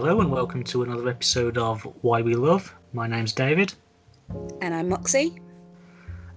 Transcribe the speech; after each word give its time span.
Hello 0.00 0.20
and 0.20 0.30
welcome 0.30 0.62
to 0.62 0.84
another 0.84 1.08
episode 1.08 1.58
of 1.58 1.82
Why 2.02 2.22
We 2.22 2.36
Love. 2.36 2.72
My 2.92 3.08
name's 3.08 3.32
David, 3.32 3.74
And 4.62 4.72
I'm 4.72 4.88
Moxie. 4.88 5.42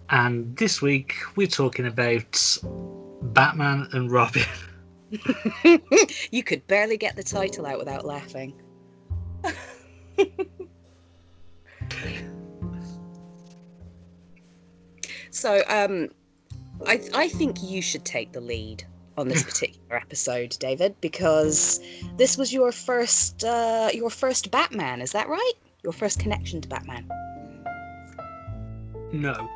and 0.10 0.58
this 0.58 0.82
week 0.82 1.14
we're 1.36 1.46
talking 1.46 1.86
about 1.86 2.58
Batman 3.22 3.88
and 3.92 4.12
Robin. 4.12 4.42
you 6.32 6.42
could 6.42 6.66
barely 6.66 6.98
get 6.98 7.16
the 7.16 7.22
title 7.22 7.68
out 7.68 7.78
without 7.78 8.04
laughing. 8.04 8.60
so, 15.30 15.62
um, 15.68 16.10
I 16.88 17.00
I 17.14 17.28
think 17.28 17.62
you 17.62 17.84
should 17.84 18.06
take 18.06 18.34
the 18.34 18.42
lead 18.42 18.86
on 19.22 19.28
this 19.28 19.44
particular 19.44 19.96
episode, 19.96 20.58
David, 20.60 20.96
because 21.00 21.80
this 22.18 22.38
was 22.38 22.52
your 22.52 22.72
first 22.72 23.44
uh, 23.44 23.90
your 23.94 24.10
first 24.10 24.52
Batman. 24.52 25.00
Is 25.00 25.12
that 25.12 25.30
right? 25.30 25.54
Your 25.84 25.94
first 25.94 26.20
connection 26.20 26.60
to 26.60 26.68
Batman. 26.68 27.08
No. 29.14 29.50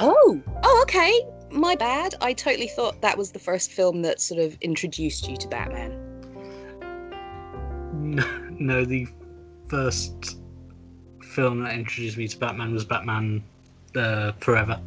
Oh, 0.00 0.42
oh, 0.62 0.80
okay. 0.82 1.26
My 1.50 1.74
bad. 1.74 2.14
I 2.20 2.32
totally 2.32 2.68
thought 2.68 3.00
that 3.00 3.16
was 3.16 3.32
the 3.32 3.38
first 3.38 3.72
film 3.72 4.02
that 4.02 4.20
sort 4.20 4.40
of 4.40 4.56
introduced 4.60 5.28
you 5.28 5.36
to 5.36 5.48
Batman. 5.48 6.00
No, 7.92 8.26
no, 8.50 8.84
the 8.84 9.06
first 9.68 10.38
film 11.22 11.62
that 11.62 11.74
introduced 11.74 12.16
me 12.16 12.28
to 12.28 12.38
Batman 12.38 12.72
was 12.72 12.84
Batman 12.84 13.42
uh, 13.96 14.32
Forever. 14.40 14.80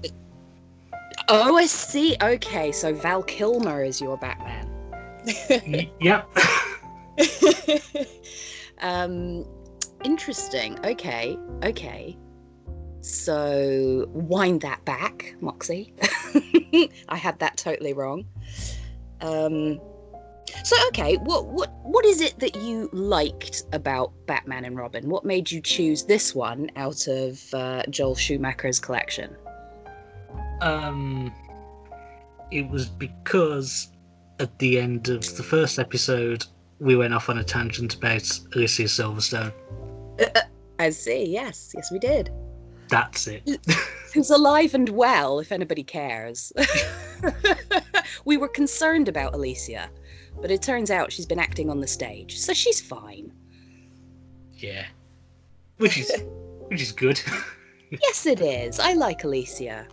Oh, 1.30 1.58
I 1.58 1.66
see. 1.66 2.16
Okay, 2.22 2.72
so 2.72 2.94
Val 2.94 3.24
Kilmer 3.24 3.84
is 3.84 4.00
your 4.00 4.18
Batman. 4.18 4.70
Y- 5.50 5.92
yep. 6.00 6.30
um, 8.82 9.46
interesting. 10.04 10.80
Okay, 10.86 11.38
okay. 11.64 12.18
So 13.02 14.06
wind 14.10 14.62
that 14.62 14.84
back, 14.86 15.36
Moxie. 15.42 15.94
I 17.10 17.16
had 17.16 17.40
that 17.40 17.58
totally 17.58 17.94
wrong. 17.94 18.26
Um, 19.22 19.80
so 20.64 20.76
okay, 20.90 21.18
what 21.18 21.48
what 21.48 21.72
what 21.84 22.06
is 22.06 22.22
it 22.22 22.40
that 22.40 22.56
you 22.56 22.90
liked 22.94 23.64
about 23.74 24.12
Batman 24.28 24.66
and 24.66 24.78
Robin? 24.78 25.10
What 25.10 25.26
made 25.26 25.52
you 25.52 25.62
choose 25.62 26.06
this 26.06 26.34
one 26.34 26.70
out 26.76 27.08
of 27.08 27.54
uh, 27.54 27.84
Joel 27.90 28.16
Schumacher's 28.16 28.80
collection? 28.80 29.36
Um, 30.62 31.34
it 32.52 32.70
was 32.70 32.88
because 32.88 33.92
at 34.40 34.58
the 34.60 34.80
end 34.80 35.10
of 35.10 35.22
the 35.38 35.44
first 35.44 35.80
episode 35.80 36.46
we 36.80 36.96
went 36.96 37.14
off 37.14 37.30
on 37.30 37.40
a 37.40 37.44
tangent 37.44 37.96
about 37.96 38.40
Alicia 38.56 38.84
Silverstone. 38.84 39.52
I 40.80 40.90
see. 40.92 41.26
Yes, 41.26 41.74
yes, 41.76 41.92
we 41.92 42.00
did. 42.00 42.32
That's 42.90 43.28
it. 43.28 43.44
who's 44.14 44.30
alive 44.30 44.74
and 44.74 44.90
well, 44.90 45.40
if 45.40 45.52
anybody 45.52 45.84
cares. 45.84 46.54
we 48.26 48.38
were 48.38 48.48
concerned 48.48 49.08
about 49.10 49.34
Alicia, 49.34 49.90
but 50.42 50.52
it 50.52 50.62
turns 50.62 50.92
out 50.92 51.12
she's 51.12 51.26
been 51.26 51.40
acting 51.40 51.70
on 51.70 51.82
the 51.82 51.88
stage, 51.88 52.38
so 52.38 52.54
she's 52.54 52.80
fine. 52.80 53.32
Yeah. 54.54 54.86
Which 55.78 55.98
is 55.98 56.12
which 56.68 56.82
is 56.82 56.92
good. 56.92 57.22
yes, 57.92 58.26
it 58.26 58.42
is. 58.42 58.80
I 58.80 58.94
like 58.94 59.24
Alicia. 59.24 59.88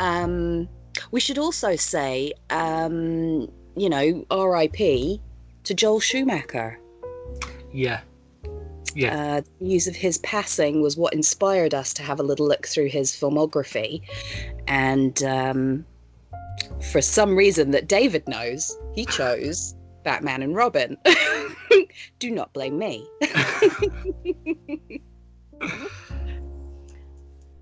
Um, 0.00 0.68
we 1.10 1.20
should 1.20 1.38
also 1.38 1.76
say, 1.76 2.32
um, 2.50 3.50
you 3.76 3.88
know, 3.88 4.24
R.I.P. 4.30 5.20
to 5.64 5.74
Joel 5.74 6.00
Schumacher. 6.00 6.78
yeah. 7.72 8.00
Yeah. 8.94 9.14
Uh, 9.14 9.40
the 9.58 9.64
news 9.66 9.86
of 9.86 9.94
his 9.94 10.16
passing 10.18 10.80
was 10.80 10.96
what 10.96 11.12
inspired 11.12 11.74
us 11.74 11.92
to 11.94 12.02
have 12.02 12.18
a 12.18 12.22
little 12.22 12.48
look 12.48 12.66
through 12.66 12.88
his 12.88 13.12
filmography. 13.12 14.00
And 14.66 15.22
um, 15.22 15.84
for 16.90 17.02
some 17.02 17.36
reason 17.36 17.72
that 17.72 17.88
David 17.88 18.26
knows, 18.26 18.74
he 18.94 19.04
chose 19.04 19.74
Batman 20.04 20.42
and 20.42 20.56
Robin. 20.56 20.96
Do 22.18 22.30
not 22.30 22.54
blame 22.54 22.78
me. 22.78 23.06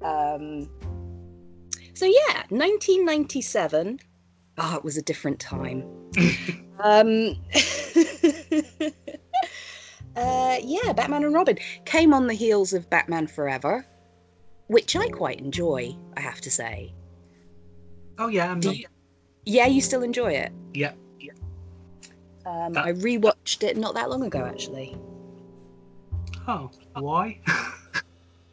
um, 0.02 0.70
so, 1.94 2.04
yeah, 2.06 2.42
1997. 2.50 4.00
Oh, 4.58 4.76
it 4.76 4.84
was 4.84 4.96
a 4.96 5.02
different 5.02 5.40
time. 5.40 5.82
um, 6.80 7.36
uh, 10.16 10.56
yeah, 10.62 10.92
Batman 10.94 11.24
and 11.24 11.34
Robin 11.34 11.58
came 11.84 12.14
on 12.14 12.26
the 12.26 12.34
heels 12.34 12.72
of 12.72 12.88
Batman 12.90 13.26
Forever, 13.26 13.84
which 14.68 14.94
I 14.96 15.08
quite 15.08 15.40
enjoy, 15.40 15.96
I 16.16 16.20
have 16.20 16.40
to 16.42 16.50
say. 16.50 16.92
oh 18.18 18.28
yeah, 18.28 18.50
I'm 18.50 18.60
not, 18.60 18.76
you- 18.76 18.86
yeah, 19.44 19.66
you 19.66 19.80
still 19.80 20.02
enjoy 20.02 20.32
it. 20.32 20.52
yeah. 20.72 20.92
Um, 22.46 22.74
That- 22.74 22.84
I 22.84 22.92
rewatched 22.92 23.62
it 23.62 23.76
not 23.76 23.94
that 23.94 24.10
long 24.10 24.22
ago, 24.22 24.44
actually. 24.44 24.96
Oh, 26.46 26.70
why? 26.94 27.40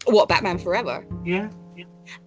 What 0.05 0.27
Batman 0.29 0.57
Forever? 0.57 1.05
yeah. 1.23 1.49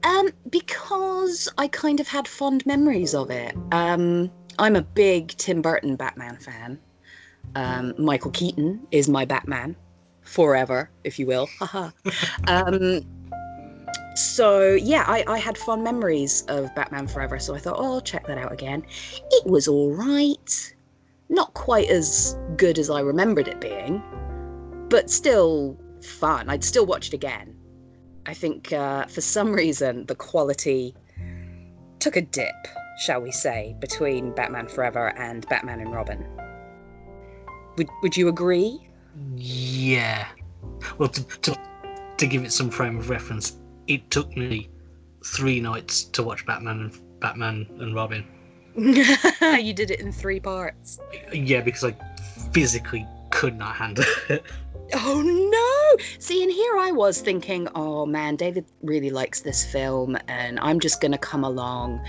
Um, 0.02 0.30
because 0.50 1.48
I 1.58 1.68
kind 1.68 2.00
of 2.00 2.08
had 2.08 2.28
fond 2.28 2.64
memories 2.66 3.14
of 3.14 3.30
it. 3.30 3.54
Um, 3.72 4.30
I'm 4.58 4.76
a 4.76 4.82
big 4.82 5.28
Tim 5.28 5.62
Burton 5.62 5.96
Batman 5.96 6.36
fan. 6.36 6.78
Um, 7.54 7.94
Michael 7.98 8.30
Keaton 8.30 8.86
is 8.90 9.08
my 9.08 9.24
Batman 9.24 9.76
forever, 10.22 10.90
if 11.04 11.18
you 11.18 11.26
will. 11.26 11.48
Um, 12.48 13.02
so 14.14 14.74
yeah, 14.74 15.04
I, 15.08 15.24
I 15.26 15.38
had 15.38 15.58
fond 15.58 15.82
memories 15.82 16.42
of 16.48 16.72
Batman 16.74 17.08
Forever, 17.08 17.38
so 17.38 17.54
I 17.54 17.58
thought, 17.58 17.76
oh, 17.78 17.94
I'll 17.94 18.00
check 18.00 18.26
that 18.26 18.38
out 18.38 18.52
again. 18.52 18.84
It 19.30 19.46
was 19.46 19.66
all 19.66 19.92
right, 19.92 20.74
not 21.28 21.52
quite 21.54 21.88
as 21.88 22.36
good 22.56 22.78
as 22.78 22.90
I 22.90 23.00
remembered 23.00 23.48
it 23.48 23.60
being, 23.60 24.02
but 24.88 25.10
still 25.10 25.76
fun. 26.00 26.48
I'd 26.48 26.62
still 26.62 26.86
watch 26.86 27.08
it 27.08 27.14
again. 27.14 27.53
I 28.26 28.34
think 28.34 28.72
uh, 28.72 29.06
for 29.06 29.20
some 29.20 29.52
reason 29.52 30.06
the 30.06 30.14
quality 30.14 30.94
took 31.98 32.16
a 32.16 32.22
dip, 32.22 32.54
shall 32.98 33.20
we 33.20 33.30
say, 33.30 33.76
between 33.80 34.34
Batman 34.34 34.68
Forever 34.68 35.16
and 35.18 35.46
Batman 35.48 35.80
and 35.80 35.92
Robin. 35.92 36.26
Would 37.76 37.88
Would 38.02 38.16
you 38.16 38.28
agree? 38.28 38.88
Yeah. 39.36 40.26
Well, 40.98 41.08
to, 41.08 41.24
to 41.40 41.58
to 42.16 42.26
give 42.26 42.44
it 42.44 42.52
some 42.52 42.70
frame 42.70 42.98
of 42.98 43.10
reference, 43.10 43.56
it 43.86 44.10
took 44.10 44.36
me 44.36 44.68
three 45.24 45.60
nights 45.60 46.04
to 46.04 46.22
watch 46.22 46.46
Batman 46.46 46.80
and 46.80 47.20
Batman 47.20 47.66
and 47.80 47.94
Robin. 47.94 48.24
you 48.76 49.72
did 49.72 49.90
it 49.90 50.00
in 50.00 50.12
three 50.12 50.40
parts. 50.40 50.98
Yeah, 51.32 51.60
because 51.60 51.84
I 51.84 51.96
physically 52.52 53.06
could 53.34 53.58
not 53.58 53.74
handle 53.74 54.04
it. 54.28 54.44
Oh 54.94 55.22
no! 55.22 56.04
See, 56.18 56.42
and 56.42 56.52
here 56.52 56.76
I 56.78 56.92
was 56.92 57.20
thinking, 57.20 57.68
oh 57.74 58.06
man, 58.06 58.36
David 58.36 58.64
really 58.82 59.10
likes 59.10 59.40
this 59.40 59.64
film, 59.64 60.16
and 60.28 60.60
I'm 60.60 60.78
just 60.78 61.00
gonna 61.00 61.18
come 61.18 61.42
along 61.42 62.04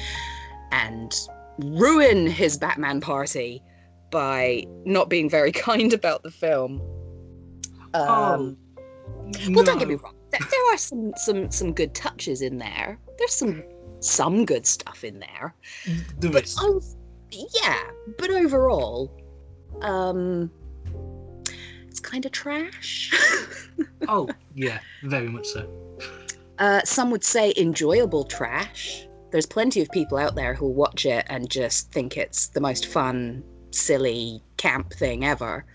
and 0.71 1.13
ruin 1.59 2.27
his 2.27 2.57
Batman 2.57 3.01
party 3.01 3.63
by 4.11 4.65
not 4.85 5.09
being 5.09 5.29
very 5.29 5.51
kind 5.67 5.93
about 5.93 6.21
the 6.23 6.31
film. 6.31 6.81
Um, 7.93 8.57
Well, 9.49 9.63
don't 9.63 9.79
get 9.79 9.87
me 9.87 9.95
wrong. 9.95 10.15
There, 10.31 10.73
are 10.73 10.77
some 10.77 11.13
some 11.15 11.49
some 11.49 11.73
good 11.73 11.95
touches 11.95 12.41
in 12.41 12.57
there. 12.57 12.99
There's 13.17 13.33
some 13.33 13.63
some 13.99 14.45
good 14.45 14.67
stuff 14.67 15.03
in 15.03 15.19
there. 15.19 15.55
There 16.19 16.31
But. 16.31 16.43
Was, 16.43 16.97
yeah. 17.31 17.81
But 18.17 18.29
overall, 18.29 19.11
um, 19.81 20.51
kind 22.05 22.25
of 22.25 22.31
trash. 22.31 23.11
Oh, 24.07 24.29
yeah, 24.53 24.79
very 25.03 25.27
much 25.27 25.47
so. 25.47 25.67
uh, 26.59 26.81
some 26.85 27.09
would 27.11 27.23
say 27.23 27.53
enjoyable 27.57 28.23
trash. 28.23 29.07
There's 29.31 29.47
plenty 29.47 29.81
of 29.81 29.89
people 29.89 30.17
out 30.17 30.35
there 30.35 30.53
who'll 30.53 30.73
watch 30.75 31.05
it 31.05 31.25
and 31.27 31.49
just 31.49 31.91
think 31.91 32.15
it's 32.15 32.47
the 32.47 32.61
most 32.61 32.85
fun, 32.85 33.43
silly 33.71 34.41
camp 34.57 34.93
thing 34.93 35.25
ever. 35.25 35.65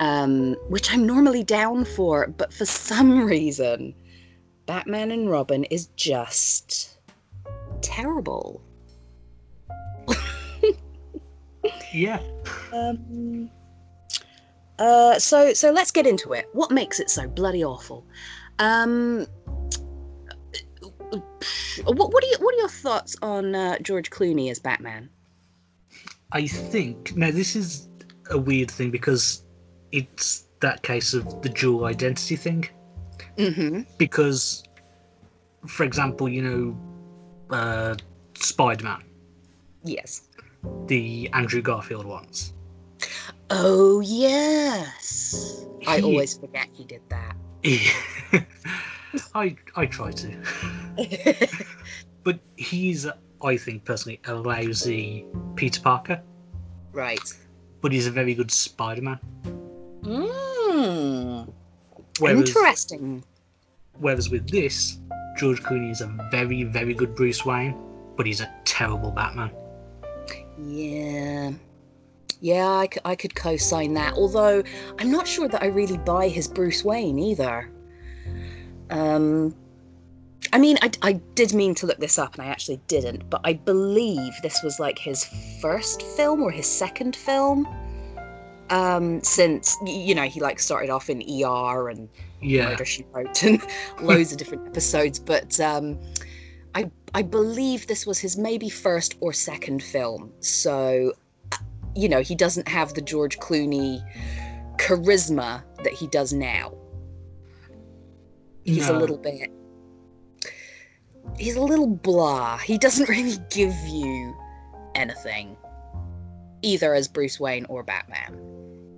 Um, 0.00 0.54
which 0.68 0.92
I'm 0.92 1.04
normally 1.06 1.42
down 1.42 1.84
for, 1.84 2.28
but 2.28 2.52
for 2.54 2.64
some 2.64 3.24
reason, 3.34 3.94
Batman 4.66 5.10
and 5.10 5.28
Robin 5.28 5.64
is 5.64 5.88
just 5.96 6.98
terrible. 7.82 8.62
Yeah. 11.92 12.20
Um, 12.72 13.50
uh, 14.78 15.18
so 15.18 15.52
so 15.54 15.70
let's 15.70 15.90
get 15.90 16.06
into 16.06 16.32
it. 16.32 16.48
What 16.52 16.70
makes 16.70 17.00
it 17.00 17.10
so 17.10 17.28
bloody 17.28 17.64
awful? 17.64 18.06
Um, 18.58 19.26
what 21.84 22.12
what 22.12 22.24
are 22.24 22.26
you, 22.26 22.36
what 22.40 22.54
are 22.54 22.58
your 22.58 22.68
thoughts 22.68 23.16
on 23.22 23.54
uh, 23.54 23.78
George 23.80 24.10
Clooney 24.10 24.50
as 24.50 24.58
Batman? 24.58 25.10
I 26.32 26.46
think 26.46 27.16
now 27.16 27.30
this 27.30 27.54
is 27.54 27.88
a 28.30 28.38
weird 28.38 28.70
thing 28.70 28.90
because 28.90 29.44
it's 29.92 30.44
that 30.60 30.82
case 30.82 31.14
of 31.14 31.42
the 31.42 31.48
dual 31.48 31.84
identity 31.84 32.36
thing 32.36 32.68
Mm-hmm. 33.36 33.82
because, 33.98 34.62
for 35.66 35.84
example, 35.84 36.28
you 36.28 36.42
know, 36.42 37.54
uh, 37.54 37.94
Spider-Man, 38.34 39.02
Yes. 39.84 40.28
the 40.86 41.28
Andrew 41.32 41.60
Garfield 41.60 42.06
ones. 42.06 42.53
Oh 43.50 44.00
yes. 44.00 45.66
I 45.86 46.00
always 46.00 46.38
forget 46.38 46.68
he 46.72 46.84
did 46.84 47.02
that. 47.10 47.36
I 49.34 49.56
I 49.76 49.86
try 49.86 50.10
to, 50.10 50.36
but 52.24 52.38
he's 52.56 53.06
I 53.42 53.56
think 53.56 53.84
personally 53.84 54.20
a 54.26 54.34
lousy 54.34 55.24
Peter 55.54 55.80
Parker, 55.80 56.22
right. 56.92 57.20
but 57.80 57.92
he's 57.92 58.06
a 58.06 58.10
very 58.10 58.34
good 58.34 58.50
Spider-Man. 58.50 59.18
Mm. 60.02 61.52
Whereas, 62.18 62.48
Interesting. 62.48 63.24
whereas 63.98 64.30
with 64.30 64.48
this, 64.50 64.98
George 65.36 65.62
Clooney 65.62 65.90
is 65.90 66.00
a 66.00 66.16
very 66.30 66.64
very 66.64 66.94
good 66.94 67.14
Bruce 67.14 67.44
Wayne, 67.44 67.76
but 68.16 68.26
he's 68.26 68.40
a 68.40 68.52
terrible 68.64 69.10
Batman. 69.10 69.50
Yeah. 70.58 71.52
Yeah, 72.44 72.68
I, 72.68 72.88
c- 72.92 73.00
I 73.06 73.14
could 73.16 73.34
co 73.34 73.56
sign 73.56 73.94
that. 73.94 74.12
Although 74.18 74.62
I'm 74.98 75.10
not 75.10 75.26
sure 75.26 75.48
that 75.48 75.62
I 75.62 75.68
really 75.68 75.96
buy 75.96 76.28
his 76.28 76.46
Bruce 76.46 76.84
Wayne 76.84 77.18
either. 77.18 77.72
Um, 78.90 79.54
I 80.52 80.58
mean, 80.58 80.76
I, 80.82 80.90
I 81.00 81.12
did 81.36 81.54
mean 81.54 81.74
to 81.76 81.86
look 81.86 81.96
this 81.96 82.18
up 82.18 82.34
and 82.34 82.42
I 82.42 82.48
actually 82.48 82.82
didn't, 82.86 83.30
but 83.30 83.40
I 83.44 83.54
believe 83.54 84.34
this 84.42 84.62
was 84.62 84.78
like 84.78 84.98
his 84.98 85.24
first 85.62 86.02
film 86.02 86.42
or 86.42 86.50
his 86.50 86.66
second 86.66 87.16
film. 87.16 87.66
Um, 88.68 89.22
since, 89.22 89.78
you 89.86 90.14
know, 90.14 90.24
he 90.24 90.38
like 90.38 90.60
started 90.60 90.90
off 90.90 91.08
in 91.08 91.22
ER 91.22 91.88
and 91.88 92.10
Yeah, 92.42 92.68
Murder 92.68 92.84
She 92.84 93.06
Wrote 93.12 93.42
and 93.42 93.62
loads 94.02 94.32
of 94.32 94.36
different 94.38 94.66
episodes. 94.68 95.18
But 95.18 95.58
um, 95.60 95.98
I 96.74 96.90
I 97.14 97.22
believe 97.22 97.86
this 97.86 98.06
was 98.06 98.18
his 98.18 98.36
maybe 98.36 98.68
first 98.68 99.16
or 99.20 99.32
second 99.32 99.82
film. 99.82 100.30
So, 100.40 101.14
you 101.94 102.08
know, 102.08 102.20
he 102.20 102.34
doesn't 102.34 102.68
have 102.68 102.94
the 102.94 103.00
George 103.00 103.38
Clooney 103.38 104.02
charisma 104.76 105.62
that 105.82 105.92
he 105.92 106.06
does 106.08 106.32
now. 106.32 106.72
He's 108.64 108.88
a 108.88 108.92
little 108.98 109.18
bit. 109.18 109.50
He's 111.38 111.56
a 111.56 111.62
little 111.62 111.86
blah. 111.86 112.58
He 112.58 112.78
doesn't 112.78 113.08
really 113.16 113.36
give 113.50 113.74
you 113.86 114.36
anything, 114.94 115.56
either 116.62 116.94
as 116.94 117.08
Bruce 117.08 117.38
Wayne 117.38 117.66
or 117.66 117.82
Batman. 117.82 118.40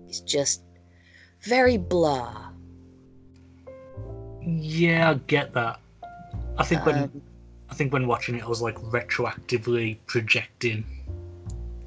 He's 0.07 0.21
just 0.21 0.63
very 1.41 1.77
blah. 1.77 2.51
Yeah, 4.41 5.11
I 5.11 5.15
get 5.27 5.53
that. 5.55 5.81
I 6.59 6.65
think 6.65 6.87
when 6.87 6.97
Um, 6.97 7.23
I 7.69 7.75
think 7.75 7.93
when 7.93 8.07
watching 8.07 8.37
it, 8.37 8.45
I 8.45 8.47
was 8.47 8.63
like 8.63 8.77
retroactively 8.77 9.99
projecting 10.07 10.85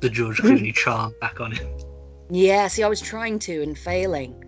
the 0.01 0.09
George 0.09 0.37
Clooney 0.37 0.73
charm 0.73 1.13
back 1.21 1.39
on 1.39 1.51
him. 1.51 1.67
Yeah, 2.29 2.67
see, 2.67 2.83
I 2.83 2.87
was 2.87 3.01
trying 3.01 3.39
to 3.39 3.61
and 3.61 3.77
failing. 3.77 4.43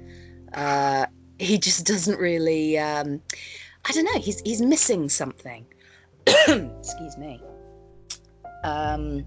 Uh, 0.53 1.07
he 1.39 1.57
just 1.57 1.85
doesn't 1.85 2.19
really. 2.19 2.77
Um, 2.77 3.21
I 3.85 3.91
don't 3.91 4.05
know. 4.05 4.19
He's 4.19 4.39
he's 4.41 4.61
missing 4.61 5.09
something. 5.09 5.65
Excuse 6.27 7.17
me. 7.17 7.41
Um, 8.63 9.25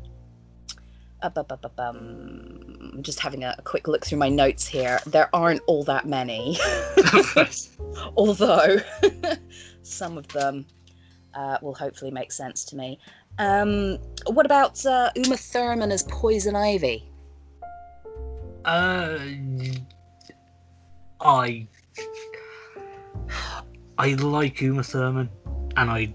um, 1.23 1.33
I'm 1.79 3.03
just 3.03 3.19
having 3.19 3.45
a, 3.45 3.55
a 3.59 3.63
quick 3.63 3.89
look 3.89 4.05
through 4.05 4.19
my 4.19 4.29
notes 4.29 4.67
here. 4.67 5.01
There 5.07 5.29
aren't 5.35 5.63
all 5.67 5.83
that 5.85 6.07
many, 6.07 6.59
although 8.17 8.77
some 9.83 10.19
of 10.19 10.29
them 10.29 10.67
uh, 11.33 11.59
will 11.63 11.75
hopefully 11.75 12.11
make 12.11 12.31
sense 12.31 12.65
to 12.67 12.77
me. 12.77 12.99
Um, 13.39 13.99
what 14.27 14.47
about 14.47 14.85
uh, 14.87 15.11
Uma 15.17 15.37
Thurman 15.37 15.93
as 15.93 16.03
Poison 16.05 16.57
Ivy? 16.57 17.09
uh, 18.65 19.19
I 21.21 21.67
I 23.99 24.15
like 24.15 24.61
Uma 24.61 24.83
Thurman, 24.83 25.29
and 25.77 25.91
I 25.91 26.15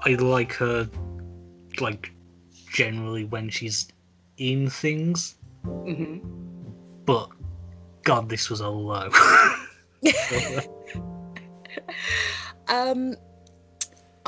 I 0.00 0.14
like 0.14 0.52
her 0.54 0.88
like 1.80 2.12
generally 2.72 3.24
when 3.24 3.48
she's 3.48 3.88
in 4.38 4.68
things, 4.70 5.36
Mm-hmm. 5.64 6.18
but 7.04 7.28
God, 8.04 8.28
this 8.28 8.50
was 8.50 8.60
a 8.60 8.68
low. 8.68 9.10
um, 12.68 13.14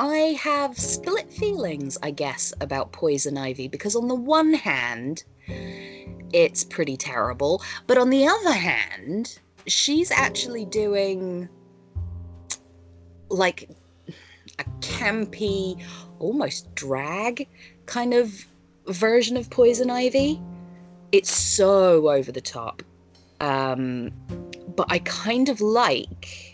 I 0.00 0.34
have 0.42 0.78
split 0.78 1.30
feelings, 1.30 1.98
I 2.02 2.10
guess, 2.10 2.54
about 2.62 2.90
Poison 2.90 3.36
Ivy 3.36 3.68
because 3.68 3.94
on 3.94 4.08
the 4.08 4.14
one 4.14 4.54
hand, 4.54 5.24
it's 6.32 6.64
pretty 6.64 6.96
terrible, 6.96 7.62
but 7.86 7.98
on 7.98 8.08
the 8.08 8.26
other 8.26 8.54
hand, 8.54 9.38
she's 9.66 10.10
actually 10.10 10.64
doing 10.64 11.50
like 13.28 13.68
a 14.58 14.64
campy, 14.80 15.78
almost 16.18 16.74
drag 16.74 17.46
kind 17.84 18.14
of 18.14 18.46
version 18.86 19.36
of 19.36 19.50
Poison 19.50 19.90
Ivy. 19.90 20.40
It's 21.12 21.30
so 21.30 22.08
over 22.08 22.32
the 22.32 22.40
top. 22.40 22.82
Um, 23.42 24.12
but 24.76 24.86
I 24.90 25.00
kind 25.00 25.50
of 25.50 25.60
like 25.60 26.49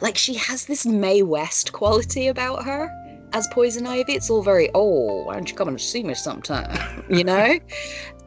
like 0.00 0.16
she 0.16 0.34
has 0.34 0.66
this 0.66 0.86
Mae 0.86 1.22
West 1.22 1.72
quality 1.72 2.28
about 2.28 2.64
her 2.64 2.90
as 3.32 3.46
Poison 3.48 3.86
Ivy. 3.86 4.14
It's 4.14 4.30
all 4.30 4.42
very, 4.42 4.70
oh, 4.74 5.24
why 5.24 5.34
don't 5.34 5.50
you 5.50 5.56
come 5.56 5.68
and 5.68 5.80
see 5.80 6.02
me 6.02 6.14
sometime? 6.14 7.04
You 7.10 7.24
know? 7.24 7.58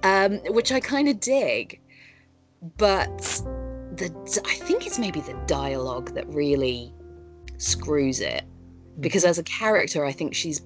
um, 0.04 0.38
which 0.50 0.72
I 0.72 0.80
kind 0.80 1.08
of 1.08 1.20
dig. 1.20 1.80
But 2.78 3.18
the 3.96 4.42
I 4.46 4.56
think 4.56 4.86
it's 4.86 5.00
maybe 5.00 5.22
the 5.22 5.34
dialogue 5.46 6.14
that 6.14 6.28
really 6.28 6.94
screws 7.58 8.20
it. 8.20 8.44
Because 9.00 9.26
as 9.26 9.38
a 9.38 9.44
character, 9.44 10.06
I 10.06 10.12
think 10.12 10.34
she's 10.34 10.62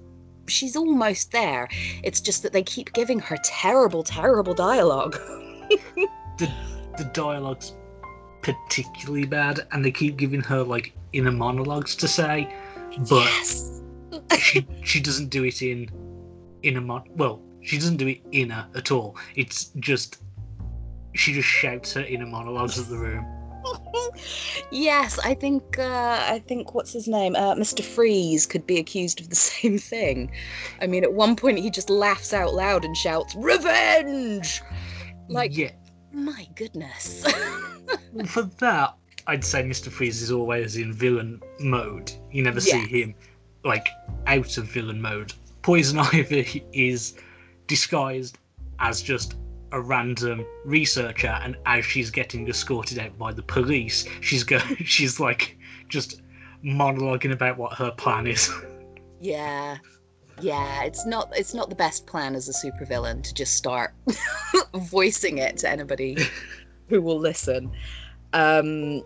she's 0.48 0.76
almost 0.76 1.32
there. 1.32 1.68
It's 2.02 2.20
just 2.20 2.42
that 2.42 2.52
they 2.52 2.62
keep 2.62 2.92
giving 2.92 3.18
her 3.20 3.36
terrible, 3.44 4.02
terrible 4.02 4.54
dialogue. 4.54 5.12
the 6.38 7.10
dialogue's 7.12 7.74
particularly 8.42 9.26
bad, 9.26 9.66
and 9.72 9.84
they 9.84 9.90
keep 9.90 10.16
giving 10.16 10.40
her 10.42 10.62
like 10.62 10.92
inner 11.12 11.32
monologues 11.32 11.94
to 11.96 12.08
say, 12.08 12.52
but 13.08 13.24
yes. 13.24 13.82
she 14.38 14.66
she 14.82 15.00
doesn't 15.00 15.28
do 15.28 15.44
it 15.44 15.62
in 15.62 15.88
in 16.62 16.76
a 16.76 16.80
mon. 16.80 17.04
Well, 17.16 17.40
she 17.62 17.78
doesn't 17.78 17.96
do 17.96 18.08
it 18.08 18.20
inner 18.32 18.66
at 18.74 18.90
all. 18.90 19.16
It's 19.36 19.66
just 19.78 20.18
she 21.14 21.32
just 21.32 21.48
shouts 21.48 21.92
her 21.94 22.02
inner 22.02 22.26
monologues 22.26 22.78
at 22.78 22.88
the 22.88 22.98
room. 22.98 23.26
yes, 24.70 25.18
I 25.20 25.34
think 25.34 25.78
uh, 25.78 26.18
I 26.28 26.42
think 26.46 26.74
what's 26.74 26.92
his 26.92 27.06
name, 27.06 27.36
uh, 27.36 27.54
Mr. 27.54 27.82
Freeze, 27.82 28.46
could 28.46 28.66
be 28.66 28.78
accused 28.78 29.20
of 29.20 29.30
the 29.30 29.36
same 29.52 29.78
thing. 29.78 30.32
I 30.80 30.86
mean, 30.86 31.04
at 31.04 31.12
one 31.12 31.36
point 31.36 31.58
he 31.58 31.70
just 31.70 31.90
laughs 31.90 32.32
out 32.32 32.54
loud 32.54 32.84
and 32.84 32.96
shouts 32.96 33.34
"Revenge!" 33.36 34.62
Like, 35.28 35.56
yeah, 35.56 35.70
my 36.12 36.46
goodness. 36.54 37.24
for 38.26 38.42
that, 38.42 38.94
I'd 39.26 39.44
say 39.44 39.62
Mr. 39.62 39.90
Freeze 39.90 40.22
is 40.22 40.30
always 40.30 40.76
in 40.76 40.92
villain 40.92 41.40
mode. 41.60 42.12
You 42.30 42.42
never 42.42 42.60
Yeah. 42.60 42.84
see 42.84 42.86
him 42.86 43.14
like 43.64 43.88
out 44.26 44.58
of 44.58 44.64
villain 44.66 45.00
mode. 45.00 45.32
Poison 45.62 45.98
Ivy 46.12 46.64
is 46.72 47.14
disguised 47.66 48.38
as 48.80 49.00
just 49.02 49.36
a 49.70 49.80
random 49.80 50.44
researcher, 50.64 51.38
and 51.42 51.56
as 51.66 51.84
she's 51.84 52.10
getting 52.10 52.46
escorted 52.48 52.98
out 52.98 53.16
by 53.18 53.32
the 53.32 53.42
police, 53.42 54.06
she's 54.20 54.44
go 54.44 54.58
she's 54.84 55.18
like 55.20 55.56
just 55.88 56.20
monologuing 56.64 57.32
about 57.32 57.56
what 57.58 57.72
her 57.74 57.90
plan 57.92 58.26
is. 58.26 58.50
yeah, 59.20 59.78
yeah. 60.42 60.82
It's 60.82 61.06
not 61.06 61.32
it's 61.36 61.54
not 61.54 61.70
the 61.70 61.76
best 61.76 62.06
plan 62.06 62.34
as 62.34 62.48
a 62.48 62.52
supervillain 62.52 63.22
to 63.22 63.34
just 63.34 63.54
start 63.54 63.94
voicing 64.74 65.38
it 65.38 65.56
to 65.58 65.70
anybody 65.70 66.16
who 66.88 67.00
will 67.00 67.18
listen. 67.18 67.72
Um, 68.32 69.02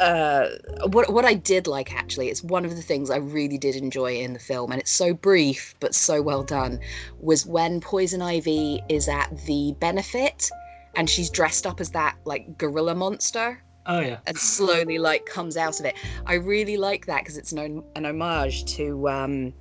uh, 0.00 0.48
what 0.88 1.12
what 1.12 1.24
I 1.24 1.34
did 1.34 1.66
like 1.66 1.94
actually, 1.94 2.28
it's 2.28 2.42
one 2.42 2.64
of 2.64 2.74
the 2.74 2.82
things 2.82 3.10
I 3.10 3.16
really 3.16 3.58
did 3.58 3.76
enjoy 3.76 4.16
in 4.16 4.32
the 4.32 4.38
film, 4.38 4.72
and 4.72 4.80
it's 4.80 4.90
so 4.90 5.14
brief 5.14 5.74
but 5.80 5.94
so 5.94 6.20
well 6.20 6.42
done. 6.42 6.80
Was 7.20 7.46
when 7.46 7.80
Poison 7.80 8.22
Ivy 8.22 8.82
is 8.88 9.08
at 9.08 9.30
the 9.46 9.74
benefit, 9.78 10.50
and 10.96 11.08
she's 11.08 11.30
dressed 11.30 11.66
up 11.66 11.80
as 11.80 11.90
that 11.90 12.16
like 12.24 12.58
gorilla 12.58 12.94
monster, 12.94 13.62
oh 13.86 14.00
yeah, 14.00 14.18
and 14.26 14.36
slowly 14.36 14.98
like 14.98 15.26
comes 15.26 15.56
out 15.56 15.78
of 15.78 15.86
it. 15.86 15.94
I 16.26 16.34
really 16.34 16.76
like 16.76 17.06
that 17.06 17.22
because 17.22 17.36
it's 17.36 17.52
an, 17.52 17.82
an 17.94 18.06
homage 18.06 18.64
to 18.76 19.08
um, 19.08 19.54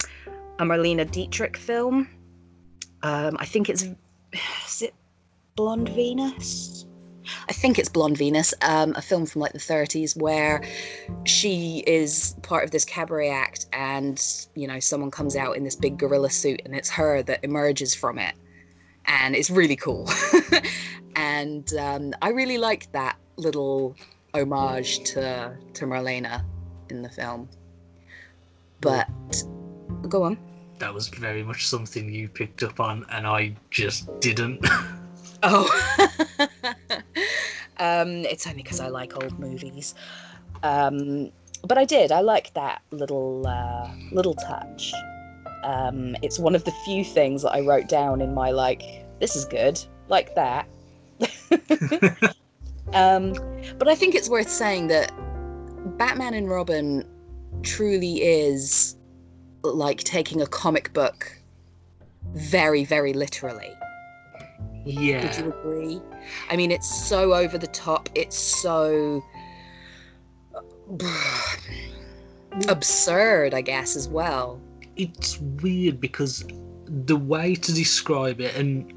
a 0.63 0.65
Marlene 0.65 1.09
Dietrich 1.11 1.57
film. 1.57 2.07
Um, 3.01 3.35
I 3.39 3.45
think 3.45 3.69
it's 3.69 3.83
is 4.65 4.81
it 4.81 4.93
Blonde 5.55 5.89
Venus. 5.89 6.85
I 7.47 7.53
think 7.53 7.79
it's 7.79 7.89
Blonde 7.89 8.17
Venus, 8.17 8.53
um, 8.61 8.93
a 8.95 9.01
film 9.01 9.25
from 9.25 9.41
like 9.41 9.53
the 9.53 9.59
30s 9.59 10.19
where 10.19 10.61
she 11.25 11.83
is 11.87 12.35
part 12.41 12.63
of 12.63 12.71
this 12.71 12.83
cabaret 12.83 13.29
act, 13.29 13.67
and 13.73 14.21
you 14.55 14.67
know 14.67 14.79
someone 14.79 15.11
comes 15.11 15.35
out 15.35 15.55
in 15.55 15.63
this 15.63 15.75
big 15.75 15.97
gorilla 15.97 16.29
suit, 16.29 16.61
and 16.65 16.75
it's 16.75 16.89
her 16.89 17.21
that 17.23 17.43
emerges 17.43 17.93
from 17.93 18.17
it, 18.17 18.35
and 19.05 19.35
it's 19.35 19.49
really 19.49 19.75
cool. 19.75 20.09
and 21.15 21.73
um, 21.75 22.13
I 22.21 22.29
really 22.29 22.57
liked 22.57 22.91
that 22.93 23.17
little 23.35 23.95
homage 24.33 25.03
to 25.11 25.57
to 25.73 25.85
Marlena 25.85 26.43
in 26.89 27.01
the 27.01 27.09
film. 27.09 27.49
But 28.81 29.07
go 30.09 30.23
on. 30.23 30.52
That 30.83 30.93
was 30.93 31.07
very 31.07 31.43
much 31.43 31.65
something 31.65 32.13
you 32.13 32.27
picked 32.27 32.61
up 32.61 32.81
on, 32.81 33.05
and 33.09 33.25
I 33.25 33.55
just 33.69 34.09
didn't. 34.19 34.59
Oh, 35.45 35.67
um, 37.77 38.23
it's 38.31 38.47
only 38.47 38.63
because 38.63 38.79
I 38.79 38.87
like 38.87 39.21
old 39.21 39.37
movies. 39.37 39.93
Um, 40.61 41.31
but 41.67 41.77
I 41.77 41.83
did. 41.83 42.13
I 42.13 42.21
like 42.21 42.53
that 42.53 42.81
little 42.91 43.45
uh, 43.45 43.91
little 44.13 44.35
touch. 44.35 44.93
Um, 45.65 46.15
it's 46.21 46.39
one 46.39 46.55
of 46.55 46.63
the 46.63 46.71
few 46.85 47.03
things 47.03 47.41
that 47.41 47.51
I 47.51 47.59
wrote 47.59 47.89
down 47.89 48.21
in 48.21 48.33
my 48.33 48.51
like. 48.51 48.81
This 49.19 49.35
is 49.35 49.43
good, 49.43 49.83
like 50.07 50.33
that. 50.35 50.65
um, 52.93 53.33
but 53.77 53.89
I 53.89 53.95
think 53.95 54.15
it's 54.15 54.29
worth 54.29 54.49
saying 54.49 54.87
that 54.87 55.11
Batman 55.97 56.35
and 56.35 56.49
Robin 56.49 57.05
truly 57.63 58.23
is 58.23 58.95
like 59.63 60.03
taking 60.03 60.41
a 60.41 60.47
comic 60.47 60.93
book 60.93 61.31
very, 62.35 62.85
very 62.85 63.13
literally. 63.13 63.71
Yeah. 64.85 65.23
Would 65.23 65.37
you 65.37 65.53
agree? 65.53 66.01
I 66.49 66.57
mean, 66.57 66.71
it's 66.71 67.07
so 67.07 67.33
over 67.33 67.57
the 67.57 67.67
top. 67.67 68.09
It's 68.15 68.37
so 68.37 69.23
absurd, 72.67 73.53
I 73.53 73.61
guess, 73.61 73.95
as 73.95 74.07
well. 74.07 74.59
it's 74.95 75.39
weird 75.39 75.99
because 75.99 76.43
the 76.85 77.15
way 77.15 77.55
to 77.55 77.73
describe 77.73 78.39
it, 78.41 78.55
and 78.55 78.93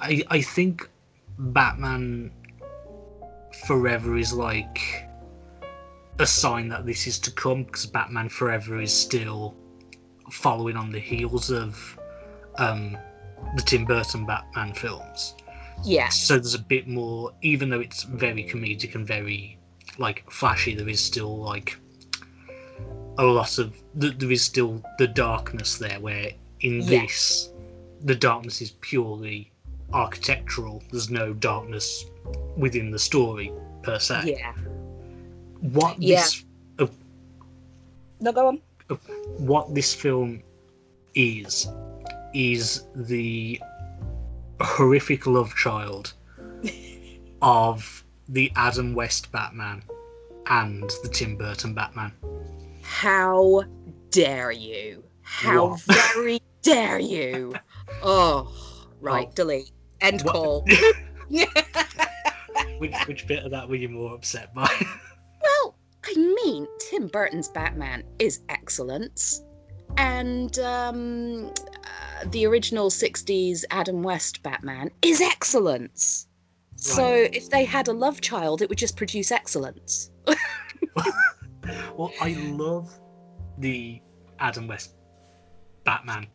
I 0.00 0.22
I 0.28 0.40
think 0.42 0.88
Batman 1.38 2.30
Forever 3.66 4.16
is 4.16 4.32
like 4.32 4.78
a 6.18 6.26
sign 6.26 6.68
that 6.68 6.86
this 6.86 7.06
is 7.06 7.18
to 7.20 7.30
come 7.32 7.64
because 7.64 7.86
Batman 7.86 8.28
Forever 8.28 8.80
is 8.80 8.92
still 8.92 9.56
following 10.30 10.76
on 10.76 10.90
the 10.90 10.98
heels 10.98 11.50
of 11.50 11.98
um, 12.56 12.96
the 13.56 13.62
Tim 13.62 13.84
Burton 13.84 14.26
Batman 14.26 14.72
films. 14.74 15.34
Yes. 15.84 16.16
So 16.22 16.34
there's 16.34 16.54
a 16.54 16.58
bit 16.58 16.86
more, 16.88 17.32
even 17.42 17.70
though 17.70 17.80
it's 17.80 18.02
very 18.02 18.44
comedic 18.44 18.94
and 18.94 19.06
very 19.06 19.58
like 19.98 20.28
flashy, 20.30 20.74
there 20.74 20.88
is 20.88 21.02
still 21.02 21.36
like 21.38 21.76
a 23.18 23.24
lot 23.24 23.58
of 23.58 23.74
there 23.94 24.32
is 24.32 24.42
still 24.42 24.82
the 24.98 25.06
darkness 25.08 25.78
there. 25.78 26.00
Where 26.00 26.30
in 26.60 26.80
Yeah. 26.82 27.02
this, 27.02 27.50
the 28.04 28.14
darkness 28.14 28.60
is 28.60 28.72
purely 28.80 29.50
architectural. 29.92 30.82
There's 30.90 31.10
no 31.10 31.32
darkness 31.32 32.04
within 32.56 32.90
the 32.90 32.98
story 32.98 33.52
per 33.82 33.98
se. 33.98 34.22
Yeah. 34.38 34.52
What 35.60 36.00
Yeah. 36.00 36.20
this 36.22 36.44
No, 38.22 38.32
go 38.32 38.48
on. 38.48 38.60
What 39.38 39.74
this 39.74 39.94
film 39.94 40.42
is 41.14 41.68
is 42.34 42.84
the 42.94 43.60
horrific 44.60 45.26
love 45.26 45.54
child 45.56 46.12
of 47.42 48.04
the 48.28 48.52
Adam 48.56 48.94
West 48.94 49.32
Batman 49.32 49.82
and 50.46 50.88
the 51.02 51.08
Tim 51.08 51.36
Burton 51.36 51.74
Batman. 51.74 52.12
How 52.82 53.64
dare 54.10 54.52
you? 54.52 55.02
How 55.22 55.68
What? 55.70 55.80
very 56.12 56.40
dare 56.62 56.98
you? 56.98 57.54
Oh, 58.02 58.52
right. 59.00 59.26
Oh. 59.28 59.32
Delete. 59.34 59.70
End 60.00 60.22
What- 60.22 60.32
call. 60.34 60.66
which 62.78 62.94
which 63.06 63.26
bit 63.26 63.44
of 63.44 63.50
that 63.52 63.68
were 63.68 63.76
you 63.76 63.88
more 63.88 64.14
upset 64.14 64.54
by? 64.54 64.68
I 66.10 66.34
mean, 66.44 66.66
Tim 66.78 67.08
Burton's 67.08 67.48
Batman 67.48 68.02
is 68.18 68.40
excellent. 68.48 69.40
And 69.96 70.58
um, 70.58 71.48
uh, 71.48 72.24
the 72.30 72.46
original 72.46 72.90
60s 72.90 73.64
Adam 73.70 74.02
West 74.02 74.42
Batman 74.42 74.90
is 75.02 75.20
excellence. 75.20 76.26
So 76.76 77.28
if 77.32 77.50
they 77.50 77.64
had 77.64 77.88
a 77.88 77.92
love 77.92 78.20
child, 78.20 78.62
it 78.62 78.68
would 78.68 78.78
just 78.78 78.96
produce 78.96 79.30
excellence. 79.30 80.10
well, 81.96 82.10
I 82.20 82.32
love 82.52 82.98
the 83.58 84.00
Adam 84.38 84.66
West 84.66 84.94
Batman. 85.84 86.26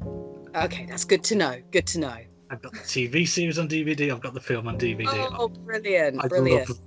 Okay, 0.55 0.85
that's 0.85 1.03
good 1.03 1.23
to 1.25 1.35
know. 1.35 1.61
Good 1.71 1.87
to 1.87 1.99
know. 1.99 2.17
I've 2.51 2.61
got 2.61 2.73
the 2.73 2.79
TV 2.79 3.27
series 3.27 3.57
on 3.57 3.67
DVD. 3.67 4.11
I've 4.11 4.21
got 4.21 4.35
the 4.35 4.39
film 4.39 4.67
on 4.67 4.77
DVD. 4.77 5.07
Oh, 5.37 5.47
brilliant. 5.47 6.23
I 6.23 6.27
Brilliant. 6.27 6.69
love 6.69 6.79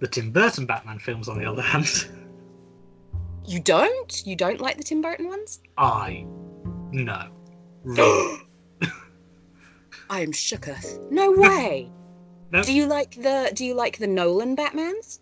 the 0.00 0.08
Tim 0.08 0.30
Burton 0.32 0.66
Batman 0.66 0.98
films. 0.98 1.28
On 1.28 1.38
the 1.38 1.44
other 1.44 1.62
hand, 1.62 2.08
You 3.46 3.60
don't? 3.60 4.26
You 4.26 4.36
don't 4.36 4.60
like 4.60 4.76
the 4.76 4.84
Tim 4.84 5.00
Burton 5.00 5.28
ones? 5.28 5.60
I 5.78 6.26
no. 6.92 7.28
Really. 7.82 8.38
I 10.10 10.20
am 10.20 10.32
shooketh. 10.32 11.10
No 11.10 11.30
way. 11.30 11.90
No. 12.52 12.64
Do 12.64 12.72
you 12.72 12.86
like 12.86 13.12
the 13.12 13.52
Do 13.54 13.64
you 13.64 13.74
like 13.74 13.98
the 13.98 14.08
Nolan 14.08 14.56
Batmans? 14.56 15.20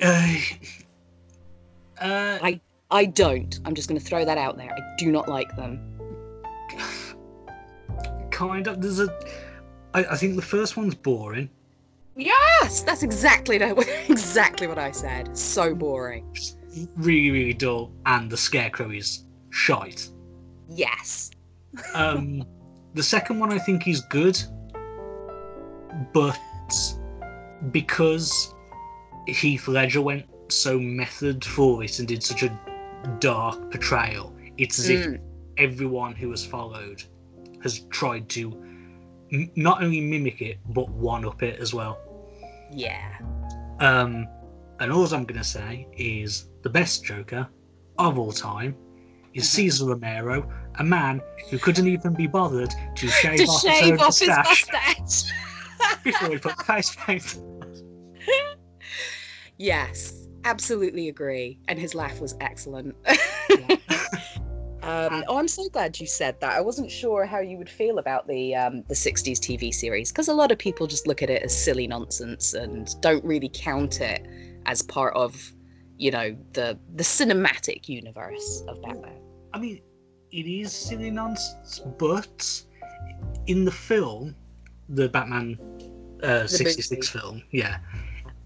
Uh, 0.00 0.34
uh, 2.00 2.38
I 2.92 3.06
don't. 3.06 3.58
I'm 3.64 3.74
just 3.74 3.88
going 3.88 3.98
to 3.98 4.04
throw 4.06 4.24
that 4.24 4.38
out 4.38 4.56
there. 4.58 4.70
I 4.70 4.80
do 4.98 5.10
not 5.10 5.28
like 5.28 5.54
them. 5.56 5.80
kind 8.30 8.66
of. 8.66 8.80
There's 8.82 9.00
a. 9.00 9.08
I, 9.94 10.04
I 10.04 10.16
think 10.16 10.36
the 10.36 10.42
first 10.42 10.76
one's 10.76 10.94
boring. 10.94 11.48
Yes, 12.16 12.82
that's 12.82 13.02
exactly 13.02 13.56
exactly 14.08 14.66
what 14.66 14.78
I 14.78 14.90
said. 14.90 15.36
So 15.36 15.74
boring. 15.74 16.34
Really, 16.96 17.30
really 17.30 17.54
dull, 17.54 17.92
and 18.06 18.30
the 18.30 18.36
Scarecrow 18.36 18.90
is 18.90 19.24
shite. 19.50 20.08
Yes. 20.68 21.30
Um, 21.94 22.44
the 22.94 23.02
second 23.02 23.38
one 23.38 23.52
I 23.52 23.58
think 23.58 23.86
is 23.88 24.00
good, 24.02 24.40
but 26.12 26.38
because 27.70 28.54
Heath 29.26 29.68
Ledger 29.68 30.02
went 30.02 30.26
so 30.48 30.78
method 30.78 31.44
for 31.44 31.82
it 31.84 31.98
and 31.98 32.08
did 32.08 32.22
such 32.22 32.42
a 32.42 32.60
dark 33.20 33.70
portrayal, 33.70 34.34
it's 34.58 34.78
as 34.78 34.88
if 34.90 35.06
Mm. 35.06 35.20
everyone 35.58 36.14
who 36.14 36.30
has 36.30 36.44
followed 36.44 37.02
has 37.62 37.80
tried 37.90 38.28
to 38.30 38.50
m- 39.32 39.50
not 39.56 39.82
only 39.82 40.00
mimic 40.00 40.40
it 40.42 40.58
but 40.70 40.88
one 40.90 41.24
up 41.24 41.42
it 41.42 41.58
as 41.60 41.72
well. 41.74 41.98
Yeah. 42.70 43.18
Um, 43.80 44.26
and 44.80 44.92
all 44.92 45.04
I'm 45.12 45.24
going 45.24 45.40
to 45.40 45.44
say 45.44 45.86
is 45.96 46.48
the 46.62 46.70
best 46.70 47.04
Joker 47.04 47.48
of 47.98 48.18
all 48.18 48.32
time 48.32 48.76
is 49.34 49.44
Mhm. 49.44 49.48
Cesar 49.48 49.86
Romero, 49.86 50.50
a 50.78 50.84
man 50.84 51.20
who 51.50 51.58
couldn't 51.58 51.86
even 51.88 52.14
be 52.14 52.26
bothered 52.26 52.72
to 52.96 53.06
shave 53.20 53.38
To 53.38 53.44
off 53.44 53.60
shave 53.62 53.92
his 53.92 54.00
off 54.00 54.18
his 54.18 54.28
moustache 54.28 55.32
before 56.04 56.28
he 56.30 56.38
put 56.38 56.56
the 56.56 56.64
face 56.64 56.94
paint. 56.96 57.38
yes, 59.58 60.26
absolutely 60.44 61.08
agree. 61.08 61.58
And 61.68 61.78
his 61.78 61.94
laugh 61.94 62.20
was 62.20 62.34
excellent. 62.40 62.94
Um, 64.82 65.22
oh, 65.28 65.38
I'm 65.38 65.46
so 65.46 65.68
glad 65.68 66.00
you 66.00 66.06
said 66.06 66.40
that. 66.40 66.54
I 66.54 66.60
wasn't 66.60 66.90
sure 66.90 67.24
how 67.24 67.38
you 67.38 67.56
would 67.56 67.70
feel 67.70 67.98
about 67.98 68.26
the 68.26 68.54
um, 68.56 68.82
the 68.88 68.94
'60s 68.94 69.38
TV 69.38 69.72
series 69.72 70.10
because 70.10 70.26
a 70.28 70.34
lot 70.34 70.50
of 70.50 70.58
people 70.58 70.88
just 70.88 71.06
look 71.06 71.22
at 71.22 71.30
it 71.30 71.42
as 71.42 71.56
silly 71.56 71.86
nonsense 71.86 72.54
and 72.54 73.00
don't 73.00 73.24
really 73.24 73.50
count 73.52 74.00
it 74.00 74.26
as 74.66 74.82
part 74.82 75.14
of, 75.14 75.52
you 75.98 76.10
know, 76.10 76.36
the 76.54 76.76
the 76.96 77.04
cinematic 77.04 77.88
universe 77.88 78.64
of 78.66 78.82
Batman. 78.82 79.20
I 79.54 79.58
mean, 79.60 79.80
it 80.32 80.46
is 80.46 80.72
silly 80.72 81.10
nonsense, 81.10 81.80
but 81.98 82.62
in 83.46 83.64
the 83.64 83.70
film, 83.70 84.34
the 84.88 85.08
Batman 85.08 85.58
uh, 86.24 86.46
66 86.46 87.08
film, 87.08 87.42
yeah, 87.52 87.78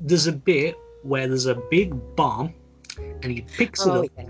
there's 0.00 0.26
a 0.26 0.33
bit 0.33 0.76
where 1.02 1.28
there's 1.28 1.47
a 1.47 1.55
big 1.71 1.95
bomb 2.16 2.52
and 2.99 3.33
he 3.33 3.43
picks 3.43 3.87
it 3.87 3.90
Oh 3.90 4.02
up 4.02 4.11
yeah. 4.19 4.25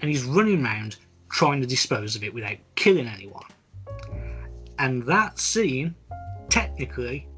and 0.00 0.10
he's 0.10 0.24
running 0.24 0.64
around 0.64 0.96
trying 1.30 1.60
to 1.60 1.66
dispose 1.66 2.16
of 2.16 2.24
it 2.24 2.32
without 2.34 2.56
killing 2.74 3.06
anyone. 3.06 3.44
And 4.78 5.02
that 5.06 5.38
scene, 5.38 5.94
technically, 6.48 7.28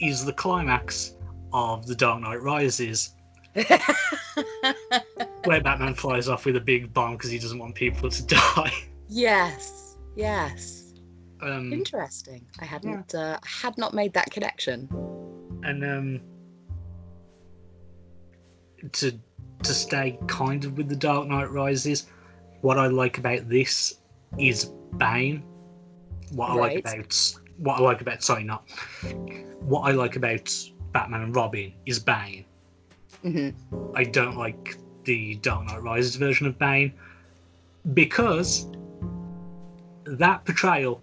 is 0.00 0.24
the 0.24 0.32
climax 0.32 1.14
of 1.52 1.86
The 1.86 1.94
Dark 1.94 2.20
Knight 2.22 2.40
Rises, 2.42 3.14
where 5.44 5.60
Batman 5.60 5.94
flies 5.94 6.28
off 6.28 6.44
with 6.46 6.56
a 6.56 6.60
big 6.60 6.92
bomb 6.92 7.12
because 7.16 7.30
he 7.30 7.38
doesn't 7.38 7.58
want 7.58 7.74
people 7.74 8.08
to 8.10 8.26
die. 8.26 8.72
yes. 9.08 9.96
Yes. 10.16 10.94
Um, 11.40 11.72
Interesting. 11.72 12.44
I 12.60 12.64
hadn't 12.64 13.14
uh, 13.14 13.38
had 13.44 13.78
not 13.78 13.94
made 13.94 14.12
that 14.14 14.30
connection. 14.30 14.88
and 15.62 15.84
um, 15.84 16.20
to 18.92 19.12
to 19.62 19.74
stay 19.74 20.18
kind 20.26 20.64
of 20.64 20.76
with 20.76 20.88
the 20.88 20.96
Dark 20.96 21.28
Knight 21.28 21.50
Rises, 21.50 22.06
what 22.60 22.78
I 22.78 22.86
like 22.86 23.18
about 23.18 23.48
this 23.48 23.94
is 24.38 24.72
Bane. 24.96 25.42
What 26.32 26.50
I 26.50 26.54
like 26.54 26.78
about 26.80 27.34
what 27.58 27.78
I 27.78 27.82
like 27.82 28.00
about 28.00 28.22
sorry 28.22 28.44
not 28.44 28.68
what 29.60 29.80
I 29.80 29.92
like 29.92 30.16
about 30.16 30.54
Batman 30.92 31.22
and 31.22 31.36
Robin 31.36 31.72
is 31.86 31.98
Bane. 31.98 32.44
hmm 33.22 33.50
I 33.94 34.04
don't 34.04 34.36
like 34.36 34.76
the 35.04 35.36
Dark 35.36 35.66
Knight 35.66 35.82
Rises 35.82 36.16
version 36.16 36.46
of 36.46 36.58
Bane 36.58 36.92
because 37.94 38.66
that 40.04 40.44
portrayal 40.44 41.02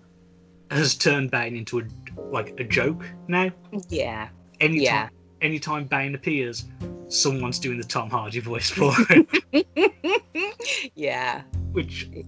has 0.72 0.96
turned 0.96 1.32
Bane 1.32 1.56
into 1.56 1.80
a 1.80 1.84
like 2.32 2.60
a 2.60 2.64
joke 2.64 3.06
now. 3.28 3.52
Yeah. 3.90 4.30
Anytime 4.60 4.84
Yeah. 4.84 5.10
Anytime 5.42 5.86
Bane 5.86 6.16
appears, 6.16 6.66
someone's 7.08 7.60
doing 7.60 7.78
the 7.78 7.84
Tom 7.84 8.10
Hardy 8.10 8.40
voice 8.40 8.70
for 8.70 8.94
it, 9.10 9.68
yeah. 10.96 11.42
which 11.72 12.10
Yeah. 12.12 12.24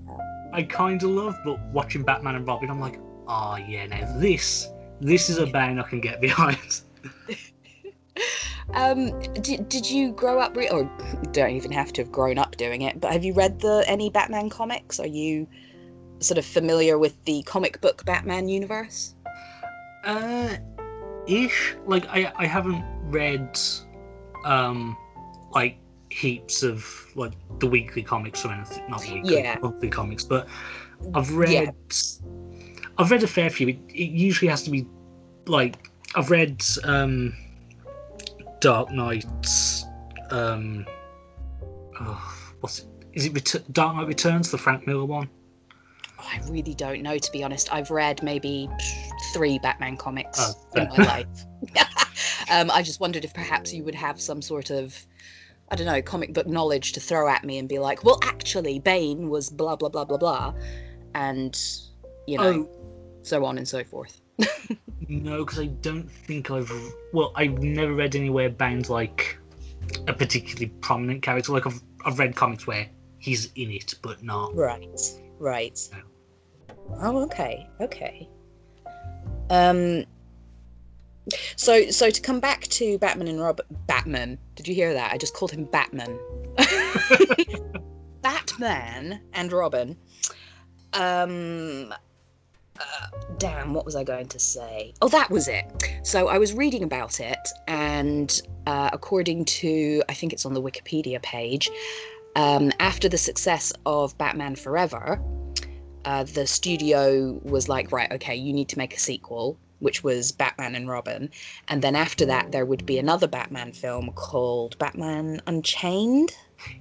I 0.53 0.63
kind 0.63 1.01
of 1.03 1.09
love. 1.09 1.35
But 1.43 1.59
watching 1.71 2.03
Batman 2.03 2.35
and 2.35 2.47
Robin, 2.47 2.69
I'm 2.69 2.79
like, 2.79 2.99
oh 3.27 3.55
yeah, 3.57 3.85
now 3.87 4.17
this 4.17 4.67
this 5.01 5.29
is 5.29 5.37
a 5.37 5.45
Bane 5.45 5.79
I 5.79 5.83
can 5.83 6.01
get 6.01 6.21
behind. 6.21 6.81
Um, 8.73 9.17
did, 9.33 9.69
did 9.69 9.89
you 9.89 10.11
grow 10.11 10.39
up, 10.39 10.55
re- 10.55 10.69
or 10.69 10.91
don't 11.31 11.51
even 11.51 11.71
have 11.71 11.93
to 11.93 12.01
have 12.01 12.11
grown 12.11 12.37
up 12.37 12.57
doing 12.57 12.81
it, 12.81 12.99
but 12.99 13.13
have 13.13 13.23
you 13.23 13.33
read 13.33 13.61
the 13.61 13.83
any 13.87 14.09
Batman 14.09 14.49
comics? 14.49 14.99
Are 14.99 15.07
you 15.07 15.47
sort 16.19 16.37
of 16.37 16.45
familiar 16.45 16.97
with 16.97 17.23
the 17.25 17.43
comic 17.43 17.79
book 17.79 18.03
Batman 18.05 18.49
universe? 18.49 19.15
Uh, 20.03 20.57
ish. 21.27 21.75
Like 21.85 22.05
I 22.07 22.31
I 22.35 22.45
haven't 22.45 22.83
read 23.09 23.59
um 24.45 24.97
like 25.51 25.77
heaps 26.09 26.63
of 26.63 26.85
like 27.15 27.33
the 27.59 27.67
weekly 27.67 28.01
comics 28.03 28.45
or 28.45 28.51
anything. 28.51 28.83
Not 28.89 29.01
weekly, 29.01 29.35
Yeah. 29.35 29.57
monthly 29.61 29.89
comics, 29.89 30.23
but 30.23 30.47
I've 31.13 31.31
read. 31.35 31.73
I've 32.97 33.11
read 33.11 33.21
a 33.23 33.27
fair 33.27 33.49
few. 33.49 33.67
It, 33.69 33.77
it 33.89 34.09
usually 34.11 34.49
has 34.49 34.63
to 34.63 34.71
be 34.71 34.87
like 35.45 35.89
I've 36.15 36.31
read 36.31 36.63
um 36.83 37.33
Dark 38.59 38.91
Knight's 38.91 39.85
um 40.31 40.85
oh, 42.01 42.49
what's 42.61 42.79
it? 42.79 42.85
Is 43.13 43.25
it 43.25 43.33
Ret- 43.33 43.71
Dark 43.73 43.95
Knight 43.95 44.07
Returns, 44.07 44.51
the 44.51 44.57
Frank 44.57 44.85
Miller 44.87 45.05
one? 45.05 45.29
Oh, 46.19 46.27
I 46.31 46.39
really 46.49 46.73
don't 46.73 47.01
know, 47.01 47.17
to 47.17 47.31
be 47.31 47.43
honest. 47.43 47.71
I've 47.73 47.89
read 47.91 48.21
maybe 48.23 48.67
three 49.33 49.59
Batman 49.59 49.97
comics 49.97 50.39
Oh, 50.39 50.79
in 50.81 50.87
my 50.89 51.03
life. 51.05 51.45
um, 52.51 52.71
I 52.71 52.81
just 52.81 52.99
wondered 52.99 53.25
if 53.25 53.33
perhaps 53.33 53.73
you 53.73 53.83
would 53.83 53.95
have 53.95 54.19
some 54.19 54.41
sort 54.41 54.69
of, 54.69 54.97
I 55.69 55.75
don't 55.75 55.87
know, 55.87 56.01
comic 56.01 56.33
book 56.33 56.47
knowledge 56.47 56.93
to 56.93 56.99
throw 56.99 57.27
at 57.29 57.43
me 57.43 57.57
and 57.57 57.67
be 57.67 57.79
like, 57.79 58.03
well, 58.03 58.19
actually, 58.23 58.79
Bane 58.79 59.29
was 59.29 59.49
blah, 59.49 59.75
blah, 59.75 59.89
blah, 59.89 60.05
blah, 60.05 60.17
blah. 60.17 60.53
And, 61.15 61.59
you 62.27 62.37
know, 62.37 62.67
Oh, 62.69 63.19
so 63.23 63.45
on 63.45 63.57
and 63.57 63.67
so 63.67 63.83
forth. 63.83 64.21
No, 65.09 65.45
because 65.45 65.59
I 65.59 65.67
don't 65.67 66.11
think 66.11 66.51
I've. 66.51 66.69
Well, 67.13 67.31
I've 67.35 67.59
never 67.59 67.93
read 67.93 68.13
anywhere 68.15 68.49
Bane's 68.49 68.89
like 68.89 69.37
a 70.07 70.11
particularly 70.11 70.67
prominent 70.81 71.21
character. 71.21 71.53
Like 71.53 71.65
I've 71.65 71.81
I've 72.03 72.19
read 72.19 72.35
comics 72.35 72.67
where 72.67 72.89
he's 73.17 73.51
in 73.53 73.71
it, 73.71 73.95
but 74.01 74.21
not. 74.21 74.53
Right, 74.53 74.99
right. 75.39 75.79
No. 75.93 76.75
Oh, 77.01 77.23
okay, 77.23 77.69
okay. 77.79 78.27
Um. 79.49 80.05
So, 81.57 81.89
so 81.89 82.09
to 82.09 82.21
come 82.21 82.39
back 82.39 82.61
to 82.67 82.97
Batman 82.99 83.27
and 83.27 83.41
Robin, 83.41 83.65
Batman. 83.85 84.37
Did 84.55 84.67
you 84.67 84.73
hear 84.73 84.93
that? 84.93 85.11
I 85.11 85.17
just 85.17 85.33
called 85.33 85.51
him 85.51 85.65
Batman. 85.65 86.17
Batman 88.21 89.21
and 89.33 89.51
Robin. 89.51 89.97
Um. 90.93 91.93
Uh, 92.79 93.07
damn, 93.39 93.73
what 93.73 93.85
was 93.85 93.95
I 93.95 94.03
going 94.03 94.27
to 94.27 94.39
say? 94.39 94.93
Oh, 95.01 95.07
that 95.09 95.31
was 95.31 95.47
it. 95.47 95.65
So 96.03 96.27
I 96.27 96.37
was 96.37 96.53
reading 96.53 96.83
about 96.83 97.19
it, 97.19 97.49
and 97.67 98.39
uh, 98.67 98.91
according 98.93 99.45
to, 99.45 100.03
I 100.09 100.13
think 100.13 100.31
it's 100.31 100.45
on 100.45 100.53
the 100.53 100.61
Wikipedia 100.61 101.19
page, 101.23 101.71
um, 102.35 102.71
after 102.79 103.09
the 103.09 103.17
success 103.17 103.73
of 103.87 104.15
Batman 104.19 104.55
Forever, 104.55 105.19
uh, 106.07 106.23
the 106.23 106.47
studio 106.47 107.37
was 107.43 107.67
like, 107.67 107.91
right, 107.91 108.09
okay, 108.13 108.33
you 108.33 108.53
need 108.53 108.69
to 108.69 108.77
make 108.77 108.95
a 108.95 108.99
sequel, 108.99 109.59
which 109.79 110.05
was 110.05 110.31
Batman 110.31 110.73
and 110.73 110.87
Robin. 110.87 111.29
And 111.67 111.81
then 111.81 111.97
after 111.97 112.25
that, 112.27 112.53
there 112.53 112.65
would 112.65 112.85
be 112.85 112.97
another 112.97 113.27
Batman 113.27 113.73
film 113.73 114.13
called 114.13 114.77
Batman 114.77 115.41
Unchained. 115.47 116.31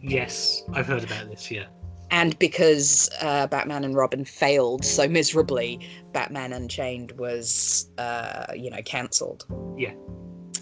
Yes, 0.01 0.63
I've 0.73 0.87
heard 0.87 1.03
about 1.03 1.29
this. 1.29 1.51
Yeah. 1.51 1.67
And 2.13 2.39
because 2.39 3.11
uh, 3.21 3.49
Batman 3.49 3.83
and 3.83 3.97
Robin 3.97 4.25
failed 4.25 4.85
so 4.85 5.09
miserably, 5.09 5.81
Batman 6.13 6.53
Unchained 6.53 7.11
was, 7.19 7.91
uh, 7.99 8.47
you 8.55 8.71
know, 8.71 8.83
cancelled. 8.85 9.45
Yeah. 9.77 9.95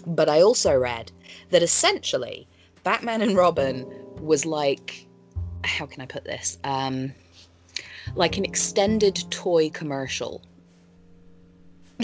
But 0.07 0.27
I 0.27 0.41
also 0.41 0.75
read 0.75 1.11
that 1.51 1.61
essentially, 1.61 2.47
Batman 2.83 3.21
and 3.21 3.35
Robin 3.35 3.85
was 4.19 4.43
like, 4.43 5.07
how 5.63 5.85
can 5.85 6.01
I 6.01 6.07
put 6.07 6.23
this? 6.23 6.57
Um, 6.63 7.13
like 8.15 8.37
an 8.37 8.45
extended 8.45 9.23
toy 9.29 9.69
commercial. 9.69 10.41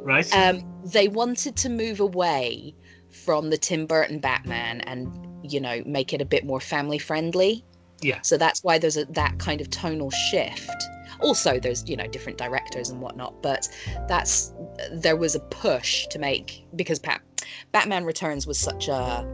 right. 0.00 0.34
Um, 0.34 0.62
they 0.84 1.08
wanted 1.08 1.56
to 1.56 1.68
move 1.68 2.00
away 2.00 2.74
from 3.10 3.50
the 3.50 3.58
Tim 3.58 3.86
Burton 3.86 4.18
Batman 4.18 4.80
and, 4.82 5.10
you 5.42 5.60
know, 5.60 5.82
make 5.84 6.12
it 6.12 6.20
a 6.20 6.24
bit 6.24 6.44
more 6.44 6.60
family 6.60 6.98
friendly. 6.98 7.64
Yeah. 8.00 8.20
So 8.22 8.36
that's 8.36 8.62
why 8.64 8.78
there's 8.78 8.96
a, 8.96 9.04
that 9.06 9.38
kind 9.38 9.60
of 9.60 9.70
tonal 9.70 10.10
shift. 10.10 10.82
Also, 11.20 11.60
there's 11.60 11.88
you 11.88 11.96
know 11.96 12.08
different 12.08 12.36
directors 12.36 12.90
and 12.90 13.00
whatnot, 13.00 13.40
but 13.42 13.68
that's 14.08 14.52
there 14.90 15.14
was 15.14 15.36
a 15.36 15.40
push 15.40 16.06
to 16.08 16.18
make 16.18 16.66
because 16.74 16.98
Pat, 16.98 17.22
Batman 17.70 18.04
Returns 18.04 18.44
was 18.44 18.58
such 18.58 18.88
a 18.88 19.24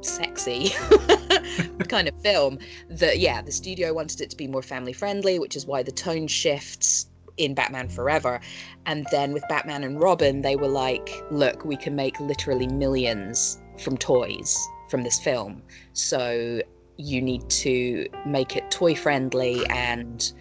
sexy 0.00 0.70
kind 1.88 2.08
of 2.08 2.20
film 2.22 2.58
that 2.90 3.18
yeah, 3.18 3.42
the 3.42 3.52
studio 3.52 3.92
wanted 3.92 4.20
it 4.20 4.30
to 4.30 4.36
be 4.36 4.46
more 4.46 4.62
family 4.62 4.92
friendly, 4.92 5.38
which 5.38 5.56
is 5.56 5.66
why 5.66 5.82
the 5.82 5.92
tone 5.92 6.26
shifts 6.26 7.06
in 7.38 7.54
Batman 7.54 7.88
Forever. 7.88 8.40
And 8.86 9.06
then 9.10 9.32
with 9.32 9.44
Batman 9.48 9.84
and 9.84 10.00
Robin, 10.00 10.42
they 10.42 10.56
were 10.56 10.68
like, 10.68 11.10
look, 11.30 11.64
we 11.64 11.76
can 11.76 11.94
make 11.94 12.18
literally 12.20 12.66
millions 12.66 13.60
from 13.78 13.96
toys 13.96 14.58
from 14.88 15.02
this 15.02 15.18
film. 15.18 15.62
So 15.92 16.60
you 16.96 17.22
need 17.22 17.48
to 17.48 18.06
make 18.26 18.56
it 18.56 18.70
toy 18.70 18.94
friendly 18.94 19.64
and 19.66 20.32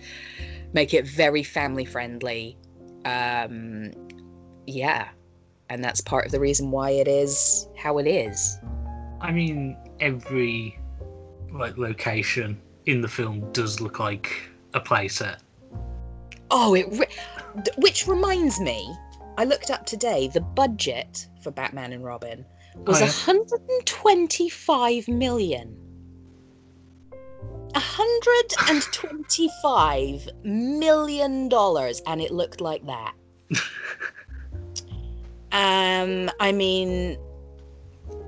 make 0.73 0.93
it 0.93 1.05
very 1.05 1.43
family 1.43 1.85
friendly. 1.85 2.57
Um, 3.05 3.91
yeah. 4.65 5.09
And 5.69 5.83
that's 5.83 6.01
part 6.01 6.25
of 6.25 6.31
the 6.31 6.39
reason 6.39 6.71
why 6.71 6.91
it 6.91 7.07
is 7.07 7.67
how 7.77 7.97
it 7.99 8.07
is. 8.07 8.57
I 9.21 9.31
mean, 9.31 9.77
every 9.99 10.77
like 11.51 11.77
location 11.77 12.59
in 12.85 13.01
the 13.01 13.07
film 13.07 13.51
does 13.51 13.81
look 13.81 13.99
like 13.99 14.31
a 14.73 14.79
playset. 14.79 15.39
Oh, 16.51 16.75
it. 16.75 16.85
Re- 16.91 17.07
which 17.77 18.07
reminds 18.07 18.59
me, 18.59 18.95
I 19.37 19.43
looked 19.43 19.69
up 19.71 19.85
today. 19.85 20.27
The 20.27 20.41
budget 20.41 21.27
for 21.41 21.51
Batman 21.51 21.93
and 21.93 22.03
Robin 22.03 22.45
was 22.85 22.97
Oh, 23.01 23.05
yeah. 23.05 23.11
125 23.11 25.07
million. 25.07 25.75
125 27.73 30.29
million 30.43 31.49
dollars, 31.49 32.01
and 32.07 32.21
it 32.21 32.31
looked 32.31 32.61
like 32.61 32.85
that. 32.85 33.13
um, 35.51 36.29
I 36.39 36.51
mean, 36.51 37.17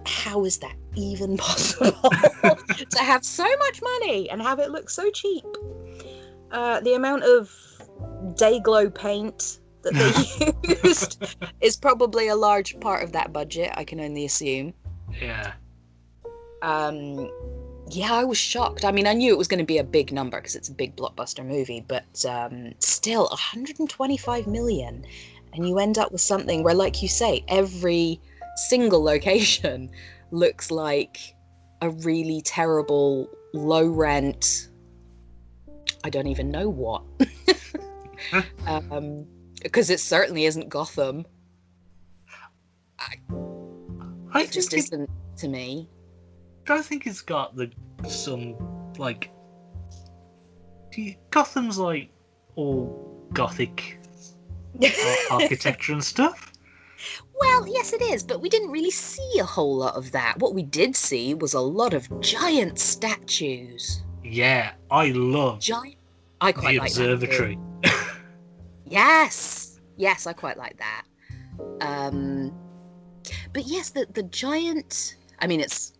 how 0.06 0.46
is 0.46 0.58
that 0.60 0.76
even 0.96 1.38
possible 1.38 2.10
to 2.90 3.00
have 3.00 3.24
so 3.24 3.44
much 3.44 3.82
money 3.82 4.30
and 4.30 4.42
have 4.42 4.60
it 4.60 4.72
look 4.72 4.90
so 4.90 5.10
cheap? 5.12 5.46
Uh, 6.52 6.80
the 6.82 6.96
amount 6.96 7.24
of 7.24 7.52
Day-Glo 8.36 8.90
paint 8.90 9.60
that 9.84 9.94
they 9.94 10.78
used 10.84 11.36
is 11.62 11.78
probably 11.78 12.28
a 12.28 12.36
large 12.36 12.80
part 12.80 13.04
of 13.04 13.12
that 13.14 13.32
budget. 13.32 13.72
I 13.76 13.84
can 13.84 14.00
only 14.00 14.26
assume. 14.26 14.74
Yeah. 15.22 15.54
Um, 16.62 17.30
yeah, 17.90 18.14
I 18.14 18.24
was 18.24 18.38
shocked. 18.38 18.86
I 18.86 18.92
mean, 18.92 19.08
I 19.08 19.14
knew 19.14 19.34
it 19.34 19.38
was 19.38 19.48
going 19.48 19.60
to 19.60 19.66
be 19.66 19.78
a 19.78 19.84
big 19.84 20.12
number 20.12 20.38
because 20.38 20.56
it's 20.56 20.70
a 20.70 20.74
big 20.74 20.96
blockbuster 20.96 21.46
movie, 21.46 21.84
but 21.88 22.26
um, 22.26 22.74
still, 22.80 23.28
125 23.30 24.48
million, 24.48 25.06
and 25.54 25.68
you 25.68 25.80
end 25.80 25.98
up 25.98 26.12
with 26.12 26.22
something 26.22 26.64
where, 26.64 26.76
like 26.76 27.02
you 27.02 27.08
say, 27.08 27.44
every 27.48 28.20
single 28.68 29.04
location 29.04 29.90
looks 30.32 30.72
like 30.72 31.36
a 31.82 31.90
really 31.90 32.42
terrible, 32.42 33.30
low 33.54 33.88
rent. 33.88 34.70
I 36.04 36.10
don't 36.10 36.28
even 36.28 36.50
know 36.52 36.70
what. 36.70 37.04
um, 38.68 39.26
because 39.62 39.90
it 39.90 40.00
certainly 40.00 40.46
isn't 40.46 40.70
Gotham. 40.70 41.26
I 43.00 44.42
It 44.44 44.52
just 44.52 44.72
think 44.72 44.84
it, 44.84 44.86
isn't 44.94 45.10
to 45.38 45.48
me. 45.48 45.90
I 46.68 46.82
think 46.82 47.08
it's 47.08 47.22
got 47.22 47.56
the 47.56 47.72
some 48.08 48.56
like 48.98 49.32
do 50.92 51.02
you- 51.02 51.16
Gotham's 51.32 51.78
like 51.80 52.10
all 52.56 53.28
gothic 53.34 54.00
architecture 55.32 55.94
and 55.94 56.04
stuff. 56.04 56.52
Well, 57.40 57.68
yes, 57.68 57.94
it 57.94 58.02
is, 58.02 58.24
but 58.24 58.42
we 58.42 58.50
didn't 58.50 58.72
really 58.72 58.92
see 58.92 59.40
a 59.40 59.46
whole 59.46 59.78
lot 59.78 59.96
of 59.96 60.12
that. 60.12 60.40
What 60.40 60.54
we 60.54 60.64
did 60.64 60.96
see 60.96 61.34
was 61.34 61.54
a 61.54 61.60
lot 61.60 61.94
of 61.94 62.22
giant 62.22 62.80
statues. 62.80 64.04
Yeah, 64.24 64.72
I 64.92 65.12
love 65.12 65.60
Giant. 65.60 65.96
I 66.42 66.52
quite 66.52 66.74
the 66.74 66.80
like 66.80 66.94
that 66.94 67.10
observatory. 67.12 67.58
Yes, 68.86 69.80
yes, 69.98 70.26
I 70.26 70.34
quite 70.34 70.58
like 70.58 70.78
that. 70.80 71.04
Um, 71.82 72.52
but 73.54 73.66
yes, 73.68 73.92
the 73.92 74.08
the 74.14 74.24
giant. 74.24 75.16
I 75.40 75.48
mean, 75.48 75.60
it's 75.60 75.94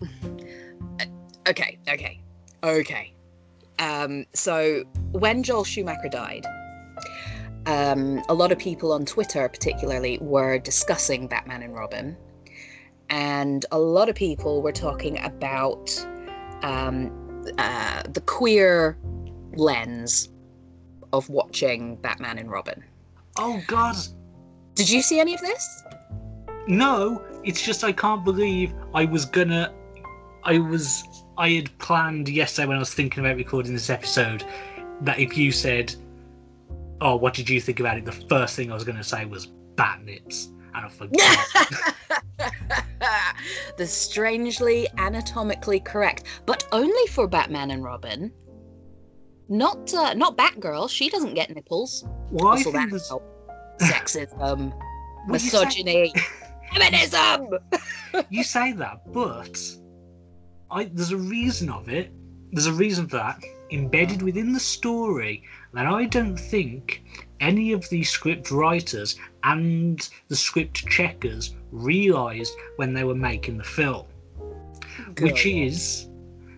okay, 1.48 1.78
okay, 1.88 2.20
okay. 2.64 3.14
Um, 3.78 4.26
so 4.34 4.84
when 5.12 5.44
Joel 5.44 5.64
Schumacher 5.64 6.10
died, 6.10 6.46
um, 7.70 8.24
a 8.30 8.34
lot 8.34 8.52
of 8.52 8.58
people 8.58 8.92
on 8.92 9.06
Twitter, 9.06 9.48
particularly, 9.48 10.18
were 10.22 10.58
discussing 10.58 11.28
Batman 11.28 11.62
and 11.62 11.76
Robin, 11.76 12.18
and 13.12 13.64
a 13.72 13.78
lot 13.78 14.10
of 14.10 14.16
people 14.16 14.64
were 14.64 14.72
talking 14.72 15.20
about 15.24 15.88
um, 16.64 17.44
uh, 17.60 18.02
the 18.10 18.22
queer 18.22 18.98
lens 19.54 20.30
of 21.14 21.30
watching 21.30 21.96
Batman 21.98 22.40
and 22.40 22.50
Robin. 22.50 22.84
Oh 23.38 23.62
God, 23.68 23.96
Did 24.74 24.90
you 24.90 25.04
see 25.04 25.20
any 25.20 25.36
of 25.36 25.42
this? 25.42 25.84
no! 26.68 27.24
It's 27.44 27.62
just 27.62 27.84
I 27.84 27.92
can't 27.92 28.26
believe 28.26 28.74
I 28.96 29.06
was 29.06 29.26
gonna. 29.26 29.72
I 30.44 30.58
was. 30.58 31.04
I 31.38 31.50
had 31.52 31.78
planned 31.78 32.28
yesterday 32.30 32.68
when 32.68 32.78
I 32.78 32.80
was 32.80 32.96
thinking 32.96 33.24
about 33.24 33.38
recording 33.38 33.74
this 33.74 33.92
episode 33.92 34.44
that 35.02 35.20
if 35.20 35.38
you 35.38 35.52
said, 35.52 35.94
"Oh, 37.02 37.16
what 37.16 37.34
did 37.34 37.50
you 37.50 37.60
think 37.62 37.80
about 37.80 37.98
it?" 37.98 38.06
the 38.06 38.12
first 38.12 38.56
thing 38.56 38.72
I 38.72 38.74
was 38.74 38.84
gonna 38.84 39.04
say 39.04 39.26
was 39.26 39.48
bat 39.76 40.04
nips, 40.04 40.50
and 40.74 40.86
I 40.86 40.90
forgot. 40.90 41.48
the 43.78 43.86
strangely 43.88 44.88
anatomically 44.98 45.80
correct, 45.80 46.24
but 46.46 46.68
only 46.72 47.08
for 47.08 47.28
Batman 47.28 47.72
and 47.72 47.84
Robin. 47.84 48.32
Not 49.48 49.94
uh, 49.94 50.14
not 50.14 50.38
Batgirl. 50.38 50.90
She 50.90 51.10
doesn't 51.10 51.34
get 51.34 51.54
nipples. 51.54 52.06
well, 52.32 52.50
I 52.50 52.52
Also, 52.52 52.72
think 52.72 52.76
that 52.76 52.90
there's. 52.92 53.12
sexism, 53.80 54.74
you 55.30 55.40
say- 55.40 55.58
misogyny, 55.58 56.14
feminism. 56.74 57.48
you 58.30 58.44
say 58.44 58.74
that, 58.74 59.12
but 59.12 59.60
I 60.70 60.84
there's 60.86 61.12
a 61.12 61.18
reason 61.18 61.70
of 61.70 61.90
it. 61.90 62.12
There's 62.52 62.68
a 62.68 62.74
reason 62.74 63.08
for 63.08 63.18
that 63.18 63.42
embedded 63.72 64.22
within 64.24 64.52
the 64.52 64.60
story 64.60 65.44
that 65.74 65.86
I 65.86 66.06
don't 66.06 66.38
think 66.38 67.04
any 67.40 67.72
of 67.72 67.88
the 67.90 68.04
script 68.04 68.52
writers 68.52 69.18
and 69.44 70.08
the 70.28 70.36
script 70.36 70.88
checkers 70.88 71.56
realised 71.72 72.54
when 72.78 72.94
they 72.94 73.04
were 73.04 73.16
making 73.16 73.58
the 73.58 73.64
film, 73.64 74.06
which 75.20 75.46
is 75.46 76.10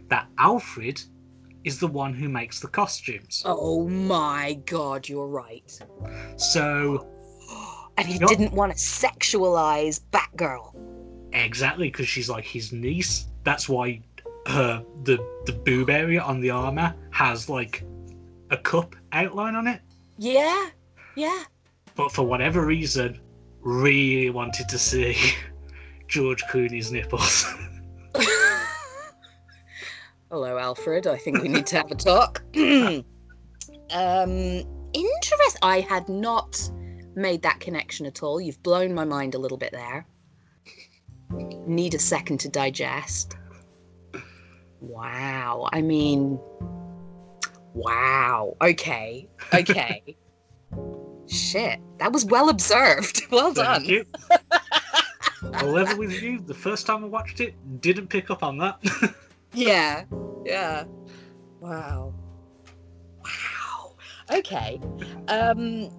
that 0.10 0.28
Alfred 0.38 1.02
is 1.64 1.80
the 1.80 1.88
one 1.88 2.14
who 2.14 2.28
makes 2.28 2.60
the 2.60 2.68
costumes. 2.68 3.44
Oh 3.46 3.88
my 3.88 4.54
god, 4.66 5.08
you're 5.08 5.28
right. 5.28 5.80
So 6.38 7.08
And 7.98 8.08
he 8.08 8.18
didn't 8.18 8.54
want 8.54 8.72
to 8.72 8.78
sexualize 8.78 10.02
Batgirl. 10.12 10.74
exactly 11.34 11.90
because 11.90 12.08
she's 12.08 12.30
like 12.30 12.46
his 12.46 12.72
niece. 12.72 13.28
That's 13.44 13.70
why 13.70 14.02
her 14.48 14.84
the 15.04 15.18
the 15.46 15.54
boob 15.54 15.90
area 15.90 16.22
on 16.22 16.42
the 16.42 16.50
armor 16.50 16.96
has 17.12 17.48
like 17.48 17.84
a 18.52 18.58
cup 18.58 18.96
outline 19.14 19.56
on 19.56 19.66
it. 19.66 19.82
Yeah, 20.18 20.70
yeah. 21.16 21.44
But 21.96 22.12
for 22.12 22.24
whatever 22.24 22.66
reason, 22.66 23.20
really 23.62 24.30
wanted 24.30 24.70
to 24.70 24.78
see 24.78 25.18
George 26.08 26.44
Clooney's 26.44 26.92
nipples. 26.92 27.46
Hello, 30.30 30.58
Alfred. 30.58 31.08
I 31.08 31.18
think 31.18 31.42
we 31.42 31.50
need 31.50 31.66
to 31.68 31.78
have 31.78 31.92
a 31.92 31.96
talk. 31.96 32.44
um, 32.56 33.04
interest. 34.94 35.58
I 35.62 35.86
had 35.88 36.08
not 36.08 36.72
made 37.16 37.42
that 37.42 37.60
connection 37.60 38.06
at 38.06 38.24
all. 38.24 38.40
You've 38.40 38.62
blown 38.64 38.94
my 38.94 39.04
mind 39.04 39.36
a 39.36 39.38
little 39.38 39.58
bit 39.58 39.72
there. 39.72 40.06
Need 41.68 41.96
a 41.96 42.00
second 42.00 42.40
to 42.42 42.50
digest. 42.50 43.36
Wow. 44.80 45.68
I 45.74 45.82
mean, 45.82 46.40
wow. 47.74 48.56
Okay. 48.62 49.28
Okay. 49.54 50.16
Shit. 51.28 51.80
That 52.00 52.12
was 52.12 52.26
well 52.26 52.50
observed. 52.50 53.22
Well 53.32 53.54
done. 53.54 53.82
Thank 53.82 53.88
you. 53.88 54.06
I'll 55.54 55.70
level 55.70 55.98
with 55.98 56.22
you. 56.22 56.40
The 56.40 56.54
first 56.54 56.86
time 56.86 57.04
I 57.04 57.08
watched 57.08 57.40
it, 57.40 57.56
didn't 57.82 58.08
pick 58.08 58.30
up 58.30 58.44
on 58.44 58.58
that. 58.60 58.80
Yeah. 59.54 60.06
Yeah. 60.46 60.86
Wow. 61.60 62.14
Wow. 63.22 63.96
Okay. 64.32 64.80
Um 65.28 65.90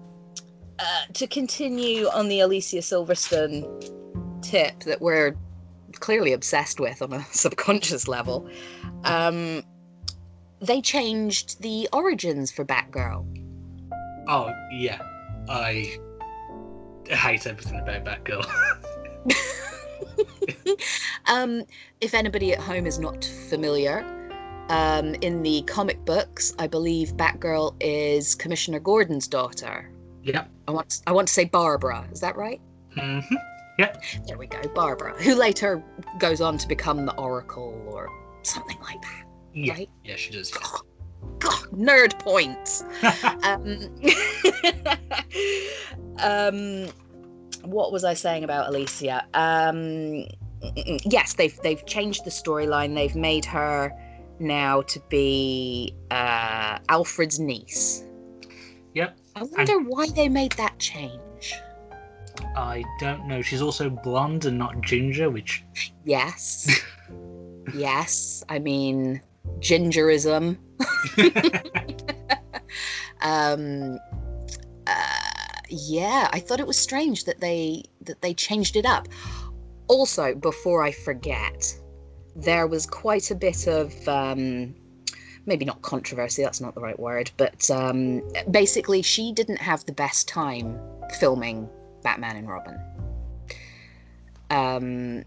uh, 0.79 1.05
to 1.13 1.27
continue 1.27 2.07
on 2.07 2.29
the 2.29 2.39
Alicia 2.39 2.77
Silverstone 2.77 4.41
tip 4.41 4.79
that 4.85 5.01
we're 5.01 5.35
clearly 5.99 6.33
obsessed 6.33 6.79
with 6.79 6.99
on 7.03 7.13
a 7.13 7.23
subconscious 7.31 8.07
level, 8.07 8.49
um 9.03 9.61
they 10.63 10.81
changed 10.81 11.61
the 11.61 11.87
origins 11.93 12.51
for 12.51 12.65
Batgirl. 12.65 13.25
oh 14.27 14.51
yeah, 14.71 15.01
I 15.49 15.97
hate 17.07 17.45
everything 17.45 17.79
about 17.79 18.05
Batgirl. 18.05 18.45
um, 21.25 21.63
if 22.01 22.13
anybody 22.13 22.53
at 22.53 22.59
home 22.59 22.85
is 22.85 22.99
not 22.99 23.25
familiar, 23.49 24.05
um, 24.69 25.15
in 25.15 25.43
the 25.43 25.63
comic 25.63 26.03
books, 26.05 26.53
I 26.59 26.67
believe 26.67 27.13
Batgirl 27.17 27.75
is 27.81 28.35
Commissioner 28.35 28.79
Gordon's 28.79 29.27
daughter. 29.27 29.91
yep. 30.23 30.49
I 30.67 30.71
want 30.71 31.01
I 31.07 31.11
want 31.11 31.27
to 31.27 31.33
say 31.33 31.45
Barbara. 31.45 32.07
Is 32.11 32.21
that 32.21 32.35
right? 32.35 32.61
hmm 32.95 33.19
Yep. 33.79 34.03
There 34.27 34.37
we 34.37 34.45
go, 34.45 34.61
Barbara, 34.75 35.13
who 35.21 35.33
later 35.33 35.83
goes 36.19 36.41
on 36.41 36.59
to 36.59 36.67
become 36.67 37.07
the 37.07 37.15
Oracle 37.15 37.73
or 37.87 38.07
something 38.43 38.77
like 38.81 39.01
that. 39.01 39.23
Yeah. 39.53 39.73
Right? 39.73 39.89
Yeah, 40.03 40.15
she 40.15 40.31
does. 40.31 40.51
God, 40.51 40.81
nerd 41.73 42.17
points. 42.19 42.83
um, 43.43 43.89
um, 46.19 46.87
what 47.69 47.91
was 47.91 48.03
I 48.03 48.13
saying 48.13 48.43
about 48.43 48.69
Alicia? 48.69 49.25
Um, 49.33 50.25
yes, 51.05 51.33
they've 51.33 51.57
they've 51.61 51.85
changed 51.85 52.25
the 52.25 52.31
storyline. 52.31 52.95
They've 52.95 53.15
made 53.15 53.45
her 53.45 53.91
now 54.39 54.81
to 54.83 54.99
be 55.09 55.95
uh, 56.11 56.79
Alfred's 56.89 57.39
niece. 57.39 58.03
Yep. 58.93 59.17
I 59.35 59.43
wonder 59.43 59.79
why 59.79 60.07
they 60.09 60.29
made 60.29 60.51
that 60.53 60.77
change. 60.79 61.55
I 62.55 62.83
don't 62.99 63.27
know. 63.27 63.41
She's 63.41 63.61
also 63.61 63.89
blonde 63.89 64.45
and 64.45 64.57
not 64.57 64.81
ginger, 64.81 65.29
which 65.29 65.63
Yes. 66.05 66.81
yes. 67.73 68.43
I 68.49 68.59
mean, 68.59 69.21
gingerism. 69.59 70.57
um, 73.21 73.99
uh, 74.87 75.43
yeah, 75.69 76.29
I 76.31 76.39
thought 76.39 76.59
it 76.59 76.67
was 76.67 76.77
strange 76.77 77.25
that 77.25 77.39
they 77.39 77.83
that 78.01 78.21
they 78.21 78.33
changed 78.33 78.75
it 78.75 78.85
up. 78.85 79.07
Also, 79.87 80.35
before 80.35 80.83
I 80.83 80.91
forget, 80.91 81.75
there 82.35 82.67
was 82.67 82.85
quite 82.85 83.31
a 83.31 83.35
bit 83.35 83.67
of 83.67 84.07
um, 84.07 84.75
maybe 85.45 85.65
not 85.65 85.81
controversy. 85.81 86.43
That's 86.43 86.61
not 86.61 86.75
the 86.75 86.81
right 86.81 86.99
word, 86.99 87.31
but 87.37 87.69
um, 87.69 88.21
basically, 88.51 89.01
she 89.01 89.31
didn't 89.33 89.57
have 89.57 89.85
the 89.85 89.93
best 89.93 90.27
time 90.27 90.79
filming 91.19 91.69
Batman 92.03 92.37
and 92.37 92.47
Robin. 92.47 92.79
Um, 94.49 95.23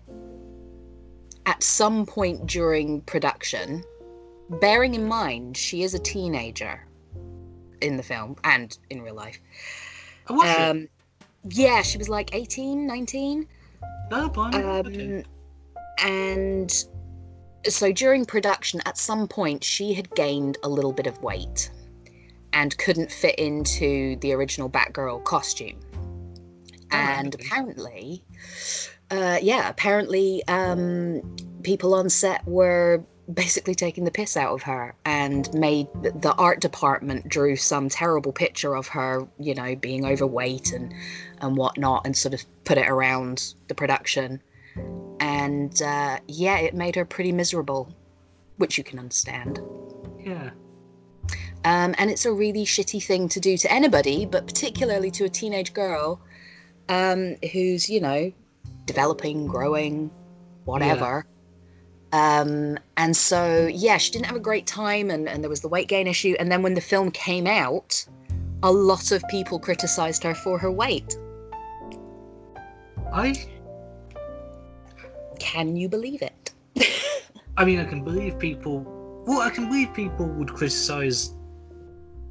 at 1.47 1.63
some 1.63 2.07
point 2.07 2.47
during 2.47 3.01
production, 3.03 3.83
bearing 4.49 4.95
in 4.95 5.07
mind 5.07 5.57
she 5.57 5.83
is 5.83 5.95
a 5.95 5.99
teenager 5.99 6.87
in 7.81 7.97
the 7.97 8.03
film 8.03 8.37
and 8.45 8.79
in 8.91 9.03
real 9.03 9.15
life. 9.15 9.39
Oh, 10.29 10.35
was 10.35 10.55
she? 10.57 10.63
Um, 10.63 10.89
yeah, 11.51 11.83
she 11.83 11.99
was 11.99 12.09
like 12.09 12.35
18, 12.35 12.87
19. 12.87 13.47
No, 14.11 14.29
blimey. 14.29 14.57
Um, 14.57 14.87
okay. 14.87 15.25
And 15.99 16.85
so 17.67 17.93
during 17.93 18.25
production, 18.25 18.81
at 18.87 18.99
some 18.99 19.27
point, 19.29 19.65
she 19.65 19.95
had 19.95 20.11
gained 20.15 20.59
a 20.63 20.69
little 20.69 20.93
bit 20.93 21.07
of 21.07 21.23
weight. 21.23 21.71
and 22.53 22.77
couldn't 22.79 23.13
fit 23.13 23.35
into 23.39 24.17
the 24.21 24.33
original 24.33 24.69
Batgirl 24.71 25.23
costume. 25.25 25.79
And 26.91 27.35
okay. 27.35 27.45
apparently, 27.45 28.25
uh, 29.11 29.39
yeah, 29.43 29.69
apparently, 29.69 30.43
um, 30.49 31.21
people 31.63 31.93
on 31.95 32.09
set 32.09 32.47
were 32.47 33.05
basically 33.33 33.75
taking 33.75 34.05
the 34.05 34.11
piss 34.11 34.37
out 34.37 34.53
of 34.53 34.63
her 34.63 34.95
and 35.05 35.53
made 35.53 35.89
the 36.03 36.35
art 36.39 36.61
department 36.61 37.29
drew 37.29 37.57
some 37.57 37.89
terrible 37.89 38.33
picture 38.33 38.77
of 38.77 38.89
her, 38.89 39.27
you 39.39 39.55
know, 39.55 39.75
being 39.75 40.05
overweight 40.05 40.73
and 40.73 40.95
and 41.41 41.57
whatnot, 41.57 42.07
and 42.07 42.17
sort 42.17 42.35
of 42.35 42.45
put 42.65 42.79
it 42.79 42.89
around 42.89 43.55
the 43.69 43.75
production. 43.75 44.41
And 45.21 45.81
uh, 45.83 46.19
yeah, 46.29 46.59
it 46.59 46.75
made 46.75 46.97
her 46.97 47.05
pretty 47.05 47.33
miserable, 47.33 47.93
which 48.59 48.79
you 48.79 48.85
can 48.85 48.99
understand. 48.99 49.61
Yeah. 50.21 50.51
Um, 51.65 51.95
and 51.99 52.11
it's 52.11 52.27
a 52.27 52.33
really 52.33 52.65
shitty 52.65 53.03
thing 53.03 53.29
to 53.31 53.41
do 53.41 53.57
to 53.57 53.73
anybody, 53.73 54.25
but 54.25 54.47
particularly 54.47 55.11
to 55.13 55.25
a 55.25 55.29
teenage 55.29 55.73
girl 55.73 56.21
um, 56.89 57.37
who's, 57.53 57.91
you 57.91 58.01
know, 58.01 58.33
developing, 58.85 59.49
growing, 59.49 60.11
whatever. 60.65 61.27
Um, 62.13 62.79
and 62.97 63.17
so, 63.17 63.67
yeah, 63.67 63.99
she 63.99 64.13
didn't 64.13 64.27
have 64.27 64.37
a 64.37 64.41
great 64.41 64.67
time, 64.67 65.11
and, 65.11 65.29
and 65.29 65.43
there 65.43 65.51
was 65.51 65.61
the 65.61 65.69
weight 65.69 65.89
gain 65.89 66.07
issue. 66.07 66.35
And 66.39 66.51
then 66.51 66.63
when 66.63 66.75
the 66.75 66.81
film 66.81 67.11
came 67.11 67.47
out, 67.47 68.07
a 68.63 68.73
lot 68.73 69.13
of 69.13 69.23
people 69.29 69.59
criticized 69.59 70.23
her 70.23 70.35
for 70.35 70.59
her 70.59 70.71
weight. 70.71 71.17
I 73.13 73.35
Can 75.39 75.77
you 75.77 75.89
believe 75.89 76.23
it? 76.23 76.53
I 77.57 77.65
mean 77.65 77.79
I 77.79 77.85
can 77.85 78.03
believe 78.03 78.39
people 78.39 78.85
well 79.27 79.41
I 79.41 79.51
can 79.51 79.69
believe 79.69 79.95
people 79.95 80.27
would 80.27 80.53
criticize 80.53 81.35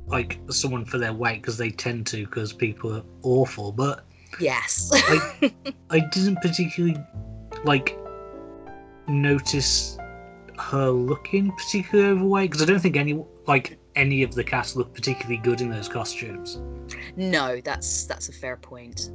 like 0.07 0.39
someone 0.51 0.85
for 0.85 0.97
their 0.97 1.13
weight 1.13 1.41
because 1.41 1.57
they 1.57 1.71
tend 1.71 2.05
to 2.07 2.25
because 2.25 2.53
people 2.53 2.95
are 2.95 3.03
awful 3.23 3.71
but 3.71 4.05
yes. 4.39 4.91
I 4.93 5.51
I 5.89 5.99
didn't 5.99 6.41
particularly 6.41 6.97
like 7.63 7.97
notice 9.07 9.97
her 10.57 10.89
looking 10.89 11.51
particularly 11.51 12.11
overweight 12.11 12.51
because 12.51 12.63
I 12.63 12.65
don't 12.65 12.79
think 12.79 12.95
any 12.95 13.21
like 13.47 13.77
any 13.95 14.23
of 14.23 14.33
the 14.33 14.43
cast 14.43 14.75
looked 14.75 14.93
particularly 14.93 15.37
good 15.37 15.61
in 15.61 15.69
those 15.69 15.87
costumes. 15.87 16.59
No, 17.15 17.61
that's 17.61 18.05
that's 18.05 18.29
a 18.29 18.33
fair 18.33 18.57
point. 18.57 19.11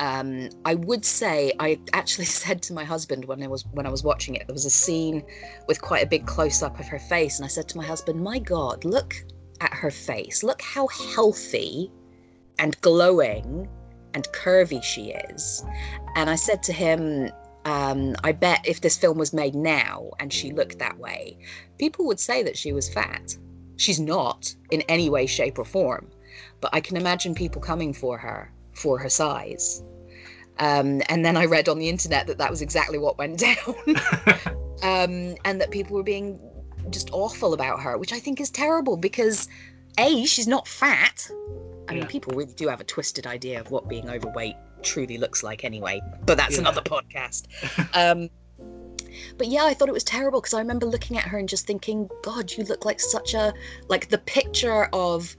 Um, 0.00 0.48
I 0.64 0.74
would 0.74 1.04
say 1.04 1.52
I 1.58 1.78
actually 1.92 2.24
said 2.42 2.62
to 2.62 2.72
my 2.72 2.84
husband 2.84 3.24
when 3.24 3.42
I 3.42 3.48
was 3.48 3.64
when 3.72 3.86
I 3.86 3.90
was 3.90 4.04
watching 4.04 4.34
it, 4.34 4.46
there 4.46 4.54
was 4.54 4.64
a 4.64 4.70
scene 4.70 5.24
with 5.66 5.80
quite 5.80 6.04
a 6.04 6.06
big 6.06 6.26
close 6.26 6.62
up 6.62 6.78
of 6.78 6.86
her 6.86 6.98
face, 6.98 7.38
and 7.38 7.44
I 7.44 7.48
said 7.48 7.68
to 7.70 7.76
my 7.76 7.84
husband, 7.84 8.20
"My 8.20 8.38
God, 8.38 8.84
look 8.84 9.14
at 9.60 9.72
her 9.72 9.90
face! 9.90 10.42
Look 10.42 10.62
how 10.62 10.86
healthy 10.88 11.90
and 12.58 12.80
glowing 12.80 13.68
and 14.14 14.26
curvy 14.28 14.82
she 14.82 15.12
is." 15.12 15.64
And 16.16 16.30
I 16.30 16.36
said 16.36 16.62
to 16.64 16.72
him, 16.72 17.30
um, 17.64 18.14
"I 18.24 18.32
bet 18.32 18.60
if 18.66 18.80
this 18.80 18.96
film 18.96 19.18
was 19.18 19.32
made 19.32 19.54
now 19.54 20.10
and 20.20 20.32
she 20.32 20.52
looked 20.52 20.78
that 20.78 20.98
way, 20.98 21.38
people 21.78 22.06
would 22.06 22.20
say 22.20 22.42
that 22.42 22.56
she 22.56 22.72
was 22.72 22.88
fat. 22.88 23.36
She's 23.76 24.00
not 24.00 24.54
in 24.70 24.82
any 24.82 25.08
way, 25.10 25.26
shape, 25.26 25.58
or 25.58 25.64
form." 25.64 26.10
But 26.60 26.70
I 26.74 26.80
can 26.80 26.96
imagine 26.96 27.34
people 27.34 27.60
coming 27.60 27.92
for 27.92 28.18
her 28.18 28.52
for 28.72 28.98
her 28.98 29.08
size. 29.08 29.82
Um, 30.58 31.02
and 31.08 31.24
then 31.24 31.36
I 31.36 31.44
read 31.44 31.68
on 31.68 31.78
the 31.78 31.88
internet 31.88 32.26
that 32.26 32.38
that 32.38 32.50
was 32.50 32.62
exactly 32.62 32.98
what 32.98 33.16
went 33.18 33.38
down, 33.48 33.74
um, 34.82 35.36
and 35.44 35.60
that 35.60 35.70
people 35.70 35.96
were 35.96 36.02
being 36.02 36.38
just 36.90 37.10
awful 37.12 37.54
about 37.54 37.80
her, 37.80 37.98
which 37.98 38.12
I 38.12 38.18
think 38.18 38.40
is 38.40 38.50
terrible 38.50 38.96
because 38.96 39.48
a 39.98 40.24
she's 40.24 40.46
not 40.48 40.66
fat. 40.66 41.28
I 41.88 41.92
mean, 41.92 42.02
Yeah. 42.02 42.08
people 42.08 42.34
really 42.36 42.52
do 42.54 42.68
have 42.68 42.80
a 42.80 42.84
twisted 42.84 43.26
idea 43.26 43.60
of 43.60 43.70
what 43.70 43.88
being 43.88 44.08
overweight 44.10 44.56
truly 44.82 45.18
looks 45.18 45.42
like, 45.42 45.64
anyway. 45.64 46.00
But 46.26 46.36
that's 46.36 46.54
Yeah. 46.54 46.60
another 46.60 46.82
podcast. 46.82 47.46
um, 47.94 48.28
but 49.36 49.48
yeah, 49.48 49.64
I 49.64 49.74
thought 49.74 49.88
it 49.88 49.92
was 49.92 50.04
terrible 50.04 50.40
because 50.40 50.54
I 50.54 50.58
remember 50.60 50.86
looking 50.86 51.16
at 51.16 51.24
her 51.24 51.38
and 51.38 51.48
just 51.48 51.66
thinking, 51.66 52.08
God, 52.22 52.52
you 52.52 52.64
look 52.64 52.84
like 52.84 53.00
such 53.00 53.34
a 53.34 53.52
like 53.88 54.08
the 54.08 54.18
picture 54.18 54.88
of 54.92 55.34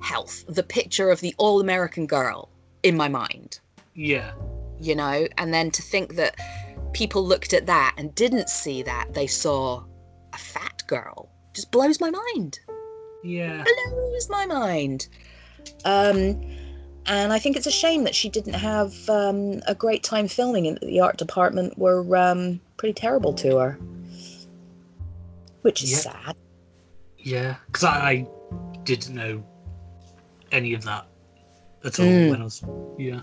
health, 0.00 0.44
the 0.48 0.62
picture 0.62 1.10
of 1.10 1.20
the 1.20 1.34
all-American 1.38 2.06
girl 2.06 2.50
in 2.82 2.94
my 2.96 3.08
mind 3.08 3.60
yeah. 3.94 4.32
you 4.78 4.94
know 4.94 5.26
and 5.38 5.54
then 5.54 5.70
to 5.70 5.80
think 5.80 6.16
that 6.16 6.36
people 6.92 7.24
looked 7.24 7.54
at 7.54 7.64
that 7.64 7.94
and 7.96 8.14
didn't 8.14 8.50
see 8.50 8.82
that 8.82 9.06
they 9.14 9.26
saw 9.26 9.82
a 10.34 10.36
fat 10.36 10.82
girl 10.86 11.30
just 11.54 11.70
blows 11.72 11.98
my 12.00 12.10
mind 12.10 12.58
Yeah. 13.22 13.64
blows 13.64 14.28
my 14.28 14.44
mind 14.44 15.08
um 15.86 16.38
and 17.06 17.32
i 17.32 17.38
think 17.38 17.56
it's 17.56 17.66
a 17.66 17.70
shame 17.70 18.04
that 18.04 18.14
she 18.14 18.28
didn't 18.28 18.54
have 18.54 18.92
um, 19.08 19.60
a 19.66 19.74
great 19.74 20.02
time 20.02 20.26
filming 20.28 20.66
and 20.66 20.76
that 20.78 20.86
the 20.86 21.00
art 21.00 21.16
department 21.16 21.76
were 21.78 22.16
um, 22.16 22.60
pretty 22.76 22.92
terrible 22.94 23.32
to 23.34 23.56
her 23.58 23.78
which 25.62 25.82
is 25.82 25.90
Yeah. 25.92 25.98
sad 25.98 26.36
Yeah. 27.18 27.56
Because 27.66 27.84
I, 27.84 28.10
I 28.10 28.28
didn't 28.84 29.14
know 29.14 29.42
any 30.52 30.74
of 30.74 30.84
that 30.84 31.06
at 31.84 31.98
all 31.98 32.06
Mm. 32.06 32.30
when 32.30 32.40
I 32.40 32.44
was 32.44 32.62
yeah. 32.98 33.20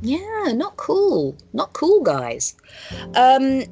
Yeah, 0.00 0.52
not 0.52 0.76
cool. 0.76 1.36
Not 1.52 1.72
cool, 1.74 2.02
guys. 2.02 2.56
Um, 3.14 3.62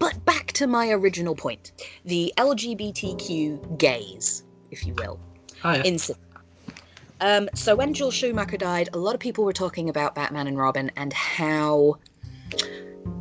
but 0.00 0.24
back 0.24 0.48
to 0.54 0.66
my 0.66 0.90
original 0.90 1.36
point 1.36 1.70
the 2.04 2.32
LGBTQ 2.36 3.78
gays, 3.78 4.42
if 4.72 4.84
you 4.84 4.94
will, 4.94 5.20
Oh, 5.62 5.72
yeah. 5.72 5.82
in 5.84 5.98
cinema. 6.00 6.25
Um, 7.20 7.48
so 7.54 7.74
when 7.74 7.94
Joel 7.94 8.10
Schumacher 8.10 8.56
died, 8.56 8.90
a 8.92 8.98
lot 8.98 9.14
of 9.14 9.20
people 9.20 9.44
were 9.44 9.52
talking 9.52 9.88
about 9.88 10.14
Batman 10.14 10.46
and 10.46 10.58
Robin 10.58 10.90
and 10.96 11.12
how 11.12 11.98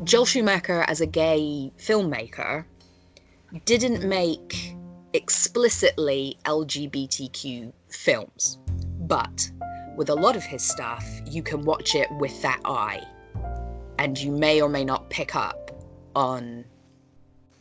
Joel 0.03 0.25
Schumacher, 0.25 0.83
as 0.87 1.01
a 1.01 1.05
gay 1.05 1.71
filmmaker, 1.77 2.65
didn't 3.63 4.07
make 4.07 4.75
explicitly 5.13 6.37
LGBTQ 6.43 7.71
films. 7.89 8.59
But 8.99 9.49
with 9.95 10.09
a 10.09 10.15
lot 10.15 10.35
of 10.35 10.43
his 10.43 10.61
stuff, 10.61 11.05
you 11.25 11.41
can 11.41 11.63
watch 11.63 11.95
it 11.95 12.09
with 12.19 12.41
that 12.41 12.59
eye. 12.65 13.01
And 13.97 14.17
you 14.17 14.31
may 14.31 14.61
or 14.61 14.67
may 14.67 14.83
not 14.83 15.09
pick 15.09 15.35
up 15.35 15.71
on 16.15 16.65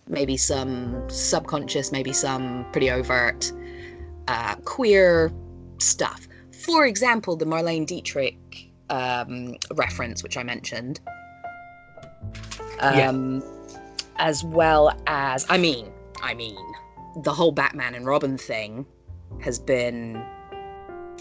maybe 0.09 0.37
some 0.37 1.09
subconscious, 1.09 1.93
maybe 1.93 2.13
some 2.13 2.67
pretty 2.73 2.91
overt 2.91 3.53
uh, 4.27 4.57
queer 4.65 5.33
stuff. 5.79 6.27
For 6.65 6.87
example, 6.87 7.37
the 7.37 7.45
Marlene 7.45 7.87
Dietrich 7.87 8.71
um, 8.91 9.57
reference, 9.75 10.23
which 10.23 10.37
I 10.37 10.43
mentioned. 10.43 11.01
Yeah. 12.81 13.09
Um, 13.09 13.43
As 14.17 14.45
well 14.45 14.97
as, 15.07 15.47
I 15.49 15.59
mean, 15.59 15.91
I 16.23 16.35
mean, 16.35 16.57
the 17.23 17.33
whole 17.33 17.53
Batman 17.53 17.95
and 17.95 18.07
Robin 18.07 18.39
thing 18.39 18.87
has 19.41 19.59
been 19.59 20.25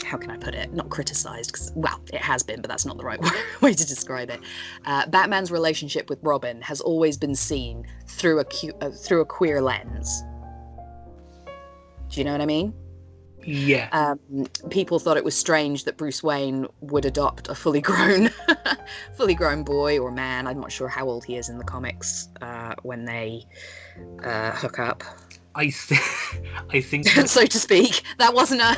how 0.04 0.18
can 0.18 0.30
I 0.30 0.38
put 0.38 0.54
it? 0.54 0.74
Not 0.74 0.90
criticized, 0.90 1.52
because 1.52 1.72
well, 1.76 2.00
it 2.12 2.22
has 2.22 2.44
been, 2.44 2.62
but 2.62 2.70
that's 2.70 2.86
not 2.86 2.98
the 2.98 3.04
right 3.04 3.20
way 3.62 3.74
to 3.74 3.88
describe 3.88 4.30
it. 4.30 4.40
Uh, 4.86 5.08
Batman's 5.08 5.52
relationship 5.52 6.10
with 6.10 6.20
Robin 6.22 6.62
has 6.62 6.82
always 6.82 7.18
been 7.18 7.36
seen 7.36 7.86
through 8.08 8.40
a 8.40 8.46
cu- 8.46 8.74
uh, 8.82 8.90
through 8.90 9.22
a 9.22 9.26
queer 9.26 9.62
lens. 9.62 10.24
Do 12.10 12.20
you 12.20 12.26
know 12.26 12.32
what 12.32 12.42
I 12.42 12.46
mean? 12.46 12.74
Yeah. 13.46 13.90
Um, 13.92 14.46
people 14.70 15.00
thought 15.00 15.18
it 15.18 15.24
was 15.24 15.36
strange 15.36 15.84
that 15.86 15.98
Bruce 15.98 16.24
Wayne 16.24 16.66
would 16.82 17.06
adopt 17.06 17.50
a 17.50 17.56
fully 17.56 17.82
grown, 17.82 18.30
fully 19.18 19.34
grown 19.36 19.64
boy 19.64 20.00
or 20.00 20.12
man. 20.12 20.48
I'm 20.48 20.60
not 20.60 20.72
sure 20.72 20.88
how 20.88 21.08
old 21.08 21.26
he 21.26 21.36
is 21.38 21.50
in 21.50 21.58
the 21.58 21.64
comics 21.64 22.30
uh, 22.42 22.74
when 22.84 23.06
they 23.06 23.46
uh, 24.24 24.52
hook 24.52 24.80
up, 24.80 25.04
I 25.56 25.70
think 25.70 26.02
I 26.74 26.82
think 26.82 27.06
that- 27.16 27.30
so 27.30 27.46
to 27.46 27.60
speak. 27.60 28.04
That 28.18 28.34
wasn't 28.34 28.62
a. 28.62 28.76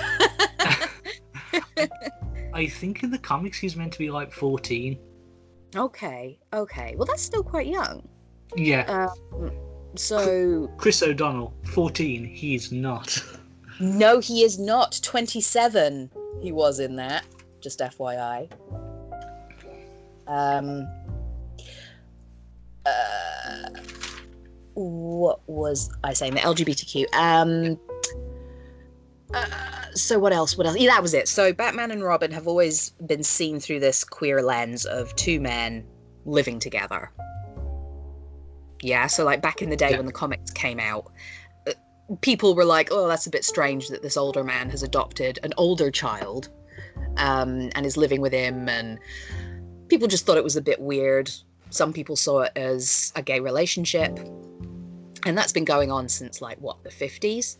I 2.54 2.68
think 2.68 3.04
in 3.04 3.12
the 3.12 3.18
comics 3.18 3.58
he's 3.58 3.76
meant 3.76 3.92
to 3.94 4.00
be 4.00 4.10
like 4.10 4.32
14. 4.32 4.98
okay, 5.76 6.40
okay. 6.54 6.96
Well, 6.98 7.06
that's 7.06 7.22
still 7.22 7.44
quite 7.44 7.68
young. 7.68 8.08
Yeah. 8.56 9.10
Um, 9.34 9.52
so 9.96 10.70
Chris 10.78 11.02
O'Donnell, 11.04 11.54
14. 11.74 12.24
He's 12.26 12.72
not. 12.72 13.22
No, 13.80 14.20
he 14.20 14.44
is 14.44 14.60
not 14.60 15.00
27. 15.04 16.10
He 16.42 16.52
was 16.52 16.80
in 16.80 16.96
that. 16.98 17.26
Just 17.62 17.80
FYI. 17.80 18.50
Um. 20.28 20.88
Uh, 22.86 23.70
what 24.76 25.40
was 25.48 25.90
I 26.04 26.14
saying? 26.14 26.36
The 26.36 26.42
LGBTQ. 26.42 27.06
Um. 27.16 27.80
Uh, 29.34 29.46
so 29.94 30.20
what 30.20 30.34
else? 30.34 30.58
What 30.58 30.68
else? 30.68 30.78
Yeah, 30.78 30.92
that 30.92 31.02
was 31.02 31.14
it. 31.14 31.28
So 31.28 31.52
Batman 31.54 31.92
and 31.92 32.04
Robin 32.04 32.32
have 32.32 32.48
always 32.48 32.92
been 33.06 33.24
seen 33.24 33.60
through 33.60 33.80
this 33.80 34.04
queer 34.04 34.42
lens 34.42 34.86
of 34.86 35.16
two 35.16 35.40
men 35.40 35.86
living 36.26 36.60
together. 36.60 37.12
Yeah, 38.82 39.08
so 39.08 39.24
like 39.24 39.42
back 39.42 39.62
in 39.62 39.70
the 39.70 39.76
day 39.76 39.92
Yeah. 39.92 39.98
when 39.98 40.06
the 40.06 40.12
comics 40.12 40.52
came 40.52 40.80
out, 40.80 41.12
people 42.22 42.56
were 42.56 42.66
like, 42.66 42.90
"Oh, 42.92 43.08
that's 43.08 43.28
a 43.28 43.30
bit 43.30 43.44
strange 43.44 43.88
that 43.90 44.02
this 44.02 44.18
older 44.18 44.44
man 44.44 44.70
has 44.70 44.84
adopted 44.84 45.40
an 45.44 45.54
older 45.58 45.92
child 45.92 46.50
um, 47.18 47.70
and 47.76 47.86
is 47.86 47.98
living 47.98 48.22
with 48.22 48.34
him," 48.34 48.70
and 48.70 49.00
people 49.88 50.08
just 50.08 50.26
thought 50.26 50.38
it 50.38 50.44
was 50.44 50.56
a 50.56 50.62
bit 50.62 50.80
weird. 50.80 51.32
Some 51.70 51.94
people 51.94 52.16
saw 52.16 52.42
it 52.42 52.52
as 52.56 53.12
a 53.16 53.22
gay 53.22 53.40
relationship, 53.40 54.18
and 55.26 55.38
that's 55.38 55.52
been 55.52 55.66
going 55.66 55.92
on 55.92 56.08
since 56.08 56.42
like 56.42 56.58
what 56.60 56.84
the 56.84 56.92
fifties. 56.92 57.58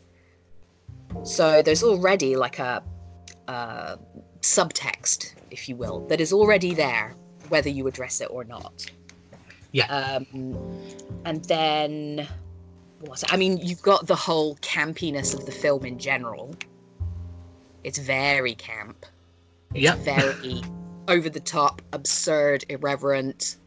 So 1.24 1.62
there's 1.62 1.84
already 1.84 2.36
like 2.36 2.60
a, 2.60 2.84
a 3.48 3.98
subtext, 4.42 5.34
if 5.50 5.68
you 5.68 5.76
will, 5.76 6.06
that 6.08 6.22
is 6.22 6.32
already 6.34 6.74
there, 6.74 7.16
whether 7.50 7.70
you 7.70 7.88
address 7.88 8.22
it 8.22 8.28
or 8.30 8.44
not. 8.44 8.86
Yeah. 9.72 9.88
Um, 9.88 10.56
and 11.26 11.44
then 11.46 12.28
what? 13.06 13.24
I 13.32 13.38
mean, 13.38 13.58
you've 13.58 13.82
got 13.82 14.08
the 14.08 14.16
whole 14.16 14.56
campiness 14.58 15.34
of 15.34 15.46
the 15.46 15.52
film 15.52 15.86
in 15.86 15.98
general. 16.00 16.56
It's 17.84 17.98
very 18.00 18.56
camp. 18.56 19.06
It's 19.74 19.84
Yep. 19.84 19.98
very 20.00 20.62
over 21.08 21.30
the 21.30 21.40
top, 21.40 21.82
absurd, 21.94 22.66
irreverent. 22.70 23.58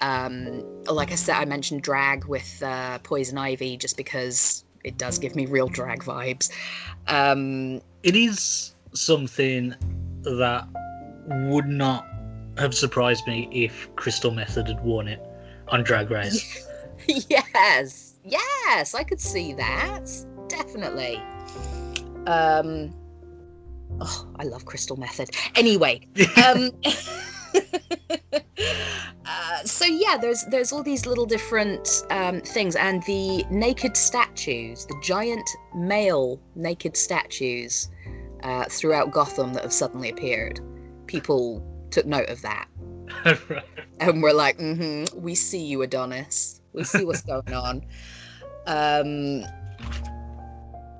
Um, 0.00 0.64
like 0.84 1.12
I 1.12 1.14
said, 1.16 1.36
I 1.36 1.44
mentioned 1.44 1.82
drag 1.82 2.24
with 2.24 2.62
uh, 2.62 2.98
Poison 3.00 3.36
Ivy 3.36 3.76
just 3.76 3.96
because 3.96 4.64
it 4.82 4.96
does 4.96 5.18
give 5.18 5.36
me 5.36 5.44
real 5.46 5.68
drag 5.68 6.02
vibes. 6.02 6.50
Um, 7.06 7.82
It 8.02 8.16
is 8.16 8.74
something 8.94 9.74
that 10.22 10.66
would 11.26 11.66
not 11.68 12.06
have 12.56 12.74
surprised 12.74 13.26
me 13.26 13.48
if 13.52 13.94
Crystal 13.96 14.30
Methyd 14.30 14.68
had 14.68 14.82
won 14.82 15.06
it 15.06 15.20
on 15.68 15.84
Drag 15.84 16.10
Race. 16.10 16.66
yes, 17.06 18.09
yes, 18.24 18.94
I 18.94 19.02
could 19.04 19.20
see 19.20 19.52
that 19.54 20.06
definitely. 20.48 21.16
Um, 22.26 22.94
oh, 24.00 24.28
I 24.38 24.44
love 24.44 24.64
Crystal 24.64 24.96
Methyd. 24.96 25.34
Anyway, 25.56 26.06
um, 26.44 26.70
uh, 29.26 29.64
so 29.64 29.84
yeah, 29.84 30.16
there's 30.16 30.44
there's 30.46 30.72
all 30.72 30.82
these 30.82 31.06
little 31.06 31.26
different 31.26 32.02
um, 32.10 32.40
things, 32.40 32.76
and 32.76 33.02
the 33.04 33.44
naked 33.50 33.96
statues, 33.96 34.86
the 34.86 34.98
giant 35.02 35.48
male 35.74 36.40
naked 36.54 36.96
statues 36.96 37.88
uh, 38.42 38.64
throughout 38.68 39.10
Gotham 39.10 39.52
that 39.54 39.62
have 39.62 39.72
suddenly 39.72 40.10
appeared. 40.10 40.60
People 41.06 41.64
took 41.90 42.06
note 42.06 42.28
of 42.28 42.40
that 42.42 42.68
Right. 43.24 43.64
and 43.98 44.22
we're 44.22 44.32
like, 44.32 44.58
mm-hmm, 44.58 45.20
we 45.20 45.34
see 45.34 45.64
you, 45.64 45.82
Adonis. 45.82 46.59
We 46.72 46.84
see 46.84 47.04
what's 47.04 47.22
going 47.34 47.52
on. 47.52 47.84
Um, 48.66 49.44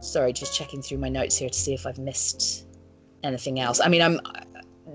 sorry, 0.00 0.32
just 0.32 0.56
checking 0.56 0.82
through 0.82 0.98
my 0.98 1.08
notes 1.08 1.36
here 1.36 1.48
to 1.48 1.58
see 1.58 1.74
if 1.74 1.86
I've 1.86 1.98
missed 1.98 2.66
anything 3.22 3.60
else. 3.60 3.80
I 3.80 3.88
mean, 3.88 4.02
I'm 4.02 4.20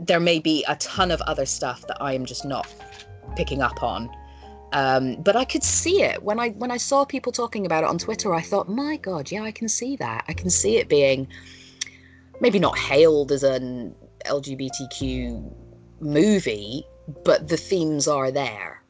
there 0.02 0.20
may 0.20 0.40
be 0.40 0.66
a 0.68 0.76
ton 0.76 1.10
of 1.12 1.22
other 1.22 1.46
stuff 1.46 1.88
that 1.88 1.98
I 2.02 2.14
am 2.14 2.26
just 2.26 2.44
not 2.46 2.68
picking 3.36 3.62
up 3.62 3.82
on. 3.82 4.10
Um, 4.74 5.22
but 5.22 5.38
I 5.38 5.46
could 5.46 5.64
see 5.64 6.02
it 6.02 6.22
when 6.22 6.38
I 6.40 6.50
when 6.50 6.70
I 6.72 6.78
saw 6.78 7.06
people 7.06 7.32
talking 7.32 7.66
about 7.66 7.84
it 7.84 7.90
on 7.90 7.98
Twitter. 7.98 8.34
I 8.34 8.42
thought, 8.42 8.68
my 8.68 8.98
God, 8.98 9.32
yeah, 9.32 9.44
I 9.44 9.52
can 9.52 9.70
see 9.70 9.96
that. 9.98 10.26
I 10.28 10.34
can 10.34 10.50
see 10.50 10.78
it 10.78 10.90
being 10.90 11.28
maybe 12.42 12.60
not 12.60 12.78
hailed 12.78 13.32
as 13.32 13.44
an 13.44 13.96
LGBTQ 14.26 15.54
movie, 16.02 16.84
but 17.24 17.48
the 17.48 17.56
themes 17.56 18.08
are 18.08 18.32
there 18.32 18.84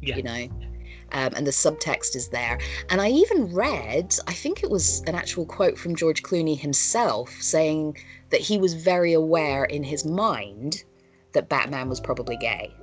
Yeah. 0.00 0.16
you 0.16 0.22
know 0.22 0.71
um, 1.12 1.32
and 1.36 1.46
the 1.46 1.50
subtext 1.50 2.16
is 2.16 2.28
there. 2.28 2.58
And 2.90 3.00
i 3.00 3.08
even 3.08 3.52
read 3.54 4.14
i 4.26 4.32
think 4.32 4.62
it 4.62 4.70
was 4.70 5.02
an 5.06 5.14
actual 5.14 5.46
quote 5.46 5.78
from 5.78 5.96
george 5.96 6.22
clooney 6.22 6.58
himself 6.58 7.30
saying 7.40 7.96
that 8.30 8.40
he 8.40 8.58
was 8.58 8.74
very 8.74 9.12
aware 9.12 9.64
in 9.64 9.82
his 9.82 10.04
mind 10.04 10.84
that 11.32 11.48
batman 11.48 11.88
was 11.88 12.00
probably 12.00 12.36
gay 12.36 12.74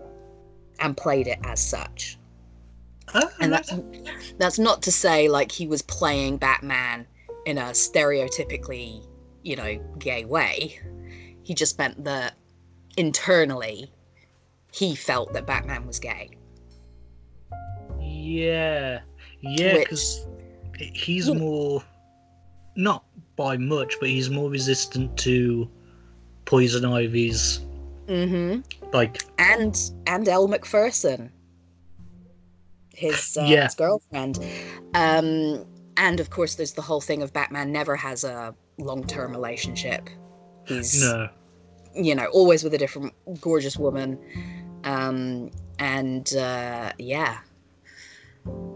and 0.79 0.95
played 0.95 1.27
it 1.27 1.39
as 1.43 1.59
such. 1.61 2.17
Oh, 3.13 3.29
and 3.39 3.51
that's 3.51 3.73
that's 4.37 4.59
not 4.59 4.81
to 4.83 4.91
say 4.91 5.29
like 5.29 5.51
he 5.51 5.67
was 5.67 5.81
playing 5.81 6.37
batman 6.37 7.07
in 7.45 7.57
a 7.57 7.71
stereotypically 7.71 9.05
you 9.43 9.55
know 9.55 9.79
gay 9.97 10.25
way. 10.25 10.79
He 11.43 11.53
just 11.53 11.77
meant 11.77 12.03
that 12.03 12.35
internally 12.97 13.91
he 14.71 14.95
felt 14.95 15.33
that 15.33 15.47
batman 15.47 15.87
was 15.87 15.99
gay 15.99 16.29
yeah. 18.19 18.99
Yeah, 19.41 19.77
because 19.77 20.27
he's 20.77 21.29
more, 21.29 21.81
not 22.75 23.05
by 23.35 23.55
much, 23.57 23.95
but 23.99 24.09
he's 24.09 24.29
more 24.29 24.49
resistant 24.49 25.17
to 25.19 25.69
Poison 26.45 26.83
Ivy's, 26.83 27.59
mm-hmm 28.07 28.59
like, 28.93 29.21
and 29.37 29.79
and 30.07 30.27
Elle 30.27 30.47
Macpherson, 30.47 31.31
his, 32.93 33.37
uh, 33.37 33.45
Yeah. 33.45 33.65
his 33.65 33.75
girlfriend, 33.75 34.39
um, 34.93 35.65
and 35.97 36.19
of 36.19 36.29
course 36.29 36.55
there's 36.55 36.73
the 36.73 36.81
whole 36.81 37.01
thing 37.01 37.21
of 37.21 37.33
Batman 37.33 37.71
never 37.71 37.95
has 37.95 38.23
a 38.23 38.53
long-term 38.77 39.31
relationship. 39.31 40.09
He's 40.65 41.01
no. 41.01 41.29
you 41.95 42.15
know 42.15 42.25
always 42.27 42.63
with 42.63 42.73
a 42.73 42.77
different 42.77 43.13
gorgeous 43.41 43.77
woman, 43.77 44.17
um, 44.83 45.51
and 45.79 46.33
uh, 46.35 46.91
yeah, 46.97 47.39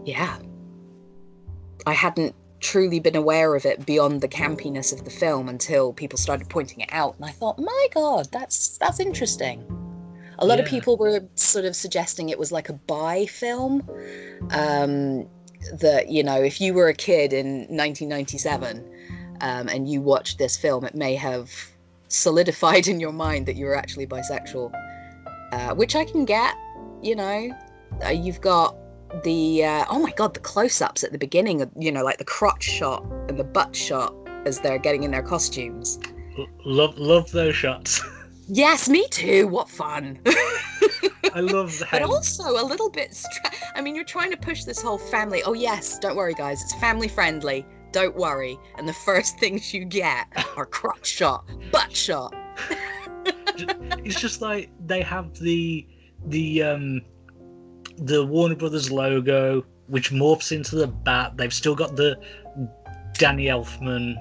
yeah. 0.04 0.38
I 1.86 1.92
hadn't 1.92 2.34
truly 2.60 2.98
been 2.98 3.16
aware 3.16 3.54
of 3.54 3.66
it 3.66 3.84
beyond 3.84 4.22
the 4.22 4.28
campiness 4.28 4.92
of 4.92 5.04
the 5.04 5.10
film 5.10 5.48
until 5.48 5.92
people 5.92 6.18
started 6.18 6.48
pointing 6.48 6.80
it 6.80 6.88
out, 6.92 7.14
and 7.16 7.24
I 7.24 7.30
thought, 7.30 7.58
my 7.58 7.86
god, 7.92 8.28
that's 8.32 8.78
that's 8.78 9.00
interesting. 9.00 9.64
A 10.40 10.46
lot 10.46 10.58
of 10.58 10.66
people 10.66 10.96
were 10.96 11.20
sort 11.36 11.64
of 11.64 11.76
suggesting 11.76 12.28
it 12.28 12.38
was 12.38 12.50
like 12.50 12.68
a 12.68 12.72
bi 12.72 13.26
film. 13.26 13.88
Um, 14.50 15.28
that 15.72 16.08
you 16.08 16.22
know, 16.22 16.42
if 16.42 16.60
you 16.60 16.74
were 16.74 16.88
a 16.88 16.94
kid 16.94 17.32
in 17.32 17.60
1997 17.68 18.78
um, 19.40 19.68
and 19.68 19.88
you 19.88 20.00
watched 20.00 20.38
this 20.38 20.56
film, 20.56 20.84
it 20.84 20.94
may 20.94 21.14
have 21.14 21.50
solidified 22.08 22.86
in 22.92 23.00
your 23.00 23.12
mind 23.12 23.46
that 23.46 23.56
you 23.56 23.66
were 23.66 23.76
actually 23.76 24.06
bisexual, 24.06 24.72
uh, 25.52 25.74
which 25.74 25.94
I 25.96 26.04
can 26.04 26.24
get. 26.24 26.54
You 27.02 27.16
know, 27.16 27.58
uh, 28.04 28.08
you've 28.08 28.40
got 28.40 28.76
the 29.22 29.64
uh, 29.64 29.84
oh 29.90 29.98
my 29.98 30.12
god, 30.12 30.34
the 30.34 30.40
close-ups 30.40 31.04
at 31.04 31.12
the 31.12 31.18
beginning, 31.18 31.62
of, 31.62 31.70
you 31.76 31.92
know, 31.92 32.02
like 32.02 32.18
the 32.18 32.24
crotch 32.24 32.62
shot 32.64 33.04
and 33.28 33.38
the 33.38 33.44
butt 33.44 33.74
shot 33.74 34.14
as 34.44 34.60
they're 34.60 34.78
getting 34.78 35.04
in 35.04 35.10
their 35.10 35.22
costumes. 35.22 35.98
L- 36.38 36.48
love, 36.64 36.98
love 36.98 37.30
those 37.30 37.54
shots. 37.54 38.02
Yes, 38.46 38.90
me 38.90 39.08
too. 39.08 39.48
What 39.48 39.70
fun. 39.70 40.20
I 41.34 41.40
love 41.40 41.78
that 41.80 41.88
but 41.92 42.02
also 42.02 42.44
a 42.44 42.64
little 42.64 42.90
bit 42.90 43.14
stra- 43.14 43.50
i 43.74 43.80
mean 43.80 43.94
you're 43.94 44.04
trying 44.04 44.30
to 44.30 44.36
push 44.36 44.64
this 44.64 44.80
whole 44.80 44.98
family 44.98 45.42
oh 45.44 45.52
yes 45.52 45.98
don't 45.98 46.16
worry 46.16 46.34
guys 46.34 46.62
it's 46.62 46.74
family 46.76 47.08
friendly 47.08 47.66
don't 47.92 48.14
worry 48.14 48.56
and 48.78 48.88
the 48.88 48.92
first 48.92 49.38
things 49.40 49.74
you 49.74 49.84
get 49.84 50.26
are 50.56 50.66
crotch 50.66 51.06
shot 51.06 51.44
butt 51.72 51.94
shot 51.94 52.34
it's 54.04 54.20
just 54.20 54.40
like 54.40 54.70
they 54.86 55.02
have 55.02 55.34
the 55.38 55.86
the 56.26 56.62
um 56.62 57.00
the 57.96 58.24
Warner 58.24 58.54
Brothers 58.56 58.90
logo, 58.90 59.64
which 59.86 60.10
morphs 60.10 60.52
into 60.52 60.76
the 60.76 60.86
bat. 60.86 61.36
They've 61.36 61.52
still 61.52 61.74
got 61.74 61.96
the 61.96 62.18
Danny 63.14 63.46
Elfman 63.46 64.16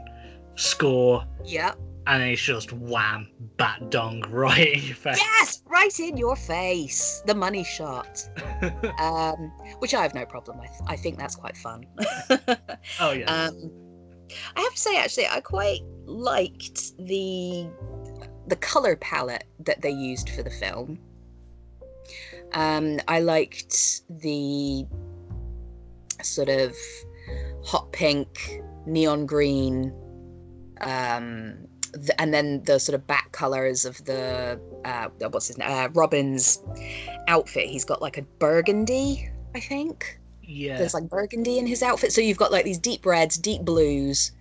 score, 0.55 1.25
yep. 1.45 1.77
And 2.05 2.21
it's 2.21 2.41
just 2.41 2.73
wham, 2.73 3.29
bat 3.55 3.89
dong 3.89 4.21
right 4.29 4.73
in 4.75 4.83
your 4.83 4.95
face. 4.95 5.17
yes 5.17 5.63
right 5.67 5.99
in 5.99 6.17
your 6.17 6.36
face. 6.36 7.23
The 7.25 7.33
money 7.36 7.63
shot. 7.63 8.27
Um 8.99 9.51
which 9.79 9.93
i 9.93 10.01
have 10.01 10.13
no 10.13 10.25
problem 10.25 10.59
with. 10.59 10.71
I 10.88 10.95
think 10.97 11.17
that's 11.17 11.36
quite 11.36 11.55
fun. 11.57 11.86
Oh 12.99 13.11
yeah. 13.11 13.26
um 13.34 13.71
i 14.55 14.61
have 14.61 14.74
to 14.74 14.80
say 14.80 14.97
actually 14.97 15.28
i 15.28 15.39
quite 15.39 15.82
liked 16.05 16.97
the 16.97 17.67
the 18.47 18.55
color 18.57 18.95
palette 18.97 19.45
that 19.59 19.82
they 19.82 19.91
used 19.91 20.30
for 20.30 20.43
the 20.43 20.49
film 20.49 20.99
um 22.54 22.99
i 23.08 23.20
liked 23.20 24.01
the 24.22 24.86
sort 26.22 26.49
of 26.49 26.76
hot 27.64 27.91
pink 27.91 28.62
neon 28.86 29.26
green 29.26 29.93
um 30.82 31.56
th- 31.93 32.12
and 32.20 32.34
then 32.34 32.64
the 32.64 32.80
sort 32.80 32.95
of 32.95 33.06
back 33.08 33.32
colors 33.32 33.86
of 33.86 34.04
the 34.06 34.60
uh 34.86 35.08
what's 35.30 35.47
his 35.47 35.58
name 35.58 35.70
uh, 35.70 35.88
robin's 35.93 36.62
outfit 37.28 37.68
he's 37.68 37.86
got 37.86 38.01
like 38.01 38.18
a 38.18 38.22
burgundy 38.39 39.30
i 39.56 39.60
think 39.60 40.20
yeah. 40.45 40.78
there's 40.78 40.93
like 40.93 41.10
burgundy 41.10 41.58
in 41.58 41.66
his 41.66 41.84
outfit. 41.84 42.12
So 42.12 42.22
you've 42.22 42.38
got 42.38 42.51
like 42.51 42.66
these 42.66 42.78
deep 42.78 43.06
reds, 43.06 43.38
deep 43.38 43.62
blues, 43.62 44.32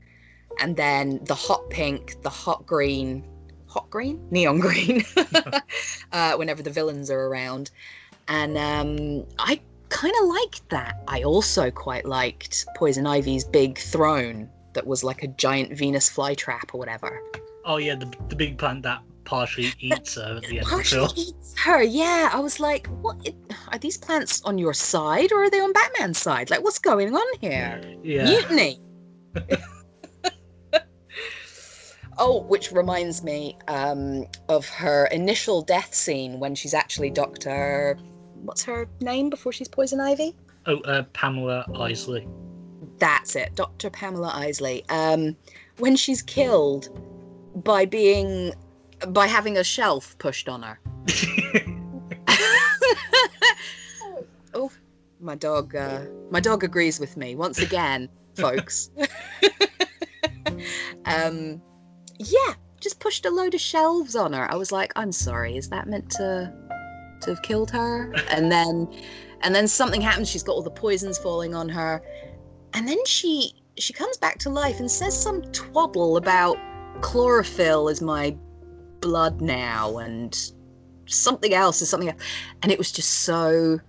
and 0.61 0.77
then 0.77 1.21
the 1.25 1.35
hot 1.35 1.69
pink, 1.71 2.21
the 2.23 2.31
hot 2.31 2.67
green, 2.67 3.25
hot 3.67 3.89
green, 3.91 4.21
neon 4.31 4.61
green. 4.61 5.05
uh, 6.13 6.35
whenever 6.37 6.63
the 6.63 6.71
villains 6.71 7.11
are 7.11 7.27
around, 7.27 7.71
and 8.29 8.57
um, 8.59 9.27
I 9.39 9.61
kind 9.89 10.15
of 10.23 10.29
liked 10.29 10.69
that. 10.71 11.03
I 11.09 11.23
also 11.23 11.71
quite 11.71 12.05
liked 12.05 12.67
Poison 12.77 13.07
Ivy's 13.07 13.45
big 13.45 13.79
throne 13.79 14.49
that 14.73 14.87
was 14.87 15.05
like 15.05 15.23
a 15.23 15.29
giant 15.29 15.77
Venus 15.77 16.09
flytrap 16.11 16.73
or 16.75 16.79
whatever. 16.79 17.23
Oh 17.65 17.77
yeah, 17.77 17.95
the 17.95 18.13
the 18.29 18.37
big 18.37 18.59
plant 18.59 18.83
that 18.83 19.03
partially 19.25 19.73
eats 19.81 20.17
her 20.17 20.37
at 20.37 20.43
the 20.43 20.59
end 20.59 20.59
of 20.59 20.65
the 20.65 20.71
Partially 20.71 21.07
film. 21.07 21.13
eats 21.17 21.59
her. 21.59 21.83
Yeah, 21.83 22.31
I 22.33 22.41
was 22.41 22.59
like, 22.59 22.87
what 23.03 23.17
are 23.71 23.79
these 23.79 23.97
plants 23.97 24.43
on 24.45 24.59
your 24.59 24.75
side 24.75 25.33
or 25.33 25.45
are 25.45 25.51
they 25.51 25.61
on 25.61 25.73
Batman's 25.73 26.19
side? 26.19 26.51
Like, 26.51 26.63
what's 26.63 26.79
going 26.79 27.15
on 27.15 27.39
here? 27.41 27.81
Yeah. 28.03 28.25
Mutiny. 28.25 28.81
oh, 32.19 32.43
which 32.43 32.73
reminds 32.73 33.23
me 33.23 33.57
um, 33.69 34.27
of 34.49 34.69
her 34.69 35.07
initial 35.07 35.63
death 35.63 35.95
scene 35.95 36.41
when 36.41 36.55
she's 36.55 36.75
actually 36.75 37.11
Doctor. 37.11 37.99
What's 38.43 38.65
her 38.65 38.89
name 39.01 39.31
before 39.31 39.53
she's 39.53 39.69
Poison 39.69 40.01
Ivy? 40.01 40.35
Oh, 40.67 40.79
uh, 40.81 41.05
Pamela 41.13 41.65
Isley. 41.77 42.27
That's 42.99 43.37
it, 43.37 43.55
Dr. 43.55 43.89
Pamela 43.91 44.33
Isley. 44.35 44.85
Um, 44.89 45.37
when 45.79 45.97
she's 45.97 46.23
killed 46.23 46.89
by 47.65 47.85
being 47.85 48.53
by 49.09 49.27
having 49.27 49.57
a 49.57 49.65
shelf 49.65 50.17
pushed 50.19 50.49
on 50.49 50.63
her. 50.63 50.79
oh, 54.55 54.71
my 55.21 55.35
dog. 55.35 55.75
Uh, 55.75 56.03
my 56.31 56.41
dog 56.41 56.65
agrees 56.65 57.01
with 57.01 57.17
me 57.17 57.35
once 57.35 57.59
again, 57.59 58.09
folks. 58.37 58.91
um, 61.07 61.61
yeah, 62.19 62.55
just 62.81 63.01
pushed 63.01 63.27
a 63.27 63.31
load 63.31 63.55
of 63.55 63.61
shelves 63.61 64.15
on 64.17 64.33
her. 64.33 64.51
I 64.51 64.57
was 64.57 64.73
like, 64.73 64.93
I'm 64.97 65.13
sorry, 65.13 65.57
is 65.57 65.69
that 65.71 65.89
meant 65.89 66.11
to 66.13 66.53
to 67.23 67.31
have 67.31 67.43
killed 67.43 67.71
her? 67.71 68.13
And 68.31 68.51
then, 68.51 68.89
and 69.43 69.55
then 69.55 69.67
something 69.69 70.01
happens. 70.01 70.29
She's 70.29 70.43
got 70.43 70.53
all 70.53 70.63
the 70.63 70.71
poisons 70.71 71.19
falling 71.19 71.55
on 71.55 71.69
her, 71.69 72.03
and 72.75 72.87
then 72.87 73.05
she 73.07 73.55
she 73.79 73.93
comes 73.93 74.17
back 74.19 74.39
to 74.39 74.51
life 74.51 74.81
and 74.81 74.91
says 74.91 75.21
some 75.21 75.43
twaddle 75.53 76.17
about 76.17 76.59
chlorophyll 77.01 77.89
is 77.89 78.03
my 78.03 78.37
blood 79.01 79.41
now 79.41 79.99
and 79.99 80.53
something 81.07 81.55
else 81.55 81.81
is 81.83 81.89
something 81.89 82.11
else. 82.11 82.23
and 82.63 82.71
it 82.71 82.79
was 82.79 82.93
just 82.93 83.11
so 83.21 83.81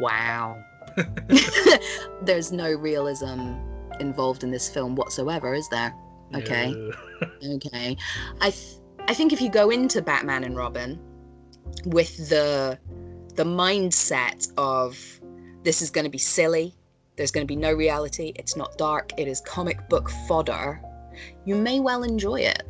wow 0.00 0.62
there's 2.22 2.52
no 2.52 2.72
realism 2.72 3.54
involved 4.00 4.42
in 4.42 4.50
this 4.50 4.68
film 4.68 4.96
whatsoever 4.96 5.54
is 5.54 5.68
there 5.68 5.94
Okay. 6.34 6.72
No. 6.72 6.90
okay 7.56 7.96
i 8.40 8.50
th- 8.50 8.76
i 9.08 9.14
think 9.14 9.32
if 9.32 9.40
you 9.40 9.50
go 9.50 9.70
into 9.70 10.02
batman 10.02 10.44
and 10.44 10.56
robin 10.56 10.98
with 11.86 12.28
the 12.28 12.78
the 13.34 13.44
mindset 13.44 14.52
of 14.58 14.98
this 15.62 15.80
is 15.80 15.90
going 15.90 16.04
to 16.04 16.10
be 16.10 16.18
silly 16.18 16.74
there's 17.16 17.30
going 17.30 17.46
to 17.46 17.48
be 17.48 17.56
no 17.56 17.72
reality 17.72 18.32
it's 18.36 18.56
not 18.56 18.76
dark 18.78 19.10
it 19.18 19.26
is 19.28 19.40
comic 19.40 19.88
book 19.88 20.10
fodder 20.28 20.80
you 21.44 21.54
may 21.54 21.80
well 21.80 22.02
enjoy 22.02 22.40
it. 22.40 22.62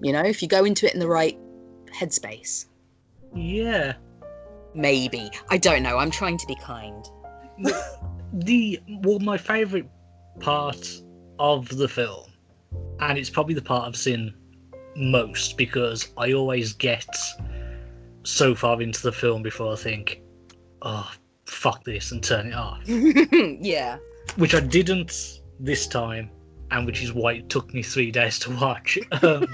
You 0.00 0.12
know 0.12 0.22
if 0.22 0.42
you 0.42 0.48
go 0.48 0.64
into 0.64 0.86
it 0.86 0.94
in 0.94 1.00
the 1.00 1.08
right 1.08 1.38
headspace. 1.86 2.66
Yeah. 3.34 3.94
maybe. 4.74 5.30
I 5.50 5.56
don't 5.58 5.82
know 5.82 5.98
i'm 5.98 6.10
trying 6.10 6.38
to 6.38 6.46
be 6.46 6.56
kind. 6.56 7.04
The 8.32 8.80
well, 9.02 9.20
my 9.20 9.38
favourite 9.38 9.88
part 10.40 11.00
of 11.38 11.68
the 11.68 11.88
film, 11.88 12.32
and 13.00 13.16
it's 13.16 13.30
probably 13.30 13.54
the 13.54 13.62
part 13.62 13.86
I've 13.86 13.96
seen 13.96 14.34
most 14.94 15.56
because 15.56 16.08
I 16.18 16.32
always 16.32 16.74
get 16.74 17.08
so 18.26 18.54
far 18.54 18.82
into 18.82 19.02
the 19.02 19.12
film 19.12 19.42
before 19.42 19.72
I 19.72 19.76
think, 19.76 20.20
oh 20.82 21.10
fuck 21.46 21.84
this 21.84 22.10
and 22.12 22.22
turn 22.22 22.48
it 22.48 22.54
off. 22.54 22.80
yeah 22.88 23.98
Which 24.36 24.54
I 24.54 24.60
didn't 24.60 25.40
this 25.60 25.86
time, 25.86 26.30
and 26.72 26.84
which 26.84 27.02
is 27.02 27.12
why 27.12 27.34
it 27.34 27.48
took 27.48 27.72
me 27.72 27.82
three 27.82 28.10
days 28.10 28.38
to 28.40 28.50
watch. 28.56 28.98
Um, 29.22 29.46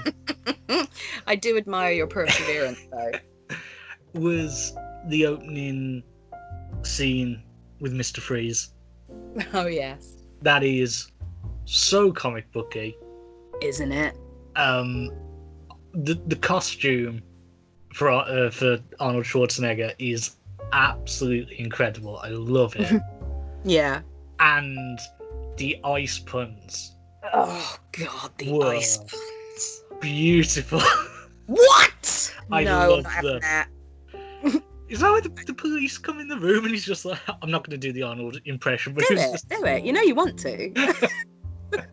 i 1.27 1.35
do 1.35 1.57
admire 1.57 1.91
your 1.93 2.07
perseverance 2.07 2.79
though 2.91 3.11
was 4.13 4.73
the 5.07 5.25
opening 5.25 6.03
scene 6.83 7.41
with 7.79 7.93
Mr. 7.93 8.19
Freeze. 8.19 8.73
oh 9.53 9.67
yes 9.67 10.23
That 10.41 10.63
is 10.63 11.11
so 11.65 12.11
comic 12.11 12.51
booky. 12.51 12.95
isn't 13.61 13.91
it 13.91 14.17
Um, 14.55 15.09
the 15.93 16.15
the 16.27 16.35
costume 16.35 17.21
for 17.93 18.09
uh, 18.09 18.49
for 18.49 18.79
Arnold 18.99 19.25
Schwarzenegger 19.25 19.93
is 19.99 20.35
absolutely 20.71 21.59
incredible. 21.59 22.19
I 22.23 22.29
love 22.29 22.75
it, 22.75 23.01
yeah 23.63 24.01
and 24.39 24.99
the 25.57 25.79
ice 25.83 26.19
puns, 26.19 26.95
oh 27.33 27.77
god 27.91 28.31
the 28.37 28.49
Whoa. 28.51 28.71
ice 28.71 28.97
puns 28.97 29.83
beautiful. 30.01 30.81
what 31.45 32.35
I 32.51 32.63
no 32.63 32.71
love 32.71 32.89
I'm 32.91 33.03
not 33.03 33.11
having 33.11 33.31
them. 33.31 33.39
that 33.41 33.69
is 34.89 34.99
that 34.99 35.11
where 35.11 35.21
the, 35.21 35.29
the 35.47 35.53
police 35.53 35.97
come 35.97 36.19
in 36.19 36.27
the 36.27 36.37
room 36.37 36.65
and 36.65 36.73
he's 36.73 36.85
just 36.85 37.05
like, 37.05 37.19
I'm 37.41 37.49
not 37.49 37.65
going 37.65 37.79
to 37.79 37.87
do 37.87 37.93
the 37.93 38.03
Arnold 38.03 38.39
impression, 38.45 38.93
but 38.93 39.05
do 39.07 39.13
it 39.13 39.17
just 39.17 39.49
do 39.49 39.63
it 39.65 39.83
you 39.83 39.93
know 39.93 40.01
you 40.01 40.15
want 40.15 40.37
to 40.39 40.71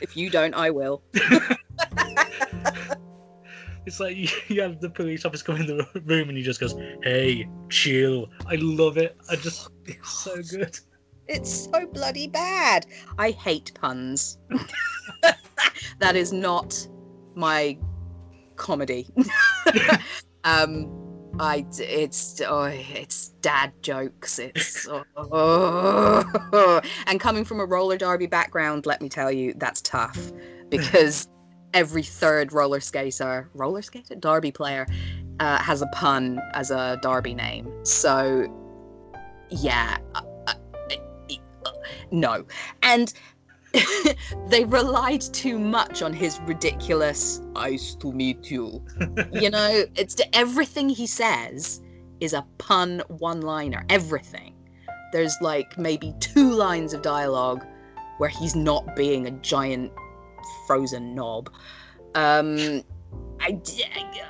if 0.00 0.16
you 0.16 0.30
don't 0.30 0.54
i 0.54 0.70
will 0.70 1.02
It's 3.86 4.00
like 4.00 4.16
you, 4.16 4.28
you 4.48 4.62
have 4.62 4.80
the 4.80 4.90
police 4.90 5.24
officer 5.24 5.44
come 5.44 5.56
in 5.56 5.66
the 5.66 5.86
room 6.04 6.28
and 6.28 6.36
he 6.36 6.42
just 6.42 6.60
goes, 6.60 6.74
"Hey, 7.02 7.48
chill." 7.68 8.28
I 8.46 8.56
love 8.56 8.98
it. 8.98 9.16
I 9.30 9.36
just 9.36 9.70
it's 9.86 10.10
so 10.10 10.36
good. 10.50 10.78
It's 11.28 11.68
so 11.70 11.86
bloody 11.86 12.26
bad. 12.26 12.86
I 13.18 13.30
hate 13.30 13.72
puns. 13.74 14.38
that 16.00 16.16
is 16.16 16.32
not 16.32 16.88
my 17.34 17.78
comedy. 18.56 19.06
um, 20.44 20.90
I 21.38 21.64
it's 21.78 22.40
oh, 22.46 22.64
it's 22.64 23.28
dad 23.40 23.72
jokes. 23.82 24.38
It's 24.40 24.88
oh, 24.90 26.82
and 27.06 27.20
coming 27.20 27.44
from 27.44 27.60
a 27.60 27.64
roller 27.64 27.96
derby 27.96 28.26
background, 28.26 28.86
let 28.86 29.00
me 29.00 29.08
tell 29.08 29.30
you, 29.30 29.54
that's 29.56 29.80
tough 29.82 30.32
because 30.68 31.28
every 31.74 32.02
third 32.02 32.52
roller 32.52 32.80
skater, 32.80 33.48
roller 33.54 33.82
skater, 33.82 34.14
derby 34.14 34.52
player, 34.52 34.86
uh, 35.40 35.58
has 35.58 35.82
a 35.82 35.86
pun 35.88 36.40
as 36.54 36.70
a 36.70 36.98
derby 37.02 37.34
name. 37.34 37.72
So, 37.84 38.46
yeah, 39.48 39.98
uh, 40.14 40.22
uh, 40.46 40.54
no, 42.10 42.44
and. 42.82 43.12
they 44.48 44.64
relied 44.64 45.20
too 45.20 45.56
much 45.56 46.02
on 46.02 46.12
his 46.12 46.40
ridiculous 46.40 47.38
"Nice 47.54 47.94
to 48.00 48.10
meet 48.10 48.50
you." 48.50 48.84
you 49.32 49.48
know, 49.48 49.84
it's 49.94 50.16
everything 50.32 50.88
he 50.88 51.06
says 51.06 51.80
is 52.18 52.32
a 52.32 52.44
pun 52.58 53.00
one-liner. 53.06 53.86
Everything. 53.88 54.54
There's 55.12 55.36
like 55.40 55.78
maybe 55.78 56.12
two 56.18 56.50
lines 56.50 56.92
of 56.92 57.02
dialogue 57.02 57.64
where 58.18 58.28
he's 58.28 58.56
not 58.56 58.96
being 58.96 59.28
a 59.28 59.30
giant 59.30 59.92
frozen 60.70 61.16
knob. 61.16 61.50
Um, 62.14 62.84
I, 63.40 63.60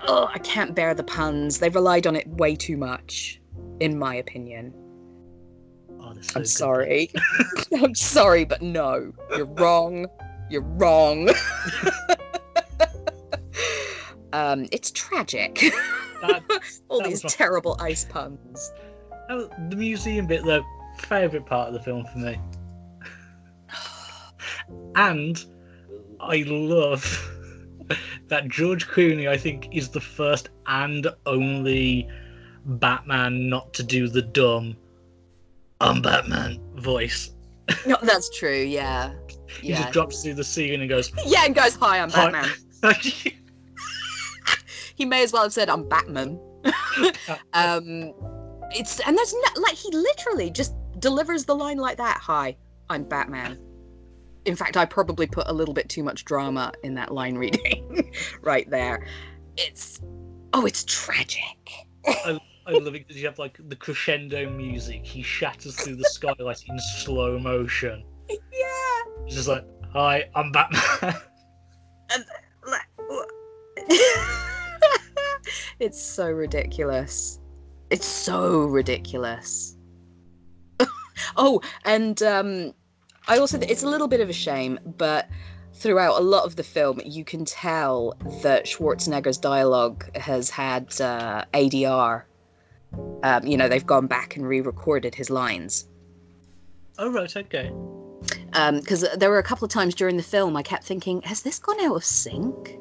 oh, 0.06 0.30
I 0.32 0.38
can't 0.38 0.74
bear 0.74 0.94
the 0.94 1.04
puns. 1.04 1.58
They've 1.58 1.74
relied 1.74 2.06
on 2.06 2.16
it 2.16 2.26
way 2.28 2.56
too 2.56 2.78
much, 2.78 3.42
in 3.78 3.98
my 3.98 4.14
opinion. 4.14 4.72
Oh, 6.00 6.14
so 6.22 6.32
I'm 6.36 6.42
good. 6.42 6.48
sorry. 6.48 7.10
I'm 7.74 7.94
sorry, 7.94 8.46
but 8.46 8.62
no, 8.62 9.12
you're 9.36 9.44
wrong. 9.44 10.06
You're 10.48 10.62
wrong. 10.62 11.28
um, 14.32 14.66
it's 14.72 14.90
tragic. 14.92 15.56
That- 16.22 16.42
All 16.88 17.00
that 17.02 17.08
these 17.10 17.22
my- 17.22 17.28
terrible 17.28 17.76
ice 17.80 18.06
puns. 18.06 18.72
the 19.28 19.76
museum 19.76 20.26
bit, 20.26 20.42
though, 20.46 20.64
favorite 21.00 21.44
part 21.44 21.68
of 21.68 21.74
the 21.74 21.82
film 21.82 22.06
for 22.06 22.16
me. 22.18 22.40
And 24.96 25.44
I 26.20 26.44
love 26.46 27.02
that 28.28 28.48
George 28.48 28.86
Clooney, 28.86 29.28
I 29.28 29.36
think, 29.36 29.68
is 29.74 29.88
the 29.88 30.00
first 30.00 30.50
and 30.66 31.08
only 31.26 32.08
Batman 32.64 33.48
not 33.48 33.72
to 33.74 33.82
do 33.82 34.08
the 34.08 34.22
dumb 34.22 34.76
"I'm 35.80 36.02
Batman" 36.02 36.60
voice. 36.76 37.30
No, 37.86 37.96
that's 38.02 38.30
true. 38.38 38.62
Yeah. 38.62 39.12
He 39.60 39.70
Yeah. 39.70 39.80
just 39.80 39.92
drops 39.92 40.22
through 40.22 40.34
the 40.34 40.44
ceiling 40.44 40.80
and 40.80 40.88
goes, 40.88 41.10
Yeah, 41.26 41.44
and 41.44 41.54
goes, 41.56 41.74
"Hi, 41.76 41.98
I'm 41.98 42.10
Hi." 42.10 42.30
Batman." 42.30 42.50
He 44.94 45.04
may 45.06 45.22
as 45.24 45.32
well 45.32 45.42
have 45.42 45.52
said, 45.52 45.68
"I'm 45.70 45.88
Batman." 45.88 46.38
um, 47.54 48.12
it's 48.70 49.00
and 49.00 49.16
there's 49.16 49.32
no 49.32 49.62
like 49.62 49.74
he 49.74 49.90
literally 49.90 50.50
just 50.50 50.74
delivers 51.00 51.46
the 51.46 51.54
line 51.54 51.78
like 51.78 51.96
that. 51.96 52.18
Hi, 52.20 52.56
I'm 52.90 53.04
Batman. 53.04 53.58
In 54.50 54.56
fact, 54.56 54.76
I 54.76 54.84
probably 54.84 55.28
put 55.28 55.46
a 55.46 55.52
little 55.52 55.74
bit 55.74 55.88
too 55.88 56.02
much 56.02 56.24
drama 56.24 56.72
in 56.82 56.96
that 56.96 57.14
line 57.14 57.36
reading 57.36 58.12
right 58.42 58.68
there. 58.68 59.06
It's 59.56 60.00
oh, 60.52 60.66
it's 60.66 60.82
tragic. 60.82 61.70
I 62.04 62.40
love 62.66 62.96
it 62.96 63.06
because 63.06 63.16
you 63.16 63.26
have 63.26 63.38
like 63.38 63.60
the 63.68 63.76
crescendo 63.76 64.50
music. 64.50 65.06
He 65.06 65.22
shatters 65.22 65.76
through 65.76 65.94
the 65.94 66.08
skylight 66.10 66.64
in 66.68 66.76
slow 66.96 67.38
motion. 67.38 68.02
yeah. 68.28 68.36
He's 69.24 69.36
just 69.36 69.46
like, 69.46 69.64
"Hi, 69.92 70.28
I'm 70.34 70.50
Batman." 70.50 70.82
it's 75.78 76.02
so 76.02 76.28
ridiculous. 76.28 77.38
It's 77.90 78.04
so 78.04 78.64
ridiculous. 78.64 79.76
oh, 81.36 81.60
and 81.84 82.20
um, 82.24 82.74
I 83.30 83.38
also 83.38 83.58
it's 83.60 83.82
a 83.82 83.88
little 83.88 84.08
bit 84.08 84.20
of 84.20 84.28
a 84.28 84.34
shame, 84.34 84.78
but 84.98 85.28
throughout 85.72 86.20
a 86.20 86.24
lot 86.24 86.44
of 86.44 86.56
the 86.56 86.62
film, 86.62 87.00
you 87.04 87.24
can 87.24 87.46
tell 87.46 88.14
that 88.42 88.66
Schwarzenegger's 88.66 89.38
dialogue 89.38 90.14
has 90.16 90.50
had 90.50 91.00
uh, 91.00 91.44
ADR. 91.54 92.24
Um, 93.22 93.46
you 93.46 93.56
know, 93.56 93.68
they've 93.68 93.86
gone 93.86 94.08
back 94.08 94.36
and 94.36 94.46
re-recorded 94.46 95.14
his 95.14 95.30
lines 95.30 95.86
oh 97.00 97.10
right, 97.10 97.34
okay. 97.36 97.72
because 98.78 99.04
there 99.16 99.30
were 99.30 99.38
a 99.38 99.42
couple 99.42 99.64
of 99.64 99.72
times 99.72 99.94
during 99.94 100.16
the 100.16 100.22
film 100.22 100.56
I 100.56 100.62
kept 100.62 100.84
thinking, 100.84 101.22
has 101.22 101.42
this 101.42 101.58
gone 101.58 101.80
out 101.80 101.96
of 101.96 102.04
sync? 102.04 102.78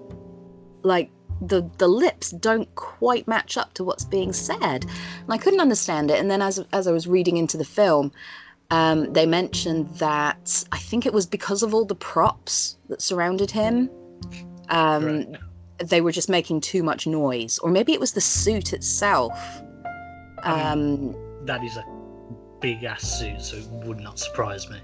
Like 0.83 1.09
the 1.41 1.69
the 1.77 1.87
lips 1.87 2.31
don't 2.31 2.73
quite 2.75 3.27
match 3.27 3.57
up 3.57 3.73
to 3.75 3.83
what's 3.83 4.03
being 4.03 4.33
said, 4.33 4.83
and 4.83 5.29
I 5.29 5.37
couldn't 5.37 5.61
understand 5.61 6.11
it. 6.11 6.19
And 6.19 6.29
then 6.29 6.41
as 6.41 6.63
as 6.73 6.87
I 6.87 6.91
was 6.91 7.07
reading 7.07 7.37
into 7.37 7.57
the 7.57 7.65
film, 7.65 8.11
um, 8.71 9.11
they 9.13 9.25
mentioned 9.25 9.89
that 9.95 10.63
I 10.71 10.77
think 10.77 11.05
it 11.05 11.13
was 11.13 11.25
because 11.25 11.63
of 11.63 11.73
all 11.73 11.85
the 11.85 11.95
props 11.95 12.77
that 12.89 13.01
surrounded 13.01 13.51
him. 13.51 13.89
Um, 14.69 15.05
Right. 15.05 15.27
They 15.81 16.01
were 16.01 16.11
just 16.11 16.27
making 16.29 16.59
too 16.59 16.83
much 16.83 17.07
noise, 17.07 17.57
or 17.59 17.69
maybe 17.71 17.93
it 17.93 18.01
was 18.01 18.11
the 18.11 18.19
suit 18.21 18.73
itself. 18.73 19.39
Um, 20.43 21.15
That 21.45 21.63
is 21.63 21.77
a 21.77 21.85
big 22.59 22.83
ass 22.83 23.19
suit, 23.19 23.41
so 23.41 23.57
it 23.57 23.65
would 23.87 23.99
not 23.99 24.19
surprise 24.19 24.69
me. 24.69 24.79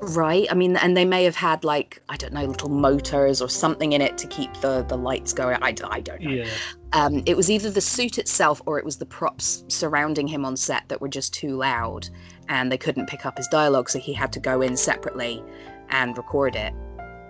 Right. 0.00 0.48
I 0.50 0.54
mean, 0.54 0.76
and 0.78 0.96
they 0.96 1.04
may 1.04 1.22
have 1.22 1.36
had 1.36 1.62
like 1.62 2.02
I 2.08 2.16
don't 2.16 2.32
know, 2.32 2.44
little 2.44 2.68
motors 2.70 3.40
or 3.40 3.48
something 3.48 3.92
in 3.92 4.00
it 4.00 4.18
to 4.18 4.26
keep 4.26 4.52
the 4.54 4.82
the 4.88 4.96
lights 4.96 5.32
going. 5.32 5.58
I, 5.62 5.68
I 5.68 6.00
don't 6.00 6.20
know. 6.20 6.30
Yeah, 6.30 6.48
Um, 6.92 7.22
it 7.24 7.36
was 7.36 7.48
either 7.48 7.70
the 7.70 7.80
suit 7.80 8.18
itself 8.18 8.60
or 8.66 8.80
it 8.80 8.84
was 8.84 8.96
the 8.96 9.06
props 9.06 9.64
surrounding 9.68 10.26
him 10.26 10.44
on 10.44 10.56
set 10.56 10.88
that 10.88 11.00
were 11.00 11.08
just 11.08 11.32
too 11.32 11.56
loud, 11.56 12.08
and 12.52 12.70
they 12.70 12.76
couldn't 12.76 13.06
pick 13.08 13.24
up 13.24 13.38
his 13.38 13.48
dialogue, 13.48 13.88
so 13.88 13.98
he 13.98 14.12
had 14.12 14.30
to 14.34 14.38
go 14.40 14.60
in 14.60 14.76
separately 14.76 15.42
and 15.88 16.16
record 16.18 16.54
it. 16.54 16.74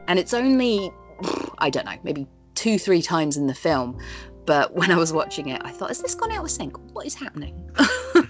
And 0.08 0.18
it's 0.18 0.34
only 0.34 0.90
I 1.58 1.70
don't 1.70 1.86
know, 1.86 1.96
maybe 2.02 2.26
two 2.56 2.76
three 2.78 3.00
times 3.02 3.36
in 3.36 3.46
the 3.46 3.54
film. 3.54 3.98
But 4.46 4.74
when 4.78 4.90
I 4.90 4.96
was 4.96 5.12
watching 5.12 5.48
it, 5.48 5.62
I 5.64 5.70
thought, 5.70 5.88
has 5.88 6.02
this 6.02 6.14
gone 6.16 6.32
out 6.32 6.44
of 6.44 6.50
sync? 6.50 6.76
What 6.92 7.06
is 7.06 7.14
happening? 7.14 7.54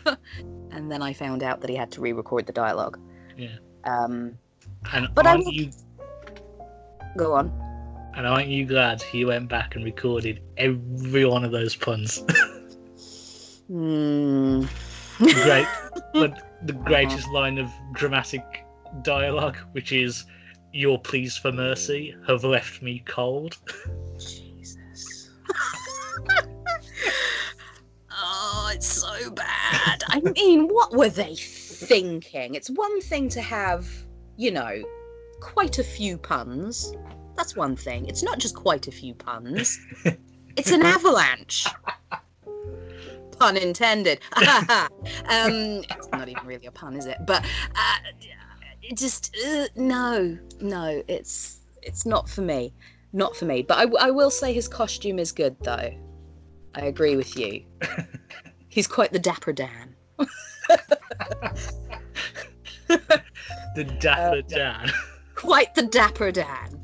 and 0.70 0.93
then 0.93 1.01
I 1.03 1.12
found 1.14 1.43
out 1.43 1.61
that 1.62 1.70
he 1.70 1.76
had 1.76 1.90
to 1.93 2.01
re-record 2.03 2.45
the 2.47 2.53
dialogue. 2.53 2.99
Yeah. 3.38 3.57
Um, 3.84 4.36
and 4.93 5.09
But 5.14 5.26
I 5.26 5.30
aren't 5.30 5.47
will- 5.47 5.53
you 5.55 5.70
go 7.16 7.32
on. 7.32 7.51
and 8.14 8.26
aren't 8.26 8.49
you 8.49 8.66
glad 8.66 9.01
he 9.01 9.24
went 9.24 9.49
back 9.49 9.74
and 9.76 9.84
recorded 9.84 10.43
every 10.59 11.24
one 11.24 11.43
of 11.45 11.53
those 11.53 11.74
puns? 11.74 12.22
Hmm. 13.68 14.64
Great, 15.18 15.66
but 16.12 16.51
the 16.67 16.75
uh-huh. 16.75 16.85
greatest 16.85 17.29
line 17.29 17.59
of 17.59 17.71
dramatic 17.93 18.65
dialogue, 19.03 19.57
which 19.73 19.93
is 19.93 20.25
"Your 20.73 20.99
pleas 20.99 21.37
for 21.37 21.53
mercy 21.53 22.15
have 22.27 22.45
left 22.45 22.83
me 22.83 23.03
cold." 23.07 23.59
Jesus. 24.19 25.31
oh, 28.11 28.71
it's 28.75 28.87
so 28.87 29.31
bad. 29.31 30.03
I 30.07 30.21
mean, 30.21 30.69
what 30.69 30.93
were 30.93 31.09
they 31.09 31.35
thinking? 31.35 32.55
It's 32.55 32.71
one 32.71 33.01
thing 33.01 33.29
to 33.31 33.41
have, 33.41 33.89
you 34.37 34.51
know, 34.51 34.83
quite 35.41 35.79
a 35.79 35.85
few 35.85 36.17
puns. 36.17 36.95
That's 37.37 37.57
one 37.57 37.77
thing. 37.77 38.07
It's 38.07 38.23
not 38.23 38.39
just 38.39 38.55
quite 38.55 38.87
a 38.89 38.93
few 38.93 39.15
puns. 39.15 39.79
It's 40.55 40.71
an 40.71 40.83
avalanche. 40.83 41.67
Pun 43.43 43.57
intended. 43.57 44.20
um, 44.36 45.82
it's 45.90 46.09
not 46.12 46.28
even 46.28 46.47
really 46.47 46.66
a 46.66 46.70
pun, 46.70 46.97
is 46.97 47.07
it? 47.07 47.18
But 47.26 47.45
uh, 47.74 47.97
it 48.82 48.97
just 48.97 49.36
uh, 49.47 49.66
no, 49.76 50.38
no. 50.61 51.03
It's 51.09 51.61
it's 51.82 52.07
not 52.07 52.28
for 52.28 52.43
me 52.43 52.72
not 53.12 53.36
for 53.36 53.45
me. 53.45 53.62
But 53.62 53.95
I 54.01 54.11
will 54.11 54.30
say 54.30 54.53
his 54.53 54.68
costume 54.68 55.18
is 55.18 55.32
good, 55.32 55.57
though. 55.62 55.90
I 56.74 56.80
agree 56.80 57.16
with 57.16 57.36
you. 57.36 57.64
He's 58.68 58.86
quite 58.86 59.12
the 59.12 59.18
dapper 59.18 59.53
Dan. 59.53 59.95
The 63.74 63.84
Dapper 63.84 64.36
Uh, 64.36 64.43
Dan. 64.49 64.90
Quite 65.34 65.74
the 65.74 65.84
dapper 65.86 66.30
Dan. 66.30 66.78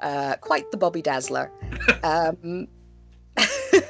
uh, 0.00 0.36
quite 0.40 0.70
the 0.70 0.76
Bobby 0.76 1.02
Dazzler. 1.02 1.50
Um, 2.04 2.68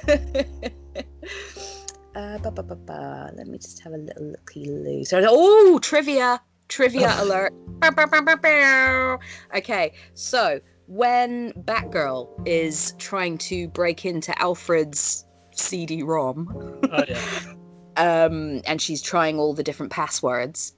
uh, 2.14 2.38
ba, 2.38 2.50
ba, 2.50 2.62
ba, 2.62 2.76
ba. 2.76 3.30
Let 3.34 3.46
me 3.46 3.58
just 3.58 3.80
have 3.80 3.92
a 3.92 3.98
little 3.98 4.30
looky 4.30 4.68
loo. 4.68 5.04
So, 5.04 5.22
oh, 5.26 5.78
trivia! 5.80 6.40
Trivia 6.68 7.14
alert. 7.22 7.52
Bow, 7.80 7.90
bow. 7.90 9.18
Okay, 9.56 9.92
so 10.14 10.60
when 10.86 11.52
Batgirl 11.64 12.28
is 12.46 12.94
trying 12.98 13.38
to 13.38 13.68
break 13.68 14.04
into 14.04 14.38
Alfred's 14.40 15.24
CD-ROM, 15.52 16.80
Oh 16.92 17.04
yeah. 17.08 17.54
um, 17.96 18.60
and 18.66 18.80
she's 18.80 19.02
trying 19.02 19.38
all 19.38 19.54
the 19.54 19.62
different 19.62 19.92
passwords. 19.92 20.74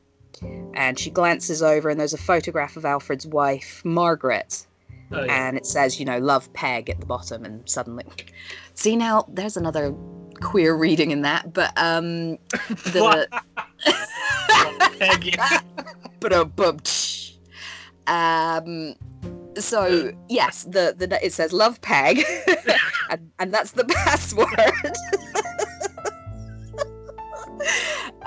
And 0.75 0.99
she 0.99 1.11
glances 1.11 1.63
over, 1.63 1.91
and 1.91 2.01
there's 2.01 2.15
a 2.15 2.19
photograph 2.19 2.77
of 2.77 2.85
Alfred's 2.85 3.27
wife, 3.27 3.83
Margaret, 3.85 4.67
Oh 5.13 5.25
yeah. 5.25 5.49
and 5.49 5.57
it 5.57 5.67
says, 5.67 5.99
you 5.99 6.07
know, 6.07 6.19
love 6.19 6.51
Peg 6.55 6.89
at 6.89 7.01
the 7.01 7.07
bottom. 7.07 7.45
And 7.45 7.69
suddenly, 7.69 8.05
see 8.81 8.97
now, 8.97 9.25
there's 9.29 9.57
another 9.57 9.95
queer 10.41 10.75
reading 10.75 11.11
in 11.11 11.23
that. 11.23 11.53
But 11.53 11.73
um, 11.77 12.33
the 12.69 13.29
um, 18.07 18.95
so 19.59 20.13
yes, 20.29 20.65
the 20.65 20.95
the 20.97 21.25
it 21.25 21.33
says 21.33 21.53
love 21.53 21.81
Peg, 21.83 22.25
and, 23.11 23.31
and 23.39 23.53
that's 23.53 23.73
the 23.73 23.85
password. 23.85 24.49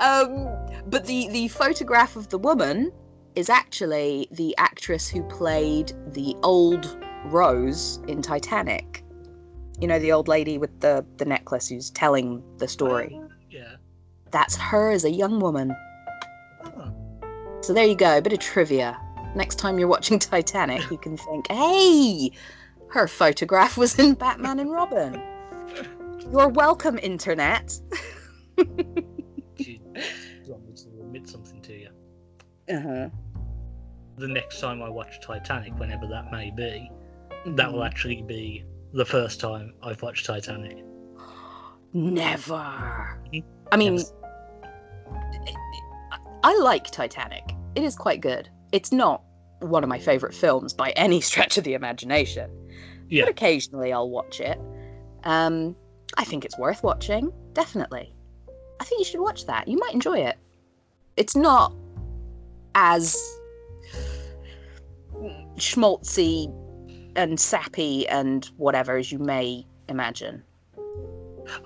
um, 0.00 0.48
but 0.86 1.06
the 1.06 1.28
the 1.28 1.48
photograph 1.48 2.16
of 2.16 2.28
the 2.28 2.38
woman 2.38 2.92
is 3.34 3.50
actually 3.50 4.28
the 4.30 4.56
actress 4.58 5.08
who 5.08 5.22
played 5.24 5.92
the 6.12 6.36
old 6.44 6.96
Rose 7.24 8.00
in 8.06 8.22
Titanic. 8.22 9.03
You 9.80 9.88
know, 9.88 9.98
the 9.98 10.12
old 10.12 10.28
lady 10.28 10.58
with 10.58 10.80
the 10.80 11.04
the 11.16 11.24
necklace 11.24 11.68
who's 11.68 11.90
telling 11.90 12.42
the 12.58 12.68
story. 12.68 13.20
Yeah. 13.50 13.76
That's 14.30 14.56
her 14.56 14.90
as 14.90 15.04
a 15.04 15.10
young 15.10 15.40
woman. 15.40 15.74
Oh. 16.64 16.92
So 17.60 17.72
there 17.72 17.86
you 17.86 17.96
go, 17.96 18.18
a 18.18 18.22
bit 18.22 18.32
of 18.32 18.38
trivia. 18.38 18.98
Next 19.34 19.56
time 19.56 19.78
you're 19.78 19.88
watching 19.88 20.18
Titanic, 20.30 20.90
you 20.90 20.98
can 20.98 21.16
think, 21.16 21.50
hey, 21.50 22.30
her 22.88 23.08
photograph 23.08 23.76
was 23.76 23.98
in 23.98 24.14
Batman 24.14 24.58
and 24.60 24.70
Robin. 24.70 25.20
You're 26.30 26.48
welcome, 26.48 26.98
internet. 27.02 27.78
She 29.56 29.80
admit 31.00 31.28
something 31.28 31.62
to 31.62 31.72
you. 31.72 31.88
Uh-huh. 32.68 33.08
The 34.18 34.26
next 34.28 34.60
time 34.60 34.82
I 34.82 34.88
watch 34.88 35.20
Titanic, 35.20 35.78
whenever 35.78 36.08
that 36.08 36.32
may 36.32 36.50
be, 36.50 36.90
Mm-hmm. 37.44 37.56
that 37.56 37.70
will 37.70 37.84
actually 37.84 38.22
be 38.22 38.64
the 38.94 39.04
first 39.04 39.40
time 39.40 39.74
I've 39.82 40.00
watched 40.02 40.24
Titanic. 40.26 40.78
Never. 41.92 43.18
Mhm. 43.32 43.44
I 43.72 43.76
mean, 43.76 43.94
Yes. 43.96 44.12
I 46.42 46.56
like 46.58 46.90
Titanic. 46.90 47.42
It 47.74 47.82
is 47.82 47.96
quite 47.96 48.20
good. 48.20 48.48
It's 48.72 48.92
not 48.92 49.22
one 49.60 49.82
of 49.82 49.88
my 49.88 49.98
favorite 49.98 50.34
films 50.34 50.72
by 50.72 50.90
any 50.90 51.20
stretch 51.28 51.58
of 51.58 51.64
the 51.64 51.74
imagination. 51.74 52.50
Yeah. 53.08 53.24
But 53.24 53.30
occasionally 53.30 53.92
I'll 53.92 54.10
watch 54.10 54.40
it. 54.40 54.58
Um, 55.24 55.74
I 56.16 56.24
think 56.24 56.44
it's 56.44 56.58
worth 56.58 56.82
watching. 56.82 57.32
Definitely. 57.52 58.14
I 58.80 58.84
think 58.84 59.00
you 59.00 59.04
should 59.04 59.20
watch 59.20 59.46
that. 59.46 59.68
You 59.68 59.78
might 59.78 59.94
enjoy 59.94 60.18
it. 60.18 60.36
It's 61.16 61.34
not 61.36 61.72
as 62.74 63.16
schmaltzy 65.56 66.52
and 67.16 67.38
sappy 67.38 68.06
and 68.08 68.44
whatever 68.56 68.96
as 68.96 69.10
you 69.12 69.18
may 69.18 69.66
imagine. 69.88 70.42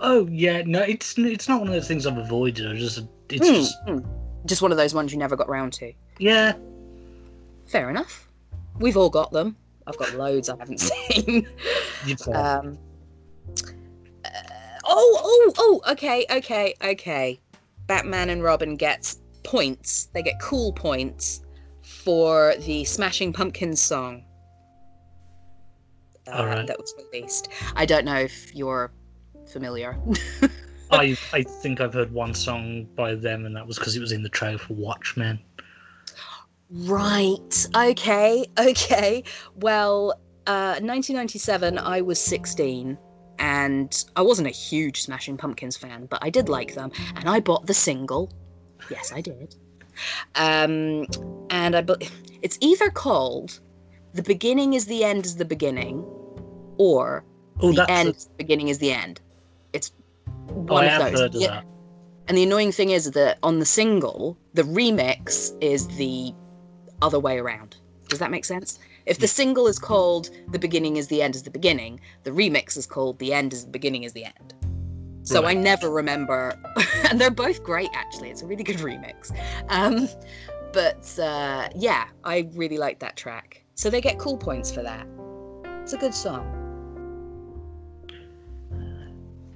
Oh 0.00 0.26
yeah, 0.30 0.62
no, 0.66 0.82
it's 0.82 1.16
it's 1.18 1.48
not 1.48 1.60
one 1.60 1.68
of 1.68 1.74
those 1.74 1.86
things 1.88 2.06
I've 2.06 2.18
avoided. 2.18 2.66
I 2.70 2.74
just 2.76 3.00
it's 3.28 3.46
Hmm, 3.48 3.54
just 3.54 3.76
hmm. 3.86 3.98
Just 4.46 4.62
one 4.62 4.70
of 4.72 4.78
those 4.78 4.94
ones 4.94 5.12
you 5.12 5.18
never 5.18 5.36
got 5.36 5.48
round 5.48 5.72
to. 5.74 5.92
yeah. 6.18 6.52
Fair 7.66 7.90
enough. 7.90 8.28
We've 8.78 8.96
all 8.96 9.10
got 9.10 9.30
them. 9.30 9.56
I've 9.86 9.98
got 9.98 10.14
loads 10.14 10.48
I 10.48 10.56
haven't 10.58 10.78
seen. 10.80 11.46
Say. 12.16 12.32
Um, 12.32 12.78
uh, 14.24 14.28
Oh, 14.84 15.20
oh, 15.22 15.52
oh. 15.84 15.92
Okay, 15.92 16.24
okay, 16.30 16.74
okay. 16.82 17.38
Batman 17.86 18.30
and 18.30 18.42
Robin 18.42 18.76
gets 18.76 19.20
points. 19.44 20.06
They 20.14 20.22
get 20.22 20.40
cool 20.40 20.72
points 20.72 21.42
for 21.82 22.54
the 22.60 22.84
Smashing 22.84 23.32
Pumpkins 23.34 23.82
song. 23.82 24.24
Uh, 26.32 26.40
Alright. 26.40 26.66
That 26.66 26.78
was 26.78 26.94
released. 27.12 27.48
I 27.76 27.86
don't 27.86 28.04
know 28.04 28.16
if 28.16 28.54
you're 28.54 28.92
familiar. 29.50 29.96
I 30.90 31.16
I 31.32 31.42
think 31.42 31.80
I've 31.80 31.92
heard 31.94 32.12
one 32.12 32.34
song 32.34 32.86
by 32.94 33.14
them, 33.14 33.44
and 33.46 33.54
that 33.56 33.66
was 33.66 33.78
because 33.78 33.96
it 33.96 34.00
was 34.00 34.12
in 34.12 34.22
the 34.22 34.28
trailer 34.28 34.58
for 34.58 34.74
Watchmen. 34.74 35.38
Right. 36.70 37.66
Okay. 37.74 38.44
Okay. 38.58 39.24
Well, 39.56 40.12
uh, 40.46 40.80
1997, 40.80 41.78
I 41.78 42.00
was 42.00 42.20
16, 42.20 42.98
and 43.38 44.04
I 44.16 44.22
wasn't 44.22 44.48
a 44.48 44.52
huge 44.52 45.02
Smashing 45.02 45.36
Pumpkins 45.36 45.76
fan, 45.76 46.06
but 46.06 46.18
I 46.22 46.30
did 46.30 46.48
like 46.48 46.74
them, 46.74 46.90
and 47.16 47.28
I 47.28 47.40
bought 47.40 47.66
the 47.66 47.74
single. 47.74 48.32
Yes, 48.90 49.12
I 49.12 49.20
did. 49.20 49.56
Um, 50.36 51.06
and 51.50 51.76
I, 51.76 51.82
bu- 51.82 51.96
it's 52.42 52.58
either 52.60 52.88
called 52.90 53.60
"The 54.14 54.22
Beginning 54.22 54.74
is 54.74 54.86
the 54.86 55.04
End 55.04 55.26
is 55.26 55.36
the 55.36 55.44
Beginning," 55.44 56.04
or 56.78 57.24
Oh, 57.60 57.72
"The 57.72 57.90
End 57.90 58.10
a- 58.10 58.36
Beginning 58.36 58.68
is 58.68 58.78
the 58.78 58.92
End." 58.92 59.20
It's 59.72 59.92
oh, 60.48 60.52
one 60.52 60.84
I 60.84 60.86
of 60.86 60.92
have 61.02 61.10
those. 61.12 61.20
heard 61.20 61.34
of 61.34 61.40
Yeah. 61.40 61.48
that. 61.48 61.64
And 62.28 62.36
the 62.38 62.42
annoying 62.44 62.72
thing 62.72 62.90
is 62.90 63.10
that 63.12 63.38
on 63.42 63.58
the 63.58 63.64
single, 63.66 64.36
the 64.54 64.62
remix 64.62 65.56
is 65.62 65.88
the 65.88 66.32
other 67.02 67.18
way 67.18 67.38
around. 67.38 67.76
Does 68.08 68.18
that 68.18 68.30
make 68.30 68.44
sense? 68.44 68.78
If 69.06 69.18
the 69.18 69.26
single 69.26 69.66
is 69.66 69.78
called 69.78 70.28
The 70.52 70.58
Beginning 70.58 70.96
is 70.98 71.08
the 71.08 71.22
End 71.22 71.34
is 71.34 71.42
the 71.44 71.50
Beginning, 71.50 72.00
the 72.24 72.30
remix 72.30 72.76
is 72.76 72.86
called 72.86 73.18
The 73.18 73.32
End 73.32 73.52
is 73.54 73.64
the 73.64 73.70
Beginning 73.70 74.02
is 74.04 74.12
the 74.12 74.24
End. 74.26 74.54
So 75.22 75.44
I 75.46 75.52
never 75.54 75.90
remember. 75.90 76.58
and 77.10 77.20
they're 77.20 77.30
both 77.30 77.62
great, 77.62 77.90
actually. 77.94 78.30
It's 78.30 78.42
a 78.42 78.46
really 78.46 78.64
good 78.64 78.76
remix. 78.78 79.30
Um, 79.68 80.08
but 80.72 81.18
uh, 81.18 81.68
yeah, 81.74 82.08
I 82.24 82.48
really 82.54 82.78
like 82.78 82.98
that 83.00 83.16
track. 83.16 83.62
So 83.74 83.88
they 83.90 84.00
get 84.00 84.18
cool 84.18 84.36
points 84.36 84.70
for 84.70 84.82
that. 84.82 85.06
It's 85.82 85.92
a 85.94 85.98
good 85.98 86.14
song. 86.14 86.46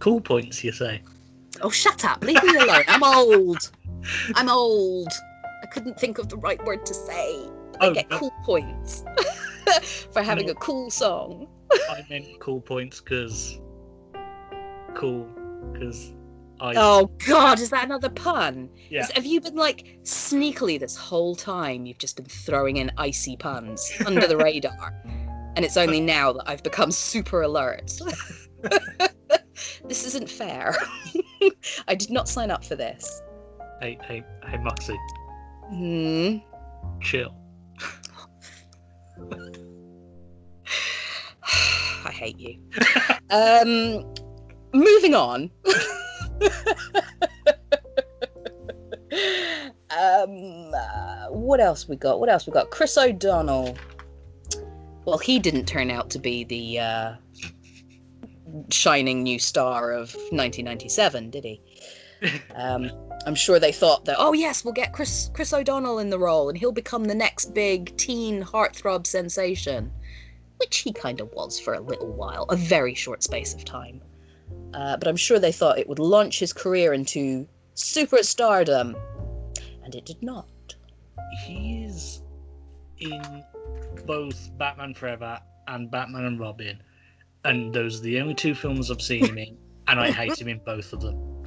Cool 0.02 0.20
points, 0.20 0.64
you 0.64 0.72
say? 0.72 1.00
Oh, 1.60 1.70
shut 1.70 2.04
up. 2.04 2.24
Leave 2.24 2.42
me 2.42 2.56
alone. 2.56 2.82
I'm 2.88 3.04
old. 3.04 3.70
I'm 4.34 4.48
old. 4.48 5.06
I 5.62 5.66
couldn't 5.66 5.96
think 5.96 6.18
of 6.18 6.28
the 6.28 6.36
right 6.38 6.60
word 6.64 6.84
to 6.86 6.92
say. 6.92 7.46
I 7.80 7.86
Oh, 7.86 7.94
get 7.94 8.10
no. 8.10 8.18
cool 8.18 8.32
points 8.44 9.04
for 10.12 10.20
having 10.20 10.46
No. 10.46 10.52
a 10.52 10.54
cool 10.56 10.90
song. 10.90 11.46
I 11.88 12.04
meant 12.10 12.26
cool 12.40 12.60
points 12.60 13.00
because 13.00 13.60
cool 14.96 15.28
because 15.72 16.12
I 16.58 16.74
Oh 16.76 17.08
God, 17.24 17.60
is 17.60 17.70
that 17.70 17.84
another 17.84 18.08
pun? 18.10 18.70
yeah. 18.90 19.02
Is- 19.02 19.10
Have 19.12 19.24
you 19.24 19.40
been 19.40 19.54
like 19.54 19.98
sneakily 20.02 20.80
this 20.80 20.96
whole 20.96 21.36
time? 21.36 21.86
You've 21.86 21.98
just 21.98 22.16
been 22.16 22.26
throwing 22.26 22.78
in 22.78 22.90
icy 22.98 23.36
puns 23.36 23.88
under 24.06 24.26
the 24.26 24.36
radar, 24.36 24.92
and 25.54 25.64
it's 25.64 25.76
only 25.76 26.00
now 26.00 26.32
that 26.32 26.48
I've 26.48 26.64
become 26.64 26.90
super 26.90 27.42
alert. 27.42 27.92
this 29.88 30.06
isn't 30.06 30.28
fair. 30.30 30.74
I 31.88 31.94
did 31.94 32.10
not 32.10 32.28
sign 32.28 32.50
up 32.50 32.64
for 32.64 32.76
this. 32.76 33.22
Hey 33.80 33.98
hey 34.04 34.22
hey 34.46 34.58
Moxie, 34.58 34.98
Hmm. 35.70 36.36
chill. 37.00 37.34
I 42.04 42.10
hate 42.10 42.38
you. 42.38 42.58
um, 43.30 44.04
moving 44.72 45.14
on. 45.14 45.50
um, 49.90 50.72
uh, 50.74 51.26
what 51.28 51.60
else 51.60 51.88
we 51.88 51.96
got? 51.96 52.20
What 52.20 52.28
else 52.28 52.46
we 52.46 52.52
got? 52.52 52.70
Chris 52.70 52.96
O'Donnell. 52.96 53.76
Well, 55.04 55.18
he 55.18 55.38
didn't 55.38 55.66
turn 55.66 55.90
out 55.90 56.10
to 56.10 56.18
be 56.18 56.44
the 56.44 56.78
uh, 56.80 57.14
shining 58.70 59.22
new 59.22 59.38
star 59.38 59.92
of 59.92 60.14
1997, 60.14 61.30
did 61.30 61.44
he? 61.44 61.60
Um, 62.54 62.88
I'm 63.26 63.34
sure 63.34 63.58
they 63.58 63.72
thought 63.72 64.04
that, 64.04 64.14
oh 64.18 64.32
yes, 64.32 64.64
we'll 64.64 64.74
get 64.74 64.92
Chris 64.92 65.28
Chris 65.34 65.52
O'Donnell 65.52 65.98
in 65.98 66.10
the 66.10 66.18
role, 66.20 66.48
and 66.48 66.56
he'll 66.56 66.70
become 66.70 67.04
the 67.04 67.14
next 67.16 67.52
big 67.52 67.96
teen 67.96 68.44
heartthrob 68.44 69.08
sensation 69.08 69.90
which 70.62 70.78
he 70.78 70.92
kind 70.92 71.20
of 71.20 71.28
was 71.32 71.58
for 71.58 71.74
a 71.74 71.80
little 71.80 72.12
while, 72.12 72.44
a 72.44 72.56
very 72.56 72.94
short 72.94 73.20
space 73.20 73.52
of 73.52 73.64
time. 73.64 74.00
Uh, 74.72 74.96
but 74.96 75.08
I'm 75.08 75.16
sure 75.16 75.40
they 75.40 75.50
thought 75.50 75.76
it 75.76 75.88
would 75.88 75.98
launch 75.98 76.38
his 76.38 76.52
career 76.52 76.92
into 76.92 77.48
superstardom, 77.74 78.94
and 79.82 79.94
it 79.96 80.06
did 80.06 80.22
not. 80.22 80.46
He's 81.44 82.22
in 82.98 83.42
both 84.06 84.56
Batman 84.56 84.94
Forever 84.94 85.40
and 85.66 85.90
Batman 85.90 86.26
and 86.26 86.38
Robin, 86.38 86.80
and 87.44 87.72
those 87.72 88.00
are 88.00 88.02
the 88.02 88.20
only 88.20 88.34
two 88.34 88.54
films 88.54 88.90
I've 88.90 89.02
seen 89.02 89.26
him 89.26 89.38
in, 89.38 89.56
and 89.88 90.00
I 90.00 90.10
hate 90.10 90.40
him 90.40 90.48
in 90.48 90.60
both 90.64 90.92
of 90.92 91.00
them. 91.00 91.44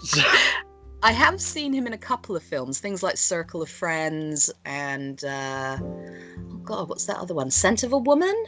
So, 0.00 0.22
I 1.02 1.12
have 1.12 1.40
seen 1.40 1.72
him 1.72 1.86
in 1.86 1.92
a 1.92 1.98
couple 1.98 2.36
of 2.36 2.42
films, 2.42 2.78
things 2.78 3.02
like 3.02 3.16
Circle 3.16 3.62
of 3.62 3.68
Friends 3.70 4.50
and 4.64 5.22
uh, 5.24 5.78
oh 5.80 6.60
god, 6.62 6.88
what's 6.88 7.06
that 7.06 7.18
other 7.18 7.34
one? 7.34 7.50
Scent 7.50 7.82
of 7.82 7.92
a 7.92 7.98
Woman. 7.98 8.44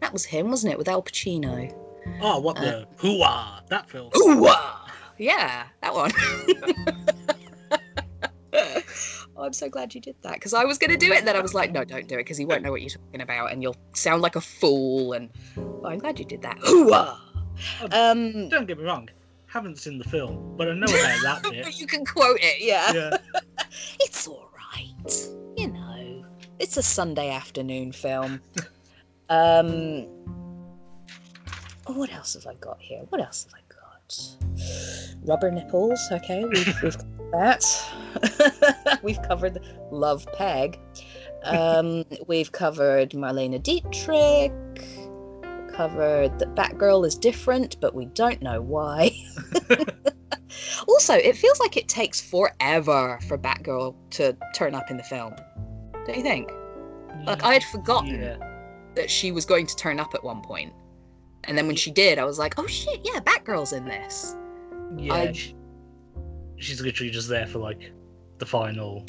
That 0.00 0.12
was 0.12 0.24
him, 0.24 0.50
wasn't 0.50 0.72
it, 0.72 0.78
with 0.78 0.88
Al 0.88 1.02
Pacino? 1.02 1.74
oh, 2.22 2.38
what 2.38 2.56
the 2.56 2.86
hooah! 2.96 3.66
That 3.68 3.90
film. 3.90 4.10
Ooh, 4.16 4.48
yeah, 5.18 5.66
that 5.82 5.94
one. 5.94 6.12
oh, 9.38 9.44
I'm 9.44 9.52
so 9.52 9.68
glad 9.68 9.94
you 9.94 10.00
did 10.00 10.16
that 10.22 10.34
because 10.34 10.52
I 10.52 10.64
was 10.64 10.78
going 10.78 10.90
to 10.90 10.96
do 10.96 11.12
it, 11.12 11.18
and 11.18 11.26
then 11.28 11.36
I 11.36 11.40
was 11.40 11.54
like, 11.54 11.72
no, 11.72 11.84
don't 11.84 12.08
do 12.08 12.16
it 12.16 12.18
because 12.18 12.36
he 12.36 12.44
won't 12.44 12.62
know 12.62 12.70
what 12.70 12.82
you're 12.82 12.90
talking 12.90 13.20
about, 13.20 13.52
and 13.52 13.62
you'll 13.62 13.76
sound 13.94 14.20
like 14.22 14.36
a 14.36 14.40
fool. 14.40 15.12
And 15.12 15.30
oh, 15.56 15.82
I'm 15.86 15.98
glad 15.98 16.18
you 16.18 16.24
did 16.24 16.42
that. 16.42 16.58
Hooah! 16.60 17.16
Um, 17.92 18.48
Don't 18.48 18.66
get 18.66 18.78
me 18.78 18.84
wrong, 18.84 19.08
haven't 19.46 19.78
seen 19.78 19.98
the 19.98 20.04
film, 20.04 20.54
but 20.56 20.68
I 20.68 20.74
know 20.74 20.84
about 20.86 21.42
that 21.42 21.42
bit. 21.50 21.78
you 21.80 21.86
can 21.86 22.04
quote 22.04 22.38
it, 22.40 22.60
yeah. 22.60 22.92
Yeah. 22.92 23.16
It's 24.00 24.26
all 24.26 24.48
right, 24.56 25.28
you 25.56 25.68
know. 25.68 26.24
It's 26.58 26.76
a 26.76 26.82
Sunday 26.82 27.30
afternoon 27.30 27.92
film. 27.92 28.40
um, 29.28 30.06
what 31.86 32.12
else 32.12 32.34
have 32.34 32.46
I 32.46 32.54
got 32.54 32.80
here? 32.80 33.02
What 33.10 33.20
else 33.20 33.44
have 33.44 33.54
I 33.54 33.60
got? 33.68 33.74
Rubber 35.24 35.50
nipples. 35.50 36.00
Okay, 36.10 36.44
we've, 36.44 36.82
we've 36.82 36.96
that. 37.32 38.98
we've 39.02 39.20
covered 39.22 39.58
Love 39.90 40.26
Peg. 40.34 40.78
Um, 41.44 42.04
we've 42.26 42.52
covered 42.52 43.10
Marlene 43.10 43.62
Dietrich. 43.62 44.52
Covered 45.72 46.36
that 46.40 46.54
Batgirl 46.56 47.06
is 47.06 47.14
different, 47.14 47.80
but 47.80 47.94
we 47.94 48.06
don't 48.06 48.42
know 48.42 48.60
why. 48.60 49.12
also, 50.88 51.14
it 51.14 51.36
feels 51.36 51.60
like 51.60 51.76
it 51.76 51.88
takes 51.88 52.20
forever 52.20 53.18
for 53.28 53.38
Batgirl 53.38 53.94
to 54.10 54.36
turn 54.54 54.74
up 54.74 54.90
in 54.90 54.96
the 54.96 55.04
film. 55.04 55.34
Don't 56.04 56.16
you 56.16 56.22
think? 56.22 56.50
Like 57.24 57.44
I 57.44 57.52
had 57.52 57.62
forgotten 57.64 58.20
Yeah. 58.20 58.36
that 58.96 59.08
she 59.10 59.30
was 59.30 59.44
going 59.44 59.66
to 59.66 59.76
turn 59.76 60.00
up 60.00 60.14
at 60.14 60.24
one 60.24 60.42
point. 60.42 60.72
And 61.44 61.56
then 61.56 61.66
when 61.68 61.76
she 61.76 61.90
did, 61.92 62.18
I 62.18 62.24
was 62.24 62.38
like, 62.38 62.58
oh 62.58 62.66
shit, 62.66 63.00
yeah, 63.04 63.20
Batgirl's 63.20 63.72
in 63.72 63.84
this. 63.84 64.36
Yeah. 64.96 65.14
I- 65.14 65.32
she- 65.32 65.54
she's 66.58 66.80
literally 66.80 67.10
just 67.10 67.28
there 67.28 67.46
for 67.46 67.58
like 67.58 67.92
the 68.38 68.46
final, 68.46 69.04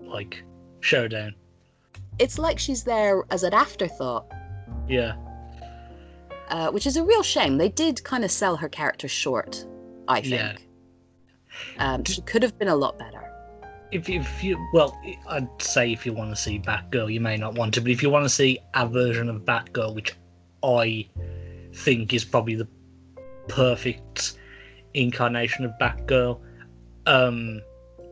like 0.00 0.42
showdown. 0.80 1.34
It's 2.18 2.38
like 2.38 2.58
she's 2.58 2.84
there 2.84 3.24
as 3.30 3.42
an 3.42 3.52
afterthought, 3.52 4.26
Yeah. 4.88 5.14
uh, 6.48 6.70
which 6.70 6.86
is 6.86 6.96
a 6.96 7.04
real 7.04 7.22
shame. 7.22 7.58
They 7.58 7.68
did 7.68 8.02
kind 8.04 8.24
of 8.24 8.30
sell 8.30 8.56
her 8.56 8.68
character 8.68 9.08
short, 9.08 9.66
I 10.08 10.20
think. 10.20 10.34
Yeah. 10.34 10.56
Um, 11.78 12.04
she 12.04 12.20
could 12.22 12.42
have 12.42 12.58
been 12.58 12.68
a 12.68 12.76
lot 12.76 12.98
better. 12.98 13.22
If 13.92 14.08
if 14.08 14.42
you 14.42 14.58
well, 14.72 14.98
I'd 15.28 15.48
say 15.62 15.92
if 15.92 16.04
you 16.04 16.12
want 16.12 16.30
to 16.30 16.36
see 16.36 16.58
Batgirl, 16.58 17.12
you 17.12 17.20
may 17.20 17.36
not 17.36 17.54
want 17.54 17.72
to, 17.74 17.80
but 17.80 17.90
if 17.90 18.02
you 18.02 18.10
want 18.10 18.24
to 18.24 18.28
see 18.28 18.58
a 18.74 18.86
version 18.86 19.28
of 19.28 19.42
Batgirl, 19.42 19.94
which 19.94 20.14
I 20.62 21.08
think 21.72 22.12
is 22.12 22.24
probably 22.24 22.56
the 22.56 22.66
perfect 23.48 24.34
incarnation 24.94 25.64
of 25.64 25.70
Batgirl, 25.80 26.40
um, 27.06 27.60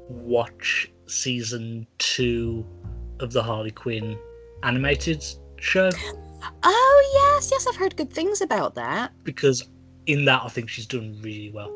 watch 0.09 0.91
season 1.07 1.87
two 1.99 2.67
of 3.21 3.33
the 3.33 3.43
Harley 3.43 3.71
Quinn 3.71 4.19
animated 4.63 5.25
show 5.59 5.91
Oh 6.63 7.35
yes, 7.37 7.51
yes, 7.51 7.67
I've 7.67 7.77
heard 7.77 7.97
good 7.97 8.13
things 8.13 8.41
about 8.41 8.75
that. 8.75 9.13
because 9.25 9.69
in 10.07 10.25
that 10.27 10.43
I 10.45 10.49
think 10.49 10.69
she's 10.69 10.87
done 10.87 11.19
really 11.23 11.51
well. 11.51 11.71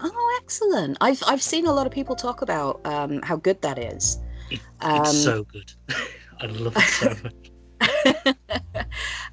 Oh, 0.00 0.40
excellent! 0.42 0.96
I've 1.00 1.22
I've 1.26 1.42
seen 1.42 1.66
a 1.66 1.72
lot 1.72 1.86
of 1.86 1.92
people 1.92 2.14
talk 2.14 2.42
about 2.42 2.80
um, 2.84 3.20
how 3.22 3.36
good 3.36 3.60
that 3.62 3.78
is. 3.78 4.18
It, 4.50 4.60
Um, 4.80 5.00
it's 5.00 5.16
so 5.22 5.44
good. 5.44 5.72
I 6.40 6.46
love 6.46 6.76
it 6.76 6.82
so 6.82 7.14
much. 7.24 8.36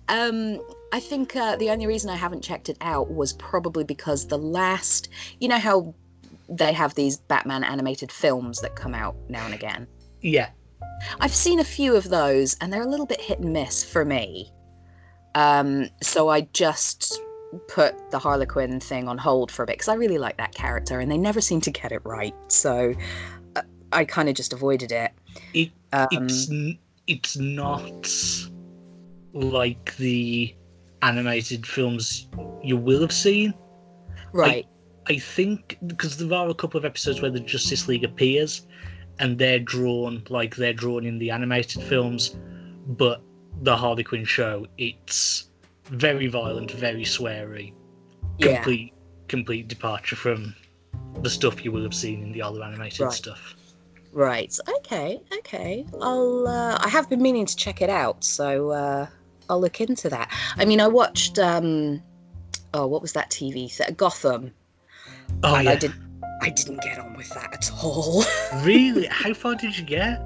Um, 0.10 0.62
I 0.94 1.00
think 1.02 1.36
uh, 1.36 1.58
the 1.58 1.70
only 1.70 1.86
reason 1.86 2.10
I 2.10 2.16
haven't 2.16 2.42
checked 2.42 2.70
it 2.70 2.78
out 2.80 3.12
was 3.12 3.34
probably 3.34 3.84
because 3.84 4.28
the 4.28 4.38
last, 4.38 5.10
you 5.42 5.50
know 5.50 5.60
how 5.60 5.94
they 6.50 6.74
have 6.74 6.96
these 6.96 7.18
Batman 7.18 7.64
animated 7.64 8.12
films 8.12 8.62
that 8.62 8.76
come 8.76 8.94
out 8.94 9.16
now 9.30 9.46
and 9.46 9.54
again. 9.54 9.88
Yeah. 10.22 10.50
I've 11.20 11.34
seen 11.34 11.60
a 11.60 11.64
few 11.64 11.96
of 11.96 12.10
those, 12.10 12.56
and 12.62 12.72
they're 12.72 12.82
a 12.82 12.90
little 12.90 13.06
bit 13.06 13.22
hit 13.22 13.40
and 13.40 13.54
miss 13.54 13.84
for 13.84 14.06
me. 14.06 14.52
Um, 15.36 15.90
so 16.02 16.30
I 16.30 16.42
just 16.54 17.22
put 17.68 17.96
the 18.12 18.20
Harley 18.20 18.46
Quinn 18.46 18.80
thing 18.80 19.08
on 19.08 19.18
hold 19.18 19.52
for 19.52 19.64
a 19.64 19.66
bit 19.66 19.74
because 19.74 19.88
I 19.88 19.94
really 19.94 20.18
like 20.18 20.38
that 20.38 20.54
character, 20.56 21.00
and 21.00 21.12
they 21.12 21.18
never 21.18 21.42
seem 21.42 21.62
to 21.62 21.72
get 21.72 21.92
it 21.92 22.02
right. 22.04 22.34
So 22.48 22.94
uh, 23.56 23.62
I 23.92 24.06
kind 24.06 24.30
of 24.30 24.36
just 24.36 24.54
avoided 24.54 24.92
it. 24.92 25.12
It 25.54 25.72
Um, 25.94 26.08
it's 26.12 26.50
n- 26.50 26.80
it's 27.06 27.38
not 27.38 28.10
like 29.34 29.96
the 29.98 30.56
animated 31.02 31.66
films 31.66 32.28
you 32.64 32.76
will 32.78 33.02
have 33.02 33.12
seen. 33.12 33.54
right. 34.34 34.66
I 35.10 35.18
think 35.18 35.78
because 35.88 36.18
there 36.18 36.38
are 36.38 36.50
a 36.50 36.54
couple 36.54 36.78
of 36.78 36.86
episodes 36.86 37.22
where 37.22 37.32
the 37.32 37.40
Justice 37.40 37.88
League 37.88 38.04
appears, 38.04 38.66
and 39.20 39.38
they're 39.38 39.60
drawn 39.60 40.24
like 40.30 40.56
they're 40.56 40.74
drawn 40.74 41.06
in 41.06 41.18
the 41.18 41.32
animated 41.32 41.82
films, 41.84 42.36
but 42.88 43.22
the 43.62 43.76
Harley 43.76 44.04
Quinn 44.04 44.26
show 44.26 44.68
it's 44.78 45.50
very 45.86 46.28
violent, 46.28 46.72
very 46.72 47.04
sweary, 47.04 47.74
yeah. 48.38 48.56
complete 48.56 48.94
complete 49.28 49.68
departure 49.68 50.16
from 50.16 50.54
the 51.22 51.30
stuff 51.30 51.64
you 51.64 51.72
will 51.72 51.84
have 51.84 51.94
seen 51.94 52.22
in 52.24 52.32
the 52.32 52.42
other 52.42 52.62
animated 52.64 53.02
Right. 53.02 53.14
stuff. 53.14 53.56
Right. 54.12 54.58
Okay. 54.78 55.20
Okay. 55.40 55.86
I'll. 56.02 56.48
Uh, 56.48 56.78
I 56.82 56.90
have 56.90 57.10
been 57.10 57.22
meaning 57.22 57.46
to 57.46 57.56
check 57.56 57.82
it 57.82 57.90
out, 57.90 58.24
so 58.24 58.72
uh, 58.72 59.08
I'll 59.50 59.62
look 59.62 59.80
into 59.82 60.10
that. 60.10 60.32
I 60.56 60.66
mean, 60.66 60.82
I 60.82 60.88
watched. 60.88 61.40
Um, 61.40 62.02
oh, 62.74 62.88
what 62.88 63.02
was 63.02 63.14
that 63.14 63.30
TV? 63.30 63.76
Th- 63.76 63.96
Gotham. 63.96 64.54
Oh 65.44 65.56
and 65.56 65.66
yeah, 65.66 65.72
I 65.72 65.76
did. 65.76 65.94
I 66.42 66.50
didn't 66.50 66.82
get 66.82 67.00
on 67.00 67.16
with 67.16 67.30
that 67.30 67.54
at 67.54 67.72
all. 67.84 68.24
really? 68.64 69.08
How 69.08 69.34
far 69.34 69.56
did 69.56 69.78
you 69.78 69.84
get? 69.86 70.22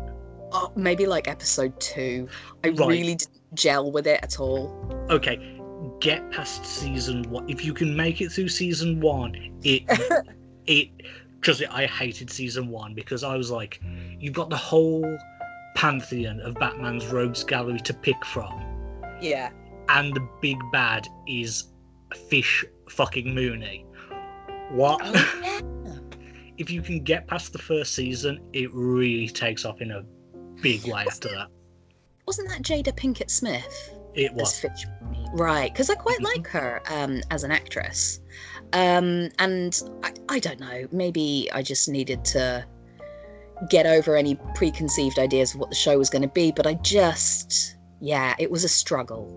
oh, 0.53 0.70
maybe 0.76 1.05
like 1.05 1.30
episode 1.30 1.80
two. 1.80 2.28
I 2.66 2.70
Right. 2.70 2.88
really 2.89 3.16
didn't 3.16 3.39
gel 3.53 3.89
with 3.91 4.05
it 4.05 4.20
at 4.22 4.38
all. 4.41 4.70
Okay, 5.09 5.57
get 6.01 6.30
past 6.32 6.66
season 6.66 7.24
one. 7.30 7.49
If 7.49 7.64
you 7.64 7.74
can 7.74 7.95
make 7.95 8.20
it 8.20 8.32
through 8.34 8.49
season 8.49 8.99
one, 8.99 9.34
it 9.64 9.84
it 10.68 10.89
just 11.39 11.64
I 11.72 11.86
hated 11.86 12.30
season 12.30 12.68
one 12.68 12.93
because 12.93 13.24
I 13.24 13.36
was 13.38 13.49
like, 13.49 13.82
you've 14.20 14.34
got 14.34 14.49
the 14.49 14.57
whole 14.57 15.18
pantheon 15.76 16.41
of 16.41 16.55
Batman's 16.55 17.07
rogues 17.07 17.43
gallery 17.45 17.80
to 17.80 17.93
pick 17.93 18.24
from, 18.26 18.62
Yeah. 19.22 19.51
and 19.89 20.14
the 20.14 20.28
big 20.41 20.57
bad 20.74 21.07
is 21.28 21.70
Fish 22.30 22.66
fucking 22.89 23.34
Mooney. 23.34 23.86
What? 24.72 25.01
Oh, 25.03 25.11
yeah. 25.86 25.97
if 26.57 26.69
you 26.69 26.82
can 26.82 26.99
get 27.03 27.28
past 27.28 27.53
the 27.53 27.59
first 27.59 27.93
season, 27.93 28.39
it 28.53 28.72
really 28.74 29.28
takes 29.28 29.65
off 29.65 29.82
in 29.82 29.91
a 29.91 30.03
big 30.61 30.86
way 30.86 31.05
after 31.07 31.30
that. 31.30 31.47
Wasn't 32.28 32.47
that 32.49 32.61
Jada 32.61 32.95
Pinkett 32.95 33.30
Smith? 33.30 33.93
It 34.13 34.32
as 34.32 34.38
was. 34.38 34.59
Fitch. 34.59 34.86
Right, 35.34 35.72
because 35.74 35.89
I 35.89 35.95
quite 35.95 36.19
Mhm. 36.19 36.24
like 36.24 36.47
her 36.47 36.82
um, 36.89 37.22
as 37.32 37.43
an 37.43 37.51
actress. 37.51 38.19
Um, 38.74 39.30
and 39.39 39.82
I, 40.03 40.13
I 40.30 40.39
don't 40.39 40.59
know, 40.59 40.88
maybe 40.91 41.49
I 41.53 41.61
just 41.61 41.89
needed 41.89 42.24
to 42.26 42.65
get 43.69 43.86
over 43.86 44.15
any 44.15 44.36
preconceived 44.55 45.19
ideas 45.19 45.53
of 45.53 45.59
what 45.59 45.69
the 45.69 45.76
show 45.76 45.97
was 45.97 46.09
going 46.09 46.22
to 46.22 46.28
be, 46.28 46.51
but 46.51 46.65
I 46.65 46.76
just, 46.76 47.76
yeah, 47.99 48.34
it 48.39 48.49
was 48.49 48.63
a 48.63 48.69
struggle. 48.69 49.28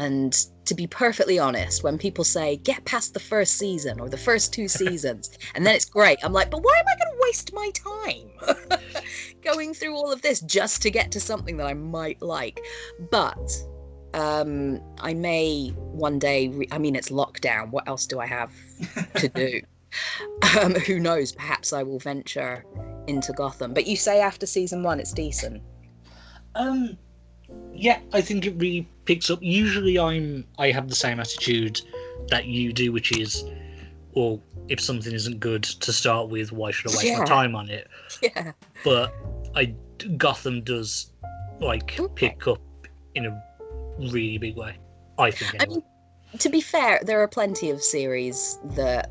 And 0.00 0.34
to 0.64 0.74
be 0.74 0.86
perfectly 0.86 1.38
honest, 1.38 1.84
when 1.84 1.98
people 1.98 2.24
say, 2.24 2.56
get 2.56 2.82
past 2.86 3.12
the 3.12 3.20
first 3.20 3.58
season 3.58 4.00
or 4.00 4.08
the 4.08 4.16
first 4.16 4.50
two 4.50 4.66
seasons, 4.80 5.38
and 5.54 5.66
then 5.66 5.74
it's 5.74 5.84
great, 5.84 6.18
I'm 6.22 6.32
like, 6.32 6.50
but 6.50 6.62
why 6.62 6.74
am 6.78 6.86
I 6.88 7.04
going 7.04 7.12
to 7.12 7.22
waste 7.22 7.52
my 7.52 7.70
time 7.74 8.80
going 9.44 9.74
through 9.74 9.94
all 9.94 10.10
of 10.10 10.22
this 10.22 10.40
just 10.40 10.80
to 10.82 10.90
get 10.90 11.12
to 11.12 11.20
something 11.20 11.58
that 11.58 11.66
I 11.66 11.74
might 11.74 12.22
like? 12.22 12.60
But 13.10 13.52
um 14.12 14.80
i 14.98 15.14
may 15.14 15.68
one 15.68 16.18
day 16.18 16.48
re- 16.48 16.66
i 16.72 16.78
mean 16.78 16.96
it's 16.96 17.10
lockdown 17.10 17.70
what 17.70 17.86
else 17.86 18.06
do 18.06 18.18
i 18.18 18.26
have 18.26 18.52
to 19.14 19.28
do? 19.28 19.60
Um 20.60 20.74
who 20.74 20.98
knows? 20.98 21.30
Perhaps 21.30 21.72
i 21.72 21.82
will 21.84 22.00
venture 22.00 22.64
into 23.06 23.32
gotham. 23.32 23.72
But 23.74 23.86
you 23.86 23.96
say 23.96 24.20
after 24.20 24.46
season 24.46 24.82
one 24.82 24.98
it's 24.98 25.12
decent. 25.12 25.62
Um, 26.54 26.98
yeah, 27.74 28.00
I 28.12 28.20
think 28.20 28.46
it 28.46 28.54
really 28.56 28.88
picks 29.04 29.30
up. 29.30 29.38
Usually, 29.42 29.98
I'm 29.98 30.46
I 30.58 30.70
have 30.70 30.88
the 30.88 30.94
same 30.94 31.20
attitude 31.20 31.80
that 32.28 32.46
you 32.46 32.72
do, 32.72 32.92
which 32.92 33.12
is, 33.12 33.44
well, 34.12 34.40
if 34.68 34.80
something 34.80 35.12
isn't 35.12 35.40
good 35.40 35.62
to 35.62 35.92
start 35.92 36.28
with, 36.28 36.52
why 36.52 36.70
should 36.70 36.92
I 36.92 36.96
waste 36.96 37.04
Yeah. 37.04 37.18
my 37.20 37.24
time 37.24 37.54
on 37.56 37.68
it? 37.68 37.88
yeah 38.22 38.52
But 38.84 39.14
I 39.54 39.74
Gotham 40.16 40.62
does 40.62 41.12
like 41.60 41.98
Okay. 41.98 42.28
pick 42.28 42.46
up 42.46 42.60
in 43.14 43.26
a 43.26 43.42
really 43.98 44.38
big 44.38 44.56
way. 44.56 44.76
I 45.18 45.30
think. 45.30 45.54
I 45.60 45.66
mean, 45.66 45.82
to 46.38 46.48
be 46.48 46.60
fair 46.60 47.00
there 47.04 47.20
are 47.20 47.28
plenty 47.28 47.70
of 47.70 47.82
series 47.82 48.58
that 48.76 49.10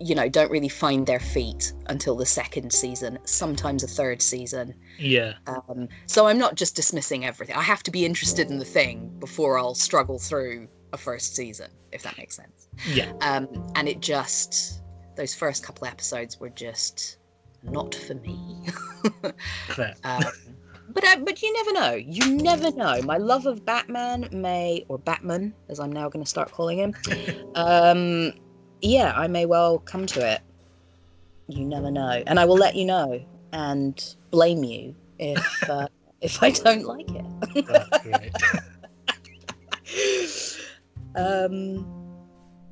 you 0.00 0.14
know 0.14 0.28
don't 0.28 0.50
really 0.50 0.68
find 0.68 1.06
their 1.06 1.20
feet 1.20 1.72
until 1.86 2.16
the 2.16 2.26
second 2.26 2.72
season 2.72 3.18
sometimes 3.24 3.82
a 3.82 3.86
third 3.86 4.22
season 4.22 4.74
yeah, 4.98 5.34
um, 5.46 5.88
so 6.06 6.26
i'm 6.26 6.38
not 6.38 6.54
just 6.54 6.74
dismissing 6.74 7.24
everything 7.24 7.54
i 7.54 7.62
have 7.62 7.82
to 7.82 7.90
be 7.90 8.04
interested 8.04 8.50
in 8.50 8.58
the 8.58 8.64
thing 8.64 9.12
before 9.18 9.58
i'll 9.58 9.74
struggle 9.74 10.18
through 10.18 10.66
a 10.92 10.96
first 10.96 11.36
season 11.36 11.70
if 11.92 12.02
that 12.02 12.16
makes 12.18 12.36
sense 12.36 12.68
yeah, 12.86 13.12
um, 13.20 13.48
and 13.74 13.88
it 13.88 14.00
just 14.00 14.82
those 15.16 15.34
first 15.34 15.62
couple 15.62 15.86
episodes 15.86 16.40
were 16.40 16.48
just 16.48 17.18
not 17.62 17.94
for 17.94 18.14
me. 18.14 18.66
um, 20.04 20.24
but 20.88 21.04
uh, 21.04 21.16
but 21.18 21.42
you 21.42 21.52
never 21.52 21.72
know. 21.72 21.94
You 21.94 22.36
never 22.36 22.70
know. 22.72 23.00
My 23.02 23.18
love 23.18 23.46
of 23.46 23.64
Batman 23.64 24.28
may 24.32 24.84
or 24.88 24.98
Batman, 24.98 25.54
as 25.68 25.78
I'm 25.78 25.92
now 25.92 26.08
going 26.08 26.24
to 26.24 26.28
start 26.28 26.50
calling 26.50 26.78
him. 26.78 26.94
Yeah, 28.82 29.12
I 29.16 29.26
may 29.26 29.46
well 29.46 29.78
come 29.78 30.06
to 30.06 30.26
it. 30.26 30.40
You 31.48 31.64
never 31.64 31.90
know, 31.90 32.22
and 32.26 32.38
I 32.38 32.44
will 32.44 32.56
let 32.56 32.74
you 32.76 32.84
know 32.84 33.24
and 33.52 34.14
blame 34.30 34.62
you 34.64 34.94
if 35.18 35.68
uh, 35.68 35.88
if 36.20 36.42
I 36.42 36.50
don't 36.50 36.84
like 36.84 37.08
it. 37.10 37.24
Um 41.16 41.86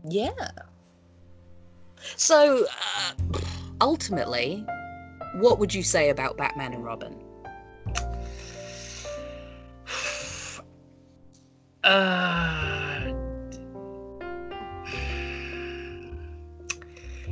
yeah 0.04 0.30
so 2.16 2.64
uh, 2.64 3.12
ultimately 3.80 4.64
what 5.36 5.58
would 5.58 5.74
you 5.74 5.82
say 5.82 6.10
about 6.10 6.36
batman 6.36 6.72
and 6.72 6.84
robin 6.84 7.14
Uh, 11.84 12.87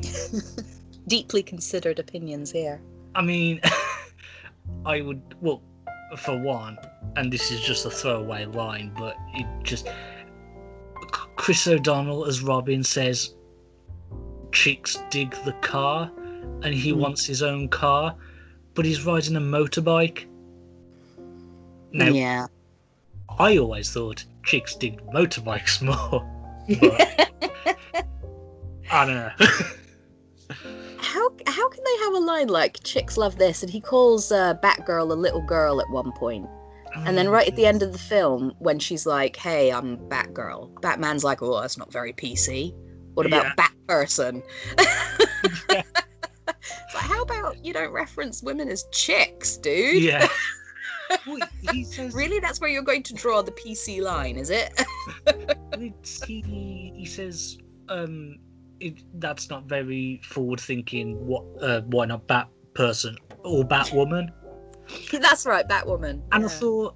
deeply 1.09 1.43
considered 1.43 1.99
opinions 1.99 2.51
here 2.51 2.81
I 3.17 3.23
mean, 3.23 3.61
I 4.85 5.01
would 5.01 5.23
well, 5.41 5.63
for 6.19 6.39
one, 6.39 6.77
and 7.17 7.33
this 7.33 7.51
is 7.51 7.61
just 7.63 7.87
a 7.87 7.91
throwaway 7.91 8.45
line, 8.45 8.93
but 8.97 9.17
it 9.35 9.47
just 9.65 9.89
Chris 11.37 11.67
O'Donnell 11.67 12.27
as 12.27 12.43
Robin 12.43 12.85
says, 12.85 13.35
"Chicks 14.53 14.99
dig 15.11 15.31
the 15.47 15.55
car," 15.63 16.13
and 16.63 16.75
he 16.75 16.91
Hmm. 16.91 17.01
wants 17.01 17.25
his 17.25 17.43
own 17.43 17.69
car, 17.69 18.15
but 18.75 18.85
he's 18.85 19.05
riding 19.07 19.37
a 19.37 19.41
motorbike. 19.41 20.27
Now, 21.93 22.09
yeah 22.09 22.47
I 23.39 23.57
always 23.57 23.91
thought 23.91 24.27
chicks 24.45 24.75
dig 24.75 25.01
motorbikes 25.07 25.81
more, 25.89 26.21
but 26.81 27.31
I 28.91 29.07
don't 29.07 29.15
know. 29.15 29.33
How 31.07 31.31
how 31.47 31.69
can 31.69 31.83
they 31.85 31.97
have 32.05 32.15
a 32.15 32.19
line 32.19 32.49
like 32.49 32.83
chicks 32.85 33.17
love 33.17 33.39
this 33.39 33.63
and 33.63 33.71
he 33.73 33.81
calls 33.81 34.31
uh, 34.33 34.55
batgirl 34.63 35.11
a 35.11 35.15
little 35.15 35.43
girl 35.43 35.81
at 35.81 35.89
one 35.91 36.13
point 36.13 36.47
And 37.05 37.17
then 37.19 37.29
right 37.29 37.47
at 37.47 37.57
the 37.57 37.67
end 37.67 37.83
of 37.83 37.93
the 37.93 37.99
film, 37.99 38.55
when 38.59 38.79
she's 38.79 39.05
like, 39.05 39.37
"Hey, 39.37 39.71
I'm 39.71 39.99
Batgirl," 40.09 40.81
Batman's 40.81 41.25
like, 41.25 41.43
"Oh, 41.43 41.61
that's 41.61 41.77
not 41.77 41.93
very 41.93 42.13
PC. 42.15 42.73
What 43.15 43.27
about 43.27 43.45
Yeah. 43.45 43.53
Bat 43.55 43.73
Person?" 43.87 44.43
It's 44.79 45.69
like, 45.69 45.85
how 46.95 47.21
about 47.23 47.63
you 47.63 47.75
don't 47.75 47.93
reference 47.93 48.43
women 48.43 48.69
as 48.71 48.85
chicks, 48.93 49.59
dude? 49.59 50.03
yeah. 50.03 50.27
Well, 51.27 51.39
he 51.71 51.85
says 51.85 52.15
Really, 52.15 52.41
that's 52.41 52.61
where 52.61 52.71
you're 52.71 52.83
going 52.83 53.05
to 53.05 53.15
draw 53.15 53.43
the 53.43 53.53
PC 53.53 54.01
line, 54.03 54.37
is 54.37 54.51
it? 54.51 54.73
He 56.27 56.93
he 56.97 57.05
says 57.05 57.59
um 57.89 58.37
it, 58.81 58.95
that's 59.21 59.49
not 59.51 59.65
very 59.65 60.21
forward 60.25 60.61
thinking. 60.61 61.15
What 61.27 61.45
uh, 61.61 61.81
why 61.83 62.07
not 62.07 62.27
Bat 62.27 62.49
person 62.75 63.17
or 63.45 63.65
Batwoman? 63.65 64.33
that's 65.13 65.47
right, 65.47 65.67
Batwoman. 65.69 66.23
And 66.33 66.45
I 66.45 66.49
thought 66.49 66.95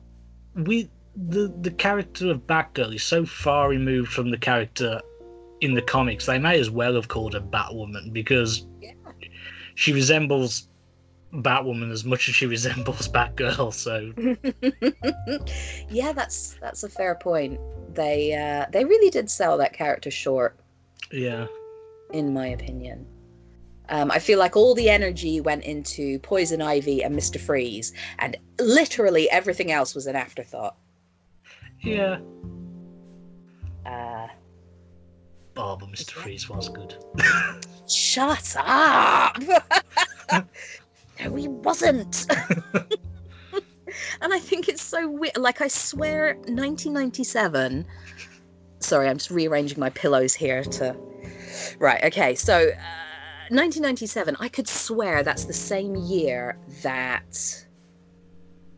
with 0.55 0.89
the 1.17 1.53
the 1.61 1.71
character 1.71 2.31
of 2.31 2.47
Batgirl 2.47 2.95
is 2.95 3.03
so 3.03 3.25
far 3.27 3.69
removed 3.69 4.13
from 4.13 4.31
the 4.31 4.39
character 4.39 5.01
in 5.61 5.75
the 5.75 5.83
comics. 5.83 6.27
They 6.27 6.39
may 6.39 6.59
as 6.59 6.71
well 6.71 6.95
have 6.95 7.09
called 7.09 7.35
her 7.35 7.41
Batwoman 7.41 8.13
because 8.13 8.67
Yeah. 8.81 8.93
she 9.75 9.93
resembles 9.93 10.69
Batwoman 11.33 11.91
as 11.93 12.05
much 12.05 12.29
as 12.29 12.35
she 12.35 12.47
resembles 12.57 13.09
Batgirl. 13.09 13.73
So 13.75 14.13
yeah, 15.91 16.13
that's 16.13 16.57
that's 16.61 16.83
a 16.83 16.89
fair 16.89 17.15
point. 17.15 17.59
They 17.95 18.35
uh, 18.35 18.67
they 18.71 18.85
really 18.85 19.11
did 19.11 19.31
sell 19.31 19.59
that 19.59 19.73
character 19.73 20.11
short, 20.11 20.57
yeah, 21.11 21.47
in 22.13 22.33
my 22.33 22.49
opinion. 22.49 23.07
Um, 23.89 24.11
I 24.11 24.19
feel 24.21 24.39
like 24.39 24.57
all 24.57 24.75
the 24.75 24.89
energy 24.89 25.41
went 25.41 25.65
into 25.65 26.19
Poison 26.21 26.63
Ivy 26.63 27.03
and 27.03 27.15
Mister 27.15 27.39
Freeze, 27.39 27.93
and 28.21 28.37
literally 28.61 29.29
everything 29.31 29.73
else 29.73 29.95
was 29.95 30.07
an 30.07 30.15
afterthought. 30.17 30.77
yeah. 31.81 32.19
Uh, 33.87 34.29
Oh, 35.57 35.77
but 35.77 35.91
Mister 35.91 36.15
Freeze 36.15 36.49
was 36.49 36.69
good. 36.69 36.97
shut 37.89 38.55
up! 38.59 39.37
no, 40.33 41.35
he 41.35 41.49
wasn't. 41.49 42.27
and 44.23 44.33
I 44.33 44.39
think 44.39 44.69
it's 44.69 44.81
so 44.83 45.09
weird. 45.11 45.37
Like, 45.37 45.61
I 45.61 45.69
swear, 45.69 46.35
1997. 46.47 47.85
Sorry, 48.79 49.09
I'm 49.09 49.19
just 49.19 49.31
rearranging 49.31 49.79
my 49.81 49.91
pillows 49.91 50.35
here 50.35 50.63
to. 50.65 50.97
Right, 51.79 52.03
okay. 52.05 52.35
So, 52.35 52.55
uh, 52.69 53.51
1997, 53.51 54.37
I 54.41 54.49
could 54.49 54.69
swear 54.69 55.23
that's 55.23 55.45
the 55.45 55.53
same 55.53 55.95
year 55.97 56.59
that. 56.83 57.67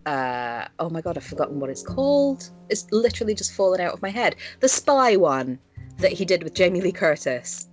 Uh, 0.04 0.66
oh 0.80 0.90
my 0.90 1.00
god, 1.00 1.16
I've 1.16 1.24
forgotten 1.24 1.60
what 1.60 1.70
it's 1.70 1.82
called. 1.82 2.50
It's 2.70 2.90
literally 2.90 3.34
just 3.34 3.52
fallen 3.52 3.80
out 3.80 3.92
of 3.92 4.02
my 4.02 4.08
head. 4.10 4.34
The 4.60 4.68
spy 4.68 5.14
one 5.16 5.58
that 5.98 6.10
he 6.12 6.24
did 6.24 6.42
with 6.42 6.54
Jamie 6.54 6.80
Lee 6.80 6.90
Curtis. 6.90 7.68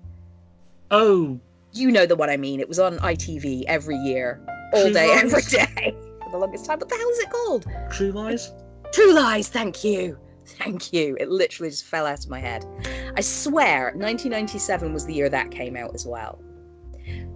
Oh, 0.92 1.40
You 1.72 1.90
know 1.92 2.06
the 2.06 2.16
one 2.16 2.30
I 2.30 2.38
mean. 2.38 2.60
It 2.60 2.68
was 2.68 2.78
on 2.80 2.98
ITV 3.00 3.64
every 3.68 3.96
year, 3.96 4.40
all 4.74 4.84
True 4.84 4.94
day, 4.94 5.08
Lies? 5.24 5.24
every 5.24 5.42
day, 5.44 5.96
for 6.24 6.30
the 6.32 6.38
longest 6.38 6.66
time. 6.66 6.80
What 6.80 6.90
the 6.90 6.96
hell 6.96 7.10
is 7.10 7.20
it 7.20 7.30
called? 7.32 7.66
True 7.92 8.12
Lies. 8.12 8.52
True 8.94 9.14
Lies. 9.14 9.48
Thank 9.48 9.84
you. 9.84 10.18
Thank 10.58 10.92
you. 10.94 11.16
It 11.20 11.30
literally 11.30 11.70
just 11.70 11.86
fell 11.86 12.06
out 12.06 12.24
of 12.24 12.30
my 12.30 12.40
head. 12.40 12.66
I 13.16 13.22
swear, 13.22 13.86
1997 13.96 14.94
was 14.94 15.06
the 15.06 15.14
year 15.14 15.30
that 15.30 15.52
came 15.52 15.76
out 15.78 15.94
as 15.94 16.06
well. 16.06 16.42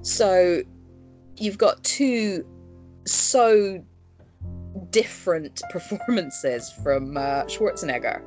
So 0.01 0.61
you've 1.37 1.57
got 1.57 1.83
two 1.83 2.45
so 3.05 3.83
different 4.89 5.61
performances 5.71 6.71
from 6.83 7.17
uh, 7.17 7.43
Schwarzenegger. 7.45 8.21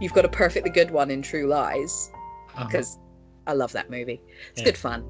You've 0.00 0.12
got 0.12 0.24
a 0.24 0.28
perfectly 0.28 0.70
good 0.70 0.90
one 0.90 1.10
in 1.10 1.22
True 1.22 1.46
Lies 1.46 2.10
Uh-huh. 2.54 2.64
because 2.66 2.98
I 3.46 3.52
love 3.52 3.72
that 3.72 3.90
movie. 3.90 4.20
It's 4.50 4.60
Yeah. 4.60 4.64
good 4.64 4.76
fun. 4.76 5.04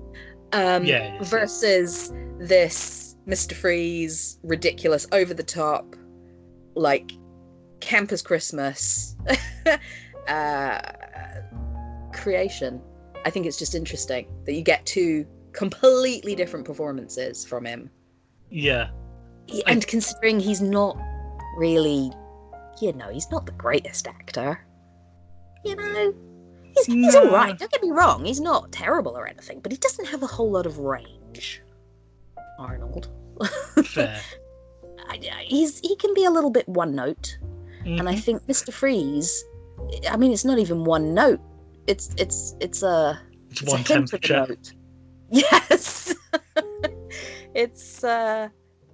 Um, 0.53 0.85
Yeah, 0.85 1.21
is, 1.21 1.29
versus 1.31 2.13
this 2.39 3.17
Mr. 3.27 3.53
Freeze, 3.55 4.39
ridiculous, 4.43 5.07
over 5.13 5.33
the 5.35 5.43
top, 5.43 5.97
like 6.75 7.11
campus 7.81 8.23
Christmas 8.23 9.17
uh, 10.29 10.81
creation. 12.13 12.81
I 13.25 13.31
think 13.31 13.47
it's 13.47 13.59
just 13.59 13.75
interesting 13.75 14.27
that 14.45 14.53
you 14.55 14.63
get 14.63 14.85
two 14.87 15.27
completely 15.53 16.35
different 16.35 16.65
performances 16.67 17.45
from 17.45 17.65
him. 17.65 17.91
yeah, 18.51 18.91
I- 19.51 19.63
And 19.67 19.87
considering 19.87 20.41
he's 20.41 20.61
not 20.61 20.97
really, 21.57 22.11
you 22.81 22.93
know, 22.95 23.09
he's 23.11 23.31
not 23.31 23.47
the 23.47 23.53
greatest 23.53 24.07
actor. 24.07 24.59
You 25.65 25.77
know, 25.77 26.15
he's, 26.75 26.87
he's 26.87 27.15
all 27.15 27.31
right. 27.31 27.57
Don't 27.59 27.71
get 27.71 27.83
me 27.83 27.91
wrong. 27.91 28.25
He's 28.25 28.41
not 28.41 28.71
terrible 28.73 29.17
or 29.17 29.27
anything, 29.27 29.61
but 29.61 29.73
he 29.73 29.79
doesn't 29.79 30.07
have 30.07 30.23
a 30.23 30.27
whole 30.27 30.51
lot 30.51 30.67
of 30.67 30.79
range. 30.79 31.63
Arnold. 32.59 33.11
fair. 33.85 34.21
I, 35.09 35.15
I- 35.15 35.45
he's 35.47 35.81
he 35.81 35.97
can 35.97 36.13
be 36.15 36.25
a 36.25 36.31
little 36.31 36.51
bit 36.51 36.69
one 36.69 36.95
note, 36.95 37.39
and 37.85 38.09
I 38.09 38.15
Mhm. 38.15 38.21
think 38.23 38.43
Mr. 38.47 38.73
Freeze. 38.73 39.45
I 40.11 40.17
mean, 40.17 40.33
it's 40.33 40.45
not 40.45 40.59
even 40.59 40.85
one 40.85 41.15
note. 41.15 41.41
It's 41.87 42.11
it's 42.17 42.55
it's 42.61 42.83
a 42.83 43.21
it's 43.51 43.63
it's 43.63 43.71
one 43.71 43.81
a 43.81 43.85
hint 43.85 44.13
of 44.13 44.15
a 44.15 44.19
temperature. 44.19 44.47
note. 44.49 44.73
Yes. 45.31 46.15
it's 47.55 48.05
uh 48.05 48.49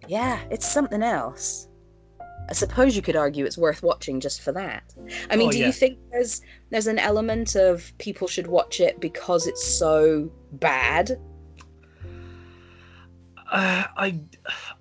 yeah, 0.09 0.41
it's 0.51 0.67
something 0.67 1.03
else. 1.03 1.69
I 2.49 2.53
suppose 2.53 2.97
you 2.97 3.03
could 3.03 3.15
argue 3.17 3.45
it's 3.45 3.59
worth 3.59 3.83
watching 3.83 4.19
just 4.19 4.41
for 4.41 4.51
that. 4.53 4.83
I 5.31 5.37
mean, 5.37 5.49
Oh, 5.49 5.53
do 5.53 5.59
yeah. 5.59 5.67
you 5.67 5.73
think 5.73 5.99
there's 6.11 6.41
there's 6.71 6.87
an 6.89 6.99
element 6.99 7.55
of 7.55 7.93
people 7.99 8.27
should 8.27 8.47
watch 8.49 8.81
it 8.81 8.99
because 9.01 9.47
it's 9.47 9.65
so 9.65 10.31
bad? 10.53 11.11
Uh, 13.53 13.85
I 13.97 14.21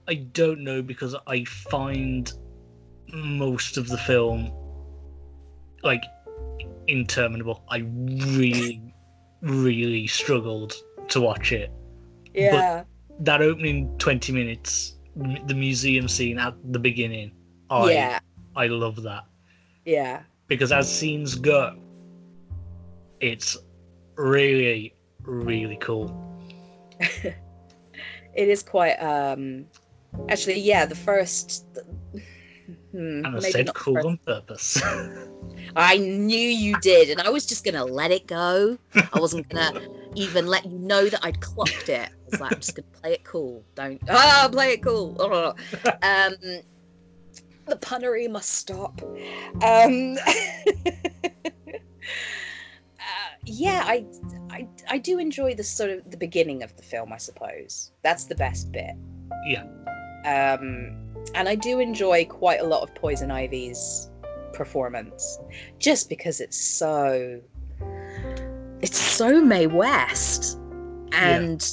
I 0.07 0.13
don't 0.15 0.61
know 0.63 0.81
because 0.81 1.15
I 1.27 1.43
find 1.45 2.31
most 3.13 3.77
of 3.77 3.87
the 3.87 3.97
film 3.97 4.51
like 5.83 6.03
interminable. 6.87 7.63
I 7.69 7.79
really 7.79 8.93
really 9.41 10.07
struggled 10.07 10.73
to 11.09 11.21
watch 11.21 11.51
it. 11.51 11.71
Yeah. 12.33 12.83
That 13.21 13.41
opening 13.41 13.97
20 13.97 14.31
minutes 14.33 14.95
the 15.15 15.53
museum 15.55 16.07
scene 16.07 16.37
at 16.39 16.55
the 16.71 16.79
beginning. 16.79 17.31
I 17.69 17.91
yeah. 17.91 18.19
I 18.55 18.67
love 18.67 19.01
that 19.03 19.25
Yeah. 19.85 20.21
because 20.47 20.71
as 20.71 20.91
scenes 20.91 21.35
go 21.35 21.75
it's 23.19 23.57
really 24.15 24.93
really 25.23 25.77
cool. 25.77 26.07
It 28.35 28.47
is 28.47 28.63
quite 28.63 28.95
um 28.97 29.65
actually 30.29 30.59
yeah, 30.59 30.85
the 30.85 30.95
first 30.95 31.65
Hmm, 32.91 33.25
And 33.25 33.35
I 33.37 33.39
said 33.39 33.73
cool 33.73 33.95
first- 33.95 34.07
on 34.07 34.17
purpose. 34.25 34.81
I 35.75 35.97
knew 35.97 36.37
you 36.37 36.79
did, 36.81 37.09
and 37.09 37.21
I 37.21 37.29
was 37.29 37.45
just 37.45 37.63
gonna 37.63 37.85
let 37.85 38.11
it 38.11 38.27
go. 38.27 38.77
I 38.95 39.19
wasn't 39.19 39.47
gonna 39.49 39.81
even 40.15 40.47
let 40.47 40.65
you 40.65 40.77
know 40.79 41.07
that 41.09 41.19
I'd 41.23 41.39
clocked 41.41 41.89
it. 41.89 42.09
I 42.09 42.29
was 42.31 42.39
like, 42.41 42.51
I'm 42.53 42.59
just 42.59 42.75
gonna 42.75 42.87
play 43.01 43.13
it 43.13 43.23
cool. 43.23 43.63
Don't 43.75 44.01
ah, 44.09 44.49
play 44.51 44.73
it 44.73 44.83
cool. 44.83 45.15
Ugh. 45.19 45.57
Um, 46.03 46.33
the 47.67 47.75
punnery 47.77 48.29
must 48.29 48.49
stop. 48.49 49.01
Um, 49.63 50.17
uh, 52.99 53.35
yeah, 53.45 53.83
I, 53.85 54.05
I, 54.51 54.67
I 54.89 54.97
do 54.97 55.19
enjoy 55.19 55.53
the 55.55 55.63
sort 55.63 55.89
of 55.91 56.09
the 56.09 56.17
beginning 56.17 56.63
of 56.63 56.75
the 56.75 56.83
film. 56.83 57.13
I 57.13 57.17
suppose 57.17 57.91
that's 58.01 58.25
the 58.25 58.35
best 58.35 58.71
bit. 58.71 58.91
Yeah. 59.47 59.63
Um, 60.25 61.08
and 61.35 61.47
I 61.47 61.55
do 61.55 61.79
enjoy 61.79 62.25
quite 62.25 62.59
a 62.59 62.65
lot 62.65 62.83
of 62.83 62.93
Poison 62.95 63.31
Ivy's 63.31 64.09
performance, 64.53 65.39
just 65.77 66.09
because 66.09 66.39
it's 66.41 66.57
so, 66.57 67.41
it's 68.81 68.97
so 68.97 69.41
Mae 69.41 69.67
West, 69.67 70.59
and 71.11 71.63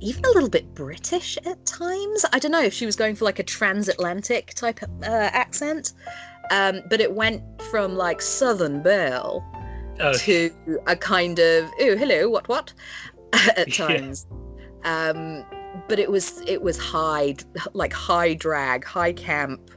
even 0.00 0.24
a 0.24 0.28
little 0.28 0.48
bit 0.48 0.74
British 0.74 1.38
at 1.44 1.64
times. 1.66 2.24
I 2.32 2.38
don't 2.38 2.52
know 2.52 2.62
if 2.62 2.72
she 2.72 2.86
was 2.86 2.96
going 2.96 3.14
for 3.14 3.24
like 3.24 3.38
a 3.38 3.44
transatlantic 3.44 4.54
type 4.54 4.80
uh, 4.82 5.06
accent, 5.06 5.92
um, 6.50 6.82
but 6.88 7.00
it 7.00 7.12
went 7.12 7.42
from 7.70 7.96
like 7.96 8.22
Southern 8.22 8.82
Belle 8.82 9.44
oh, 10.00 10.12
to 10.12 10.80
a 10.86 10.96
kind 10.96 11.38
of 11.38 11.70
oh 11.80 11.96
hello 11.96 12.28
what 12.28 12.48
what? 12.48 12.72
at 13.56 13.68
Yeah. 13.78 13.86
times. 13.86 14.26
Um 14.84 15.44
but 15.86 15.98
it 15.98 16.10
was 16.10 16.42
it 16.46 16.62
was 16.62 16.78
high 16.78 17.34
like 17.72 17.92
high 17.92 18.34
drag 18.34 18.84
high 18.84 19.12
camp. 19.12 19.70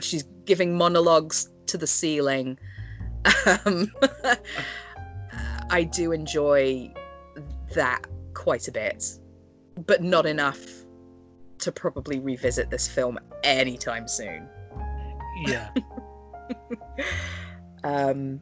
She's 0.00 0.24
giving 0.44 0.76
monologues 0.76 1.50
to 1.66 1.78
the 1.78 1.86
ceiling. 1.86 2.58
Um 3.46 3.92
i 5.70 5.82
do 5.82 6.12
enjoy 6.12 6.92
that 7.74 8.06
quite 8.34 8.68
a 8.68 8.72
bit 8.72 9.18
but 9.84 10.00
not 10.00 10.24
enough 10.24 10.64
to 11.58 11.72
probably 11.72 12.20
revisit 12.20 12.70
this 12.70 12.86
film 12.86 13.18
anytime 13.42 14.06
soon. 14.06 14.48
Yeah. 15.46 15.70
um 17.84 18.40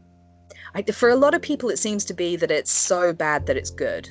I, 0.74 0.82
for 0.82 1.08
a 1.08 1.16
lot 1.16 1.34
of 1.34 1.40
people 1.40 1.70
it 1.70 1.78
seems 1.78 2.04
to 2.06 2.14
be 2.14 2.36
that 2.36 2.50
it's 2.50 2.70
so 2.70 3.12
bad 3.12 3.46
that 3.46 3.56
it's 3.56 3.70
good 3.70 4.10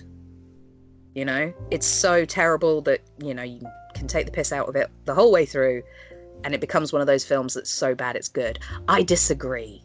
you 1.15 1.25
know 1.25 1.53
it's 1.71 1.85
so 1.85 2.25
terrible 2.25 2.81
that 2.81 3.01
you 3.19 3.33
know 3.33 3.43
you 3.43 3.61
can 3.93 4.07
take 4.07 4.25
the 4.25 4.31
piss 4.31 4.51
out 4.51 4.67
of 4.67 4.75
it 4.75 4.89
the 5.05 5.13
whole 5.13 5.31
way 5.31 5.45
through 5.45 5.81
and 6.43 6.53
it 6.53 6.61
becomes 6.61 6.91
one 6.91 7.01
of 7.01 7.07
those 7.07 7.23
films 7.23 7.53
that's 7.53 7.69
so 7.69 7.93
bad 7.95 8.15
it's 8.15 8.27
good 8.27 8.59
i 8.87 9.03
disagree 9.03 9.81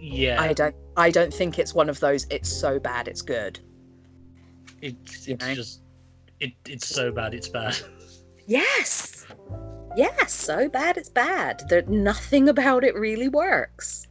Yeah. 0.00 0.40
i 0.40 0.52
don't 0.52 0.74
i 0.96 1.10
don't 1.10 1.32
think 1.32 1.58
it's 1.58 1.74
one 1.74 1.88
of 1.88 2.00
those 2.00 2.26
it's 2.30 2.48
so 2.48 2.78
bad 2.78 3.08
it's 3.08 3.22
good 3.22 3.60
It's 4.82 5.26
you 5.28 5.36
know? 5.36 5.54
just 5.54 5.82
it 6.40 6.52
it's 6.66 6.86
so 6.86 7.10
bad 7.12 7.34
it's 7.34 7.48
bad. 7.48 7.76
yes 8.46 9.26
Yeah, 9.96 10.26
so 10.26 10.68
bad 10.68 10.96
it's 10.96 11.08
bad. 11.08 11.62
That 11.70 11.88
nothing 11.88 12.48
about 12.48 12.84
it 12.84 12.94
really 12.94 13.26
works. 13.28 14.06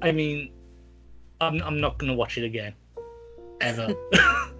I 0.00 0.12
mean, 0.12 0.52
I'm 1.42 1.60
I'm 1.62 1.78
not 1.78 1.98
gonna 1.98 2.14
watch 2.14 2.38
it 2.38 2.44
again, 2.44 2.72
ever. 3.60 3.92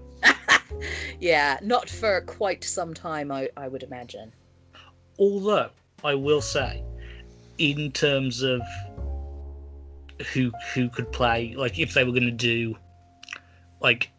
yeah, 1.21 1.59
not 1.62 1.89
for 1.89 2.21
quite 2.23 2.64
some 2.64 2.95
time, 2.95 3.31
I, 3.31 3.49
I 3.57 3.68
would 3.68 3.83
imagine. 3.83 4.33
Although 5.18 5.71
I 6.03 6.14
will 6.14 6.41
say, 6.41 6.83
in 7.59 7.93
terms 7.93 8.43
of 8.43 8.62
who 10.33 10.51
who 10.75 10.89
could 10.89 11.11
play, 11.12 11.55
like 11.57 11.79
if 11.79 11.95
they 11.95 12.05
were 12.05 12.12
gonna 12.12 12.31
do 12.31 12.77
like 13.81 14.11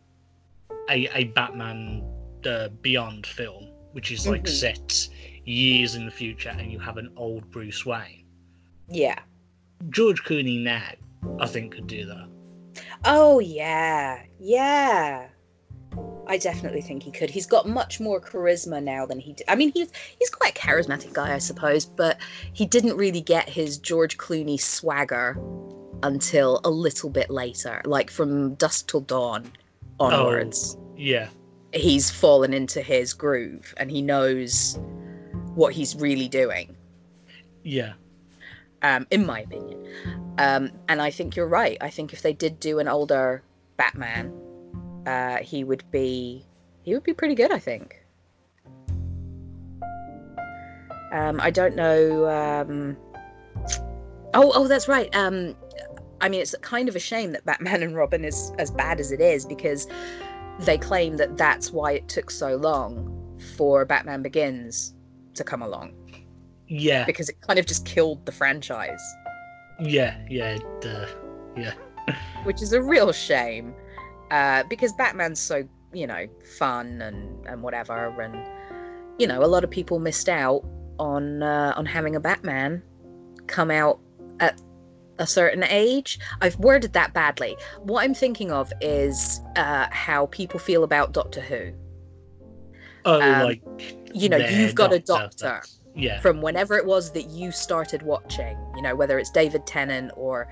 a 0.89 1.08
a 1.16 1.26
Batman 1.26 2.04
uh, 2.45 2.70
Beyond 2.82 3.26
film, 3.26 3.68
which 3.93 4.12
is 4.12 4.28
like 4.28 4.43
Mhm. 4.43 4.49
set 4.49 5.10
years 5.45 5.95
in 5.95 6.06
the 6.06 6.12
future, 6.12 6.49
and 6.49 6.72
you 6.72 6.80
have 6.80 6.97
an 6.97 7.12
old 7.16 7.49
Bruce 7.52 7.86
Wayne. 7.86 8.26
Yeah. 8.88 9.20
George 9.89 10.24
Clooney 10.24 10.62
now, 10.62 10.91
I 11.39 11.47
think, 11.47 11.74
could 11.74 11.88
do 11.88 12.06
that. 12.06 12.30
Oh 13.06 13.39
yeah, 13.39 14.24
yeah. 14.39 15.28
I 16.28 16.38
definitely 16.38 16.82
think 16.82 17.03
he 17.03 17.11
could. 17.11 17.30
He's 17.30 17.45
got 17.47 17.67
much 17.67 17.99
more 17.99 18.22
charisma 18.22 18.82
now 18.82 19.05
than 19.05 19.19
he 19.19 19.34
did. 19.34 19.45
I 19.47 19.55
mean, 19.55 19.72
he's 19.74 19.89
he's 20.19 20.30
quite 20.30 20.55
a 20.57 20.59
charismatic 20.59 21.13
guy, 21.13 21.34
I 21.34 21.39
suppose, 21.39 21.86
but 21.86 22.17
he 22.53 22.65
didn't 22.65 22.95
really 22.95 23.22
get 23.22 23.49
his 23.49 23.78
George 23.78 24.17
Clooney 24.17 24.59
swagger 24.59 25.38
until 26.03 26.61
a 26.63 26.69
little 26.69 27.09
bit 27.09 27.30
later, 27.30 27.82
like 27.86 28.09
from 28.09 28.55
Dusk 28.55 28.88
Till 28.88 29.01
Dawn 29.01 29.51
onwards. 29.99 30.78
Yeah, 30.95 31.28
He's 31.74 32.09
fallen 32.11 32.53
into 32.53 32.82
his 32.82 33.13
groove 33.13 33.74
and 33.78 33.89
he 33.89 34.01
knows 34.01 34.78
what 35.55 35.74
he's 35.74 35.95
really 35.95 36.28
doing. 36.28 36.76
yeah, 37.63 37.93
um, 38.82 39.07
in 39.11 39.26
my 39.26 39.41
opinion. 39.41 39.88
Um, 40.38 40.72
and 40.88 41.01
I 41.01 41.11
think 41.11 41.36
you're 41.36 41.47
right. 41.47 41.78
I 41.82 41.89
think 41.89 42.13
if 42.13 42.22
they 42.22 42.34
did 42.34 42.59
do 42.59 42.80
an 42.80 42.88
older 42.88 43.43
Batman, 43.78 44.34
uh, 45.06 45.38
he 45.38 45.64
would 45.64 45.84
be 45.91 46.45
he 46.84 46.93
would 46.93 47.04
be 47.04 47.14
pretty 47.14 47.36
good. 47.36 47.52
I 47.52 47.60
think. 47.60 47.97
Um, 51.12 51.41
I 51.41 51.52
don't 51.52 51.76
know. 51.76 52.28
Um... 52.30 52.97
Oh, 54.34 54.52
oh, 54.56 54.68
that's 54.68 54.88
right. 54.88 55.14
Um, 55.14 55.56
I 56.22 56.30
mean, 56.30 56.39
it's 56.39 56.56
kind 56.62 56.88
of 56.88 56.95
a 56.95 56.99
shame 56.99 57.34
that 57.34 57.43
Batman 57.43 57.84
and 57.84 57.95
Robin 57.95 58.24
is 58.24 58.54
as 58.60 58.72
bad 58.72 59.02
as 59.02 59.12
it 59.12 59.20
is 59.20 59.45
because 59.45 59.88
they 60.60 60.78
claim 60.78 61.18
that 61.18 61.36
that's 61.36 61.72
why 61.72 61.93
it 61.93 62.08
took 62.08 62.32
so 62.32 62.56
long 62.56 63.38
for 63.58 63.84
Batman 63.84 64.22
Begins 64.22 64.93
to 65.34 65.43
come 65.43 65.62
along 65.62 65.93
yeah, 66.72 67.04
because 67.04 67.28
it 67.28 67.39
kind 67.41 67.60
of 67.60 67.66
just 67.66 67.86
killed 67.86 68.26
the 68.26 68.32
franchise. 68.32 69.04
yeah, 69.82 70.16
yeah, 70.30 70.56
it, 70.56 70.86
uh, 70.86 71.06
yeah, 71.58 71.74
which 72.43 72.62
is 72.62 72.72
a 72.72 72.82
real 72.82 73.12
shame 73.12 73.74
uh, 74.32 74.63
because 74.69 74.91
Batman's 74.93 75.39
so 75.39 75.67
you 75.93 76.07
know 76.07 76.25
fun 76.57 77.01
and 77.01 77.45
and 77.47 77.61
whatever, 77.61 78.19
and 78.21 78.36
you 79.19 79.27
know 79.27 79.43
a 79.43 79.45
lot 79.47 79.63
of 79.63 79.69
people 79.69 79.99
missed 79.99 80.29
out 80.29 80.63
on 80.97 81.43
uh, 81.43 81.73
on 81.75 81.86
having 81.86 82.15
a 82.15 82.19
Batman 82.19 82.82
come 83.47 83.69
out 83.69 83.99
at 84.39 84.59
a 85.19 85.27
certain 85.27 85.63
age. 85.63 86.17
I've 86.41 86.57
worded 86.57 86.93
that 86.93 87.13
badly. 87.13 87.57
What 87.82 88.03
I'm 88.03 88.13
thinking 88.15 88.51
of 88.51 88.71
is 88.82 89.39
uh, 89.55 89.88
how 89.91 90.27
people 90.27 90.59
feel 90.59 90.84
about 90.84 91.11
Doctor 91.11 91.41
Who. 91.41 91.71
Oh, 93.05 93.21
Um, 93.21 93.43
like 93.43 93.61
You 94.13 94.29
know, 94.29 94.38
you've 94.38 94.75
got 94.75 94.93
a 94.93 94.99
doctor, 94.99 95.23
doctor 95.23 95.45
that's- 95.45 95.79
Yeah, 95.96 96.20
from 96.22 96.42
whenever 96.42 96.78
it 96.78 96.86
was 96.86 97.12
that 97.12 97.30
you 97.30 97.52
started 97.52 98.02
watching, 98.04 98.58
you 98.76 98.82
know, 98.82 98.96
whether 98.96 99.20
it's 99.20 99.30
David 99.30 99.66
Tennant 99.68 100.12
or 100.16 100.48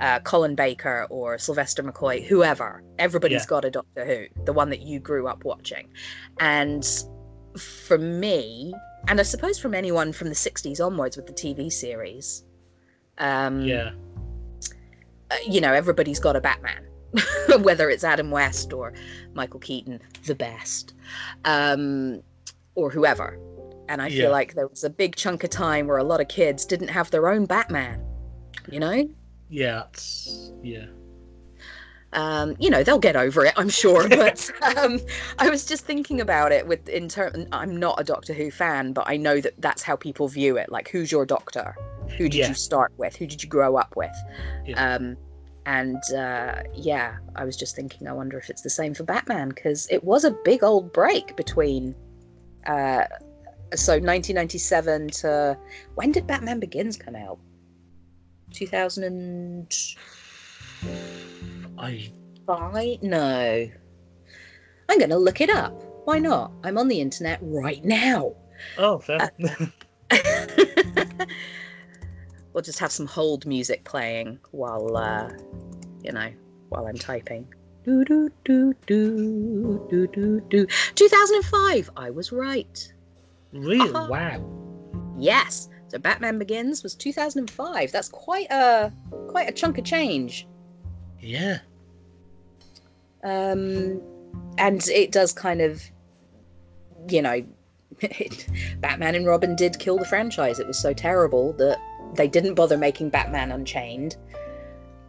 uh, 0.00 0.20
Colin 0.20 0.54
Baker 0.54 1.06
or 1.08 1.38
Sylvester 1.38 1.82
McCoy, 1.82 2.22
whoever, 2.22 2.82
everybody's 2.98 3.42
Yeah. 3.42 3.46
got 3.48 3.64
a 3.64 3.70
Doctor 3.70 4.04
Who, 4.04 4.44
the 4.44 4.52
one 4.52 4.68
that 4.70 4.82
you 4.82 5.00
grew 5.00 5.28
up 5.28 5.44
watching. 5.44 5.88
And 6.40 6.86
for 7.56 7.96
me, 7.98 8.74
and 9.08 9.18
I 9.18 9.22
suppose 9.22 9.58
from 9.58 9.74
anyone 9.74 10.12
from 10.12 10.28
the 10.28 10.34
60s 10.34 10.84
onwards 10.84 11.16
with 11.16 11.26
the 11.26 11.32
TV 11.32 11.72
series, 11.72 12.44
um, 13.18 13.62
yeah, 13.62 13.92
uh, 15.30 15.36
you 15.48 15.60
know, 15.60 15.72
everybody's 15.72 16.20
got 16.20 16.36
a 16.36 16.40
Batman, 16.40 16.86
whether 17.60 17.88
it's 17.88 18.04
Adam 18.04 18.30
West 18.30 18.72
or 18.72 18.92
Michael 19.34 19.60
Keaton, 19.60 20.00
the 20.26 20.34
best, 20.34 20.94
um, 21.44 22.22
or 22.74 22.90
whoever. 22.90 23.38
And 23.88 24.00
I 24.00 24.06
Yeah. 24.08 24.22
feel 24.22 24.30
like 24.30 24.54
there 24.54 24.66
was 24.68 24.84
a 24.84 24.90
big 24.90 25.16
chunk 25.16 25.44
of 25.44 25.50
time 25.50 25.86
where 25.86 25.98
a 25.98 26.04
lot 26.04 26.20
of 26.20 26.28
kids 26.28 26.64
didn't 26.64 26.88
have 26.88 27.10
their 27.10 27.28
own 27.28 27.46
Batman. 27.46 28.02
You 28.70 28.80
know, 28.80 29.08
yeah, 29.48 29.84
yeah, 30.62 30.86
um, 32.12 32.54
you 32.58 32.68
know 32.70 32.82
they'll 32.82 32.98
get 32.98 33.16
over 33.16 33.44
it, 33.44 33.54
I'm 33.56 33.68
sure. 33.68 34.08
But 34.22 34.50
um, 34.76 35.00
I 35.38 35.48
was 35.50 35.64
just 35.64 35.84
thinking 35.84 36.20
about 36.20 36.52
it 36.52 36.66
with 36.66 36.88
in 36.88 37.08
term. 37.08 37.46
I'm 37.52 37.76
not 37.76 38.00
a 38.00 38.04
Doctor 38.04 38.34
Who 38.34 38.50
fan, 38.50 38.92
but 38.92 39.04
I 39.08 39.16
know 39.16 39.40
that 39.40 39.54
that's 39.58 39.82
how 39.82 39.96
people 39.96 40.28
view 40.28 40.56
it. 40.56 40.70
Like, 40.70 40.88
who's 40.88 41.10
your 41.10 41.26
Doctor? 41.26 41.74
Who 42.18 42.28
did 42.28 42.34
Yeah. 42.34 42.48
you 42.48 42.54
start 42.54 42.92
with? 42.98 43.16
Who 43.16 43.26
did 43.26 43.42
you 43.42 43.48
grow 43.48 43.76
up 43.76 43.94
with? 43.96 44.14
Yeah. 44.66 44.94
Um, 44.94 45.16
and 45.64 46.02
uh, 46.14 46.62
yeah, 46.74 47.16
I 47.36 47.44
was 47.44 47.56
just 47.56 47.74
thinking. 47.74 48.06
I 48.06 48.12
wonder 48.12 48.36
if 48.38 48.50
it's 48.50 48.62
the 48.62 48.70
same 48.70 48.94
for 48.94 49.04
Batman 49.04 49.48
because 49.48 49.88
it 49.90 50.04
was 50.04 50.24
a 50.24 50.32
big 50.44 50.62
old 50.62 50.92
break 50.92 51.34
between. 51.36 51.94
Uh, 52.66 53.04
so 53.74 53.92
1997 53.92 55.10
to 55.10 55.58
when 55.94 56.12
did 56.12 56.26
Batman 56.26 56.60
Begins 56.60 56.96
come 56.96 57.16
out? 57.16 57.38
2005? 58.52 59.96
I 61.78 62.12
No. 63.02 63.68
I'm 64.88 64.98
going 64.98 65.10
to 65.10 65.16
look 65.16 65.40
it 65.40 65.50
up. 65.50 65.72
Why 66.04 66.18
not? 66.18 66.50
I'm 66.64 66.76
on 66.76 66.88
the 66.88 67.00
internet 67.00 67.38
right 67.42 67.84
now. 67.84 68.34
oh 68.78 68.98
fair. 68.98 69.30
we'll 72.52 72.62
just 72.62 72.78
have 72.78 72.92
some 72.92 73.06
hold 73.06 73.46
music 73.46 73.84
playing 73.84 74.38
while, 74.50 74.96
uh, 74.96 75.30
you 76.02 76.12
know, 76.12 76.30
while 76.68 76.86
I'm 76.86 76.98
typing. 76.98 77.46
Do, 77.84 78.04
do, 78.04 78.30
do, 78.44 78.74
do, 78.86 79.86
do, 79.90 80.06
do, 80.08 80.40
do. 80.48 80.66
2005. 80.94 81.90
I 81.96 82.10
was 82.10 82.30
right. 82.30 82.91
Really? 83.52 83.90
Uh-huh. 83.90 84.08
Wow. 84.10 85.14
Yes. 85.18 85.68
So 85.88 85.98
Batman 85.98 86.38
Begins 86.38 86.82
was 86.82 86.94
2005. 86.94 87.92
That's 87.92 88.08
quite 88.08 88.50
a 88.50 88.92
quite 89.28 89.48
a 89.48 89.52
chunk 89.52 89.78
of 89.78 89.84
change. 89.84 90.46
Yeah. 91.20 91.58
Um, 93.22 94.00
and 94.58 94.86
it 94.88 95.12
does 95.12 95.32
kind 95.32 95.60
of, 95.60 95.82
you 97.08 97.22
know, 97.22 97.44
Batman 98.80 99.14
and 99.14 99.26
Robin 99.26 99.54
did 99.54 99.78
kill 99.78 99.98
the 99.98 100.04
franchise. 100.04 100.58
It 100.58 100.66
was 100.66 100.78
so 100.78 100.92
terrible 100.92 101.52
that 101.54 101.78
they 102.16 102.28
didn't 102.28 102.54
bother 102.54 102.76
making 102.76 103.10
Batman 103.10 103.52
Unchained, 103.52 104.16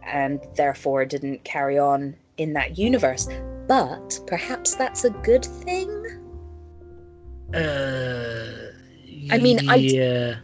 and 0.06 0.40
therefore 0.54 1.04
didn't 1.04 1.44
carry 1.44 1.78
on 1.78 2.14
in 2.36 2.52
that 2.52 2.78
universe. 2.78 3.28
But 3.66 4.20
perhaps 4.26 4.74
that's 4.76 5.04
a 5.04 5.10
good 5.10 5.44
thing. 5.44 6.23
Uh, 7.52 8.72
I 9.30 9.38
mean, 9.38 9.68
I 9.68 9.76
yeah. 9.76 10.36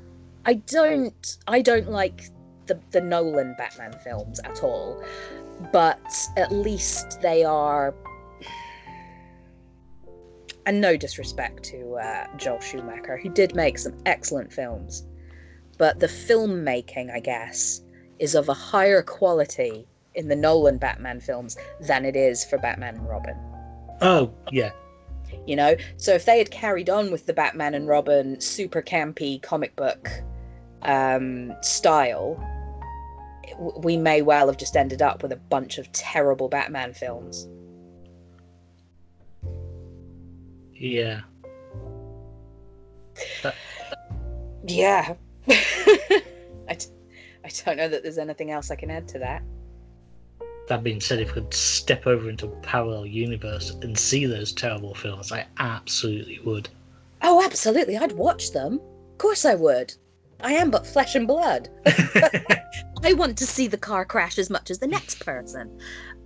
I 0.45 0.55
don't 0.55 1.37
I 1.47 1.63
don't 1.63 1.91
like 1.91 2.31
the 2.67 2.81
the 2.91 3.01
Nolan 3.01 3.55
Batman 3.59 3.93
films 4.05 4.41
at 4.41 4.63
all, 4.63 5.03
but 5.73 6.01
at 6.37 6.53
least 6.53 7.21
they 7.21 7.45
are. 7.45 7.95
And 10.67 10.81
no 10.81 10.97
disrespect 10.97 11.63
to 11.65 11.95
uh, 11.95 12.27
Joel 12.37 12.61
Schumacher, 12.61 13.17
who 13.17 13.31
did 13.31 13.57
make 13.57 13.79
some 13.79 13.95
excellent 14.05 14.53
films, 14.53 15.07
but 15.79 16.01
the 16.01 16.07
filmmaking, 16.07 17.11
I 17.11 17.19
guess, 17.19 17.81
is 18.19 18.35
of 18.35 18.49
a 18.49 18.55
higher 18.55 19.03
quality 19.03 19.87
in 20.15 20.29
the 20.29 20.37
Nolan 20.37 20.77
Batman 20.77 21.19
films 21.19 21.57
than 21.81 22.05
it 22.05 22.15
is 22.15 22.45
for 22.45 22.59
Batman 22.59 22.97
and 22.97 23.09
Robin 23.09 23.37
Oh 24.01 24.33
yeah. 24.51 24.71
You 25.47 25.57
know? 25.57 25.75
So 25.97 26.13
if 26.15 26.25
they 26.25 26.39
had 26.39 26.51
carried 26.51 26.91
on 26.91 27.11
with 27.11 27.27
the 27.27 27.33
batman 27.33 27.75
and 27.75 27.89
robin 27.89 28.41
super 28.41 28.83
campy 28.83 29.41
comic 29.43 29.75
book 29.77 30.09
um, 30.83 31.53
style 31.63 32.39
we 33.59 33.97
may 33.97 34.23
well 34.23 34.47
have 34.47 34.57
just 34.57 34.77
ended 34.77 35.03
up 35.03 35.23
with 35.23 35.33
a 35.33 35.37
bunch 35.37 35.79
of 35.79 35.91
terrible 35.93 36.49
batman 36.49 36.93
films. 36.93 37.49
Yeah. 40.75 41.21
yeah. 44.67 45.15
I, 45.49 46.75
d- 46.75 46.87
I 47.45 47.51
don't 47.65 47.77
know 47.77 47.89
that 47.89 48.03
there's 48.03 48.19
anything 48.19 48.51
else 48.51 48.71
i 48.71 48.77
can 48.77 48.91
add 48.91 49.09
to 49.09 49.19
that 49.19 49.43
That 50.71 50.85
being 50.85 51.01
said, 51.01 51.19
if 51.19 51.35
we 51.35 51.43
could 51.43 51.53
step 51.53 52.07
over 52.07 52.31
into 52.31 52.47
a 52.47 52.57
parallel 52.61 53.05
universe 53.05 53.71
and 53.83 53.99
see 53.99 54.25
those 54.25 54.53
terrible 54.53 54.95
films, 54.95 55.33
I 55.33 55.45
absolutely 55.59 56.39
would. 56.45 56.69
oh 57.23 57.43
absolutely 57.45 57.97
i'd 57.97 58.13
watch 58.13 58.53
them 58.53 58.75
Of 59.13 59.19
course 59.19 59.45
I 59.45 59.57
would. 59.57 59.93
I 60.41 60.53
am 60.53 60.71
but 60.71 60.87
flesh 60.87 61.17
and 61.17 61.27
blood. 61.27 61.69
I 63.03 63.13
want 63.15 63.37
to 63.39 63.47
see 63.47 63.67
the 63.67 63.77
car 63.77 64.05
crash 64.05 64.39
as 64.39 64.49
much 64.49 64.71
as 64.71 64.79
the 64.79 64.87
next 64.87 65.19
person. 65.27 65.77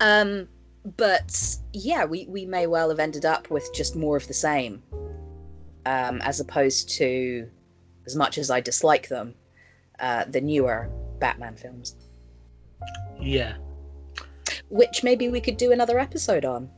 Um, 0.01 0.47
but 0.97 1.57
yeah, 1.73 2.05
we, 2.05 2.27
we 2.29 2.45
may 2.45 2.67
well 2.67 2.91
have 2.91 3.01
ended 3.01 3.25
up 3.25 3.51
with 3.51 3.67
just 3.75 3.97
more 3.97 4.17
of 4.19 4.29
the 4.29 4.35
same, 4.35 4.83
um, 5.87 6.21
as 6.21 6.39
opposed 6.39 6.91
to, 6.99 7.49
as 8.05 8.15
much 8.15 8.37
as 8.37 8.51
I 8.51 8.61
dislike 8.61 9.09
them, 9.09 9.35
uh, 10.01 10.25
the 10.29 10.41
newer 10.43 10.91
Batman 11.19 11.57
films, 11.57 11.97
yeah. 13.19 13.55
Which 14.69 15.03
maybe 15.03 15.29
we 15.29 15.41
could 15.41 15.57
do 15.57 15.73
another 15.73 15.99
episode 15.99 16.45
on. 16.45 16.71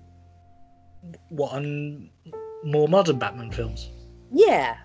What 1.28 1.52
on 1.52 2.10
more 2.64 2.88
modern 2.88 3.18
Batman 3.18 3.50
films? 3.50 3.90
Yeah. 4.32 4.76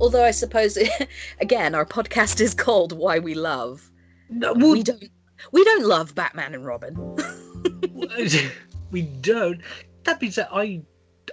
Although 0.00 0.24
I 0.24 0.30
suppose, 0.30 0.78
again, 1.40 1.74
our 1.74 1.86
podcast 1.86 2.40
is 2.40 2.54
called 2.54 2.92
"Why 2.92 3.18
We 3.18 3.34
Love." 3.34 3.90
No, 4.28 4.52
We 4.52 4.82
don't. 4.82 5.04
We 5.52 5.64
don't 5.64 5.84
love 5.84 6.14
Batman 6.14 6.54
and 6.54 6.64
Robin. 6.64 6.96
we 8.90 9.02
don't. 9.02 9.60
That 10.04 10.18
being 10.20 10.32
said, 10.32 10.48
I 10.50 10.82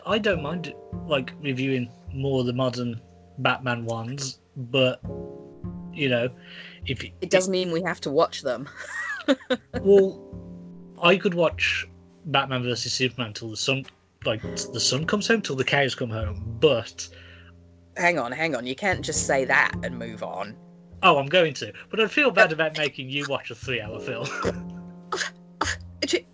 I 0.05 0.17
don't 0.17 0.41
mind 0.41 0.73
like 1.07 1.33
reviewing 1.41 1.89
more 2.13 2.41
of 2.41 2.45
the 2.45 2.53
modern 2.53 2.99
Batman 3.39 3.85
ones, 3.85 4.39
but 4.55 5.01
you 5.93 6.09
know, 6.09 6.29
if 6.85 7.03
It 7.03 7.29
does 7.29 7.49
mean 7.49 7.71
we 7.71 7.81
have 7.83 8.01
to 8.01 8.11
watch 8.11 8.41
them. 8.41 8.67
well, 9.81 10.42
I 11.03 11.17
could 11.17 11.33
watch 11.33 11.87
Batman 12.25 12.63
versus 12.63 12.93
Superman 12.93 13.33
till 13.33 13.49
the 13.49 13.57
sun 13.57 13.85
like 14.25 14.41
the 14.41 14.79
sun 14.79 15.05
comes 15.05 15.27
home, 15.27 15.41
till 15.41 15.57
the 15.57 15.63
cows 15.63 15.95
come 15.95 16.09
home. 16.09 16.57
But 16.59 17.07
Hang 17.97 18.17
on, 18.17 18.31
hang 18.31 18.55
on. 18.55 18.65
You 18.65 18.75
can't 18.75 19.01
just 19.01 19.27
say 19.27 19.45
that 19.45 19.73
and 19.83 19.99
move 19.99 20.23
on. 20.23 20.55
oh, 21.03 21.17
I'm 21.19 21.27
going 21.27 21.53
to. 21.55 21.71
But 21.91 21.99
I'd 21.99 22.11
feel 22.11 22.31
bad 22.31 22.51
about 22.51 22.77
making 22.77 23.09
you 23.09 23.25
watch 23.27 23.51
a 23.51 23.55
three-hour 23.55 23.99
film. 23.99 24.27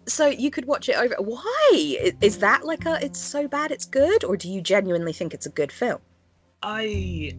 So 0.08 0.26
you 0.28 0.50
could 0.50 0.66
watch 0.66 0.90
it 0.90 0.96
over. 0.98 1.16
Why 1.20 1.72
is 2.20 2.40
that 2.40 2.66
like 2.66 2.86
a? 2.86 2.98
It's 3.06 3.20
so 3.20 3.48
bad 3.48 3.72
it's 3.72 3.86
good, 3.86 4.24
or 4.24 4.36
do 4.36 4.50
you 4.50 4.60
genuinely 4.60 5.14
think 5.14 5.34
it's 5.36 5.46
a 5.46 5.52
good 5.52 5.72
film? 5.72 6.00
I 6.64 7.38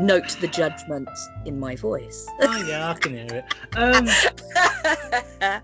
Note 0.00 0.36
the 0.40 0.48
judgment 0.48 1.08
in 1.44 1.60
my 1.60 1.76
voice. 1.76 2.26
oh 2.40 2.64
yeah, 2.66 2.90
I 2.90 2.94
can 2.94 3.12
hear 3.12 3.26
it. 3.30 3.44
Um, 3.76 4.06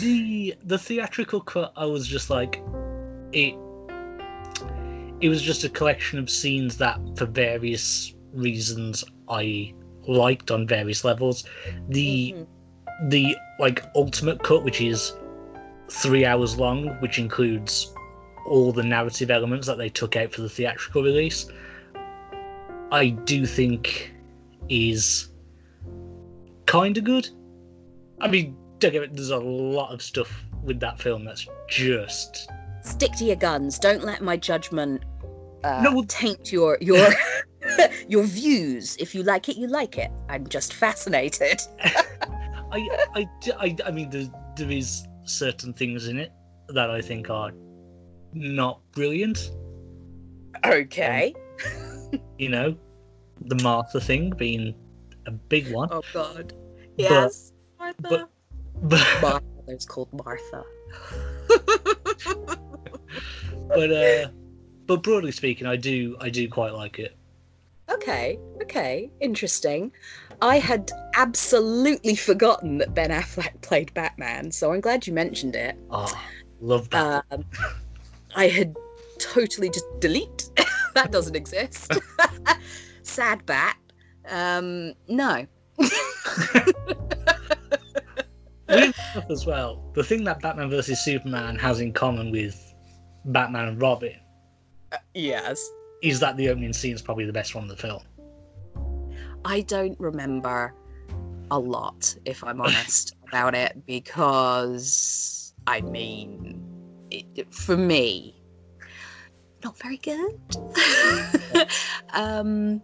the 0.00 0.54
the 0.64 0.78
theatrical 0.78 1.40
cut 1.40 1.72
i 1.76 1.84
was 1.84 2.06
just 2.06 2.30
like 2.30 2.62
it 3.32 3.54
it 5.20 5.28
was 5.28 5.40
just 5.42 5.64
a 5.64 5.68
collection 5.68 6.18
of 6.18 6.28
scenes 6.30 6.76
that 6.78 6.98
for 7.16 7.26
various 7.26 8.14
reasons 8.32 9.04
i 9.28 9.72
liked 10.06 10.50
on 10.50 10.66
various 10.66 11.04
levels 11.04 11.44
the 11.88 12.34
Mhm. 12.36 12.46
the 13.10 13.36
like 13.58 13.84
ultimate 13.94 14.42
cut 14.42 14.64
which 14.64 14.80
is 14.80 15.12
three 15.90 16.24
hours 16.24 16.58
long 16.58 16.88
which 17.00 17.18
includes 17.18 17.94
all 18.46 18.72
the 18.72 18.82
narrative 18.82 19.30
elements 19.30 19.66
that 19.66 19.78
they 19.78 19.88
took 19.88 20.16
out 20.16 20.32
for 20.32 20.42
the 20.42 20.48
theatrical 20.48 21.02
release 21.02 21.46
i 22.92 23.08
do 23.08 23.44
think 23.44 24.14
is 24.68 25.30
kind 26.66 26.96
of 26.96 27.04
good 27.04 27.28
i 28.20 28.28
mean 28.28 28.56
don't 28.78 28.92
get 28.92 29.02
me 29.02 29.08
there's 29.12 29.30
a 29.30 29.36
lot 29.36 29.92
of 29.92 30.00
stuff 30.00 30.44
with 30.62 30.78
that 30.78 31.00
film 31.00 31.24
that's 31.24 31.46
just 31.68 32.48
Stick 32.82 33.12
to 33.12 33.24
your 33.24 33.36
guns. 33.36 33.78
Don't 33.78 34.02
let 34.02 34.22
my 34.22 34.36
judgment 34.36 35.04
uh, 35.62 35.82
No, 35.82 36.02
taint 36.08 36.50
your 36.52 36.78
your 36.80 37.08
your 38.08 38.24
views. 38.24 38.96
If 38.98 39.14
you 39.14 39.22
like 39.22 39.48
it, 39.48 39.56
you 39.56 39.68
like 39.68 39.98
it. 39.98 40.10
I'm 40.28 40.46
just 40.48 40.74
fascinated. 40.74 41.62
I, 42.72 42.88
I, 43.14 43.28
I, 43.58 43.76
I 43.86 43.90
mean, 43.90 44.10
there, 44.10 44.26
there 44.56 44.70
is 44.70 45.06
certain 45.24 45.72
things 45.72 46.08
in 46.08 46.18
it 46.18 46.32
that 46.70 46.90
I 46.90 47.00
think 47.00 47.30
are 47.30 47.52
not 48.32 48.80
brilliant. 48.92 49.50
Okay. 50.66 51.34
You 52.38 52.48
know, 52.48 52.76
the 53.42 53.54
Martha 53.62 54.00
thing 54.00 54.30
being 54.30 54.74
a 55.26 55.30
big 55.30 55.70
one, 55.72 55.88
Oh 55.92 56.02
God. 56.12 56.52
Yes. 56.96 57.52
Martha. 57.78 57.96
but- 58.02 58.28
but 58.84 59.00
My 59.22 59.40
mother's 59.56 59.86
called 59.86 60.08
Martha. 60.12 60.64
but 63.68 63.92
uh, 63.92 64.28
but 64.86 65.02
broadly 65.02 65.32
speaking, 65.32 65.66
I 65.66 65.76
do 65.76 66.16
I 66.20 66.30
do 66.30 66.48
quite 66.48 66.74
like 66.74 66.98
it. 66.98 67.16
Okay, 67.90 68.38
okay, 68.62 69.10
interesting. 69.20 69.92
I 70.40 70.58
had 70.58 70.90
absolutely 71.14 72.16
forgotten 72.16 72.78
that 72.78 72.94
Ben 72.94 73.10
Affleck 73.10 73.60
played 73.60 73.92
Batman, 73.94 74.50
so 74.50 74.72
I'm 74.72 74.80
glad 74.80 75.06
you 75.06 75.12
mentioned 75.12 75.54
it. 75.54 75.76
Oh, 75.90 76.12
love 76.60 76.88
that. 76.90 77.24
Um, 77.30 77.44
I 78.34 78.48
had 78.48 78.74
totally 79.18 79.70
just 79.70 79.86
delete. 80.00 80.50
that 80.94 81.12
doesn't 81.12 81.36
exist. 81.36 81.92
Sad 83.02 83.44
bat. 83.46 83.76
Um, 84.28 84.94
no. 85.08 85.46
As 89.30 89.44
well, 89.44 89.90
the 89.94 90.04
thing 90.04 90.24
that 90.24 90.40
Batman 90.40 90.70
versus 90.70 91.00
Superman 91.04 91.56
has 91.56 91.80
in 91.80 91.92
common 91.92 92.30
with 92.30 92.74
Batman 93.26 93.68
and 93.68 93.80
Robin 93.80 94.14
Yes. 95.14 95.60
is 96.02 96.20
that 96.20 96.36
the 96.36 96.48
opening 96.48 96.72
scene 96.72 96.94
is 96.94 97.02
probably 97.02 97.26
the 97.26 97.32
best 97.32 97.54
one 97.54 97.64
in 97.64 97.68
the 97.68 97.76
film. 97.76 98.02
I 99.44 99.62
don't 99.62 99.98
remember 99.98 100.74
a 101.50 101.58
lot, 101.58 102.16
if 102.24 102.42
I'm 102.44 102.60
honest 102.60 103.14
about 103.28 103.54
it, 103.54 103.84
because 103.86 105.52
I 105.66 105.80
mean, 105.80 106.62
it, 107.10 107.52
for 107.52 107.76
me, 107.76 108.41
not 109.64 109.78
very 109.78 109.98
good. 109.98 110.38
um, 112.12 112.82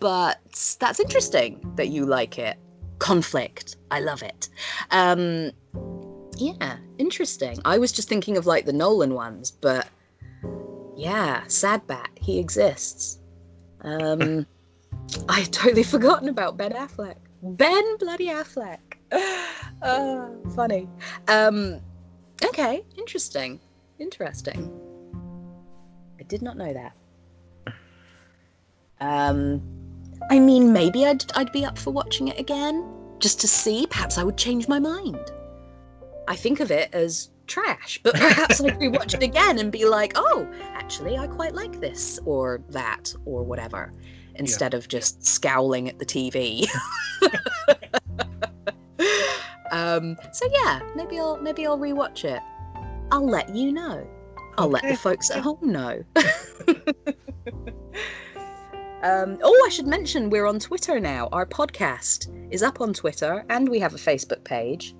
but 0.00 0.76
that's 0.78 1.00
interesting 1.00 1.60
that 1.76 1.88
you 1.88 2.06
like 2.06 2.38
it. 2.38 2.56
Conflict, 2.98 3.76
I 3.90 4.00
love 4.00 4.22
it. 4.22 4.48
Um, 4.90 5.50
yeah, 6.36 6.76
interesting. 6.98 7.58
I 7.64 7.78
was 7.78 7.92
just 7.92 8.08
thinking 8.08 8.36
of 8.36 8.46
like 8.46 8.66
the 8.66 8.72
Nolan 8.72 9.14
ones, 9.14 9.50
but 9.50 9.88
yeah, 10.96 11.42
Sad 11.48 11.86
Bat, 11.86 12.10
he 12.16 12.38
exists. 12.38 13.18
Um, 13.82 14.46
I 15.28 15.40
had 15.40 15.52
totally 15.52 15.82
forgotten 15.94 16.28
about 16.28 16.56
Ben 16.56 16.72
Affleck. 16.72 17.16
Ben 17.42 17.96
bloody 17.98 18.28
Affleck. 18.28 18.78
uh, 19.82 20.28
funny. 20.54 20.88
Um, 21.28 21.80
okay, 22.44 22.84
interesting. 22.96 23.60
Interesting. 23.98 24.83
I 26.24 26.26
did 26.26 26.40
not 26.40 26.56
know 26.56 26.72
that. 26.72 26.92
Um, 28.98 29.60
I 30.30 30.38
mean, 30.38 30.72
maybe 30.72 31.04
I'd 31.04 31.22
I'd 31.36 31.52
be 31.52 31.66
up 31.66 31.76
for 31.76 31.90
watching 31.90 32.28
it 32.28 32.40
again 32.40 32.82
just 33.18 33.42
to 33.42 33.48
see. 33.48 33.86
Perhaps 33.90 34.16
I 34.16 34.24
would 34.24 34.38
change 34.38 34.66
my 34.66 34.78
mind. 34.78 35.30
I 36.26 36.34
think 36.34 36.60
of 36.60 36.70
it 36.70 36.88
as 36.94 37.28
trash, 37.46 38.00
but 38.02 38.14
perhaps 38.14 38.62
I'd 38.62 38.80
rewatch 38.80 39.12
it 39.12 39.22
again 39.22 39.58
and 39.58 39.70
be 39.70 39.84
like, 39.84 40.14
oh, 40.16 40.48
actually, 40.72 41.18
I 41.18 41.26
quite 41.26 41.54
like 41.54 41.80
this 41.80 42.18
or 42.24 42.62
that 42.70 43.14
or 43.26 43.42
whatever, 43.42 43.92
instead 44.36 44.72
of 44.72 44.88
just 44.88 45.26
scowling 45.26 45.90
at 45.90 45.98
the 45.98 46.06
TV. 46.06 46.66
um, 49.72 50.16
so 50.32 50.48
yeah, 50.50 50.80
maybe 50.96 51.18
I'll 51.18 51.36
maybe 51.36 51.66
I'll 51.66 51.78
rewatch 51.78 52.24
it. 52.24 52.40
I'll 53.12 53.28
let 53.28 53.54
you 53.54 53.72
know. 53.72 54.08
I'll 54.58 54.68
let 54.68 54.82
the 54.82 54.96
folks 54.96 55.30
at 55.30 55.42
home 55.42 55.58
know. 55.62 56.02
um, 59.02 59.38
oh, 59.42 59.64
I 59.66 59.68
should 59.70 59.86
mention 59.86 60.30
we're 60.30 60.46
on 60.46 60.58
Twitter 60.58 61.00
now. 61.00 61.28
Our 61.32 61.46
podcast 61.46 62.32
is 62.52 62.62
up 62.62 62.80
on 62.80 62.92
Twitter, 62.92 63.44
and 63.48 63.68
we 63.68 63.78
have 63.80 63.94
a 63.94 63.98
Facebook 63.98 64.44
page. 64.44 64.94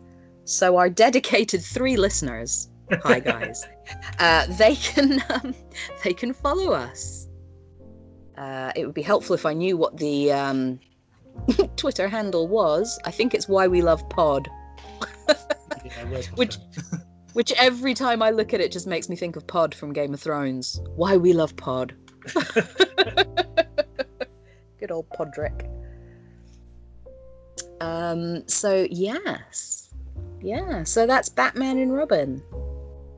So 0.44 0.76
our 0.76 0.90
dedicated 0.90 1.62
three 1.62 1.96
listeners, 1.96 2.68
hi 3.02 3.20
guys, 3.20 3.64
uh, 4.18 4.46
they 4.58 4.76
can 4.76 5.22
um, 5.30 5.54
they 6.02 6.12
can 6.12 6.32
follow 6.34 6.72
us. 6.72 7.28
Uh, 8.36 8.72
it 8.74 8.84
would 8.84 8.94
be 8.94 9.02
helpful 9.02 9.34
if 9.34 9.46
I 9.46 9.52
knew 9.52 9.76
what 9.76 9.96
the 9.96 10.32
um, 10.32 10.80
Twitter 11.76 12.08
handle 12.08 12.48
was. 12.48 12.98
I 13.04 13.10
think 13.12 13.32
it's 13.34 13.48
why 13.48 13.68
we 13.68 13.80
love 13.82 14.06
pod. 14.10 14.48
Yeah, 15.28 16.04
where's 16.08 16.30
my 16.30 16.36
Which- 16.36 16.56
phone? 16.90 17.00
Which 17.34 17.52
every 17.52 17.94
time 17.94 18.22
I 18.22 18.30
look 18.30 18.54
at 18.54 18.60
it 18.60 18.72
just 18.72 18.86
makes 18.86 19.08
me 19.08 19.16
think 19.16 19.36
of 19.36 19.46
Pod 19.46 19.74
from 19.74 19.92
Game 19.92 20.14
of 20.14 20.20
Thrones. 20.20 20.80
Why 20.96 21.16
we 21.16 21.32
love 21.32 21.54
Pod. 21.56 21.94
Good 24.78 24.90
old 24.90 25.08
Podrick. 25.10 25.68
Um, 27.80 28.46
so 28.48 28.86
yes. 28.90 29.90
Yeah, 30.40 30.84
so 30.84 31.06
that's 31.06 31.28
Batman 31.28 31.78
and 31.78 31.92
Robin. 31.92 32.42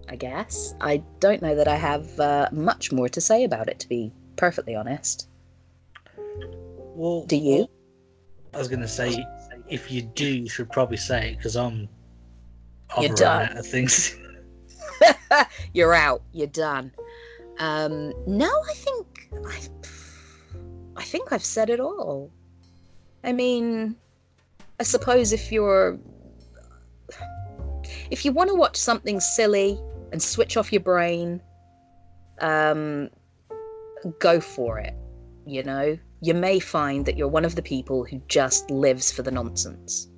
I 0.08 0.16
guess. 0.16 0.74
I 0.80 1.02
don't 1.20 1.42
know 1.42 1.54
that 1.54 1.68
I 1.68 1.76
have 1.76 2.18
uh, 2.20 2.48
much 2.52 2.92
more 2.92 3.08
to 3.08 3.20
say 3.20 3.44
about 3.44 3.68
it, 3.68 3.80
to 3.80 3.88
be 3.88 4.12
perfectly 4.36 4.74
honest. 4.74 5.28
Well, 6.94 7.24
Do 7.26 7.36
you? 7.36 7.68
I 8.54 8.58
was 8.58 8.68
gonna 8.68 8.88
say, 8.88 9.24
if 9.68 9.90
you 9.90 10.02
do, 10.02 10.26
you 10.26 10.48
should 10.48 10.70
probably 10.70 10.96
say 10.96 11.32
it 11.32 11.36
because 11.36 11.56
I'm. 11.56 11.88
You're 13.00 13.14
done. 13.14 13.62
things. 13.62 14.16
You're 15.74 15.94
out. 15.94 16.22
You're 16.32 16.46
done. 16.46 16.92
Um, 17.58 18.12
no, 18.26 18.50
I 18.68 18.74
think 18.74 19.28
I, 19.46 19.58
I 20.96 21.02
think 21.02 21.32
I've 21.32 21.44
said 21.44 21.70
it 21.70 21.80
all. 21.80 22.30
I 23.24 23.32
mean, 23.32 23.96
I 24.78 24.82
suppose 24.82 25.32
if 25.32 25.50
you're 25.50 25.98
if 28.10 28.24
you 28.24 28.32
want 28.32 28.48
to 28.50 28.54
watch 28.54 28.76
something 28.76 29.20
silly 29.20 29.78
and 30.12 30.22
switch 30.22 30.56
off 30.56 30.72
your 30.72 30.82
brain, 30.82 31.40
um, 32.40 33.10
go 34.18 34.40
for 34.40 34.78
it. 34.78 34.94
You 35.46 35.62
know, 35.62 35.98
you 36.20 36.34
may 36.34 36.58
find 36.58 37.06
that 37.06 37.16
you're 37.16 37.28
one 37.28 37.44
of 37.44 37.54
the 37.54 37.62
people 37.62 38.04
who 38.04 38.20
just 38.28 38.70
lives 38.70 39.12
for 39.12 39.22
the 39.22 39.30
nonsense. 39.30 40.08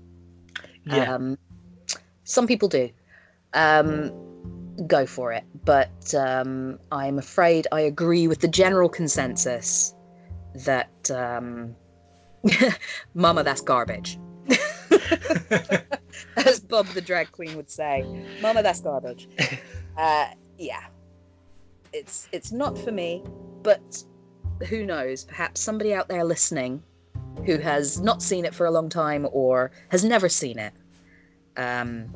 yeah. 0.86 1.14
Um, 1.14 1.38
some 2.28 2.46
people 2.46 2.68
do. 2.68 2.90
Um, 3.54 4.12
go 4.86 5.06
for 5.06 5.32
it. 5.32 5.44
But 5.64 6.14
um, 6.14 6.78
I'm 6.92 7.18
afraid 7.18 7.66
I 7.72 7.80
agree 7.80 8.28
with 8.28 8.40
the 8.40 8.48
general 8.48 8.88
consensus 8.88 9.94
that 10.54 11.10
um, 11.10 11.74
Mama, 13.14 13.42
that's 13.42 13.62
garbage. 13.62 14.18
As 16.36 16.60
Bob 16.60 16.86
the 16.88 17.00
drag 17.00 17.32
queen 17.32 17.56
would 17.56 17.70
say, 17.70 18.04
Mama, 18.42 18.62
that's 18.62 18.80
garbage. 18.80 19.28
Uh, 19.96 20.26
yeah, 20.58 20.84
it's 21.92 22.28
it's 22.32 22.52
not 22.52 22.78
for 22.78 22.92
me. 22.92 23.24
But 23.62 24.04
who 24.68 24.84
knows? 24.84 25.24
Perhaps 25.24 25.60
somebody 25.60 25.94
out 25.94 26.08
there 26.08 26.24
listening 26.24 26.82
who 27.46 27.56
has 27.58 28.00
not 28.00 28.22
seen 28.22 28.44
it 28.44 28.54
for 28.54 28.66
a 28.66 28.70
long 28.70 28.88
time 28.88 29.26
or 29.32 29.70
has 29.88 30.04
never 30.04 30.28
seen 30.28 30.58
it 30.58 30.72
um, 31.58 32.06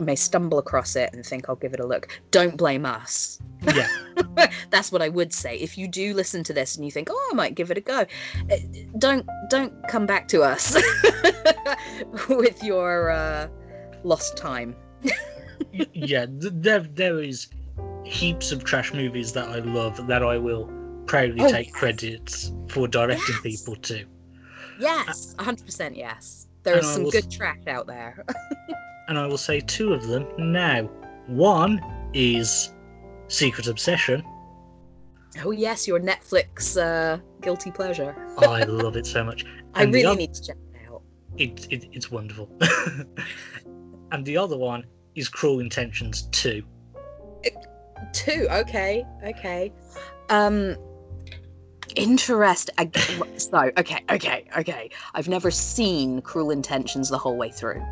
may 0.00 0.16
stumble 0.16 0.58
across 0.58 0.96
it 0.96 1.10
and 1.12 1.24
think 1.24 1.48
I'll 1.48 1.56
give 1.56 1.72
it 1.74 1.80
a 1.80 1.86
look. 1.86 2.08
Don't 2.30 2.56
blame 2.56 2.84
us. 2.84 3.38
yeah. 3.74 3.88
That's 4.70 4.90
what 4.90 5.02
I 5.02 5.08
would 5.08 5.32
say. 5.32 5.56
If 5.56 5.78
you 5.78 5.86
do 5.86 6.14
listen 6.14 6.42
to 6.44 6.52
this 6.52 6.76
and 6.76 6.84
you 6.84 6.90
think, 6.90 7.08
"Oh, 7.10 7.28
I 7.32 7.34
might 7.34 7.54
give 7.54 7.70
it 7.70 7.78
a 7.78 7.80
go," 7.80 8.04
eh, 8.50 8.58
don't 8.98 9.24
don't 9.50 9.72
come 9.88 10.04
back 10.06 10.26
to 10.28 10.42
us 10.42 10.76
with 12.28 12.62
your 12.64 13.10
uh, 13.10 13.48
lost 14.02 14.36
time. 14.36 14.74
Yeah. 15.92 16.26
There, 16.28 16.80
there 16.80 17.20
is 17.20 17.48
heaps 18.04 18.50
of 18.50 18.64
trash 18.64 18.92
movies 18.92 19.32
that 19.34 19.48
I 19.48 19.58
love 19.60 20.06
that 20.08 20.22
I 20.24 20.36
will 20.38 20.68
proudly 21.06 21.44
Oh, 21.44 21.50
take 21.50 21.68
yes. 21.68 21.76
credits 21.76 22.52
for 22.68 22.88
directing 22.88 23.34
Yes. 23.44 23.62
people 23.62 23.76
to. 23.76 24.04
Yes, 24.80 25.34
hundred 25.38 25.64
percent. 25.66 25.96
Yes, 25.96 26.48
there 26.62 26.74
And 26.76 26.84
is 26.84 26.90
some 26.90 27.02
will- 27.04 27.10
good 27.10 27.30
trash 27.30 27.66
out 27.66 27.86
there. 27.86 28.24
and 29.08 29.18
I 29.18 29.26
will 29.26 29.38
say 29.38 29.60
two 29.60 29.92
of 29.92 30.06
them 30.06 30.26
now. 30.38 30.84
One 31.26 31.80
is 32.14 32.72
Secret 33.28 33.66
Obsession. 33.68 34.22
oh 35.44 35.50
yes, 35.50 35.86
your 35.88 36.00
Netflix 36.00 36.76
uh, 36.80 37.18
guilty 37.40 37.70
pleasure. 37.70 38.14
I 38.38 38.64
love 38.64 38.96
it 38.96 39.06
so 39.06 39.24
much. 39.24 39.44
I 39.74 39.82
And 39.84 39.92
the 39.94 39.98
really 39.98 40.12
oth- 40.12 40.18
need 40.18 40.34
to 40.34 40.42
check 40.46 40.56
it 40.74 40.88
out. 40.90 41.02
It, 41.38 41.66
it, 41.70 41.88
it's 41.92 42.10
wonderful. 42.10 42.48
and 44.12 44.24
the 44.24 44.36
other 44.36 44.56
one 44.58 44.84
is 45.14 45.28
Cruel 45.28 45.60
Intentions 45.60 46.22
2. 46.32 46.62
Two. 48.12 48.46
Okay. 48.50 49.04
Okay. 49.24 49.72
Um. 50.28 50.76
Interest. 51.96 52.70
I, 52.78 52.90
so 53.36 53.70
okay. 53.78 54.00
Okay. 54.10 54.44
Okay. 54.58 54.90
I've 55.14 55.28
never 55.28 55.50
seen 55.50 56.20
Cruel 56.22 56.50
Intentions 56.50 57.08
the 57.08 57.18
whole 57.18 57.36
way 57.36 57.50
through. 57.50 57.82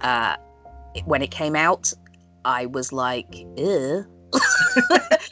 Uh, 0.00 0.36
it- 0.94 1.06
when 1.06 1.22
it 1.22 1.30
came 1.30 1.56
out, 1.56 1.92
I 2.44 2.66
was 2.66 2.92
like, 2.92 3.30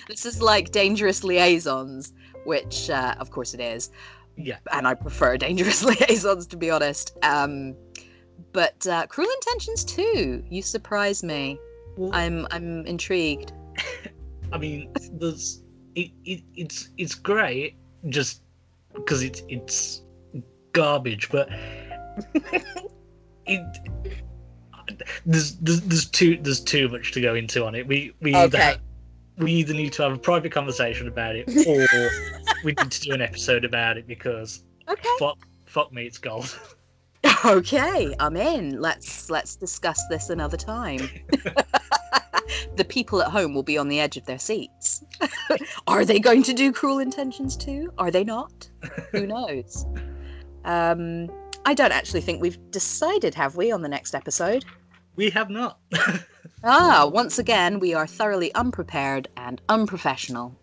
this 0.09 0.27
is 0.27 0.41
like 0.43 0.73
Dangerous 0.73 1.23
Liaisons, 1.25 2.13
which, 2.45 2.91
uh, 2.91 3.15
of 3.19 3.31
course, 3.31 3.55
it 3.55 3.61
is 3.61 3.91
Yeah. 4.37 4.57
and 4.73 4.87
I 4.87 4.95
prefer 4.95 5.37
Dangerous 5.37 5.83
Liaisons 5.91 6.47
to 6.49 6.57
be 6.57 6.71
honest. 6.71 7.17
Um, 7.23 7.75
but 8.53 8.87
uh, 8.87 9.07
Cruel 9.07 9.29
Intentions 9.31 9.85
too. 9.85 10.45
You 10.51 10.63
surprise 10.63 11.23
me. 11.23 11.59
Well, 11.97 12.11
I'm 12.13 12.47
I'm 12.51 12.85
intrigued. 12.87 13.53
I 14.53 14.59
mean, 14.59 14.93
there's 15.13 15.63
it, 15.95 16.11
it 16.25 16.43
it's 16.57 16.89
it's 16.99 17.15
great 17.15 17.77
just 18.09 18.43
because 18.95 19.23
it's 19.23 19.43
it's 19.49 20.03
garbage, 20.73 21.29
but 21.31 21.49
it 23.47 23.61
there's, 25.27 25.57
there's 25.57 25.81
there's 25.83 26.07
too 26.11 26.39
there's 26.43 26.61
too 26.61 26.89
much 26.89 27.13
to 27.13 27.21
go 27.21 27.35
into 27.35 27.65
on 27.65 27.75
it. 27.75 27.87
We 27.87 28.13
we 28.21 28.33
either 28.33 28.59
Okay. 28.59 28.71
have, 28.73 28.81
we 29.39 29.53
either 29.53 29.75
need 29.75 29.93
to 29.95 30.03
have 30.03 30.13
a 30.13 30.19
private 30.19 30.53
conversation 30.53 31.09
about 31.09 31.37
it 31.37 31.49
or 31.67 32.11
we 32.63 32.73
need 32.73 32.91
to 32.93 33.01
do 33.01 33.15
an 33.15 33.21
episode 33.21 33.65
about 33.65 33.97
it 33.99 34.07
because 34.07 34.65
Okay. 34.89 35.09
fuck 35.19 35.39
fuck 35.67 35.93
me, 35.93 36.07
it's 36.07 36.19
gold. 36.19 36.57
Okay, 37.47 38.15
I'm 38.21 38.37
in. 38.37 38.81
Let's 38.81 39.31
let's 39.31 39.57
discuss 39.57 40.01
this 40.09 40.31
another 40.31 40.57
time. 40.57 41.11
the 42.77 42.85
people 42.85 43.23
at 43.23 43.31
home 43.31 43.55
will 43.55 43.63
be 43.63 43.79
on 43.79 43.89
the 43.89 44.01
edge 44.01 44.17
of 44.17 44.27
their 44.27 44.39
seats. 44.39 45.05
Are 45.87 46.05
they 46.05 46.19
going 46.19 46.43
to 46.45 46.53
do 46.53 46.73
Cruel 46.73 46.99
Intentions 46.99 47.57
too? 47.57 47.93
Are 47.99 48.11
they 48.11 48.25
not? 48.25 48.69
Who 49.13 49.27
knows? 49.27 49.87
Um, 50.65 51.31
I 51.67 51.75
don't 51.75 51.93
actually 51.93 52.21
think 52.21 52.41
we've 52.41 52.59
decided, 52.71 53.35
have 53.35 53.57
we, 53.57 53.73
on 53.73 53.83
the 53.83 53.89
next 53.89 54.15
episode? 54.15 54.65
We 55.17 55.31
have 55.31 55.49
not. 55.51 55.79
Ah, 56.65 57.09
once 57.13 57.39
again, 57.39 57.79
we 57.79 57.95
are 57.95 58.07
thoroughly 58.07 58.53
unprepared 58.55 59.29
and 59.37 59.61
unprofessional. 59.69 60.59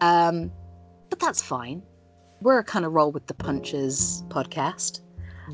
um, 0.00 0.50
but 1.10 1.18
that's 1.18 1.42
fine. 1.42 1.82
We're 2.40 2.58
a 2.58 2.64
kind 2.64 2.84
of 2.84 2.92
roll 2.92 3.12
with 3.12 3.26
the 3.26 3.34
punches 3.34 4.24
podcast. 4.28 5.00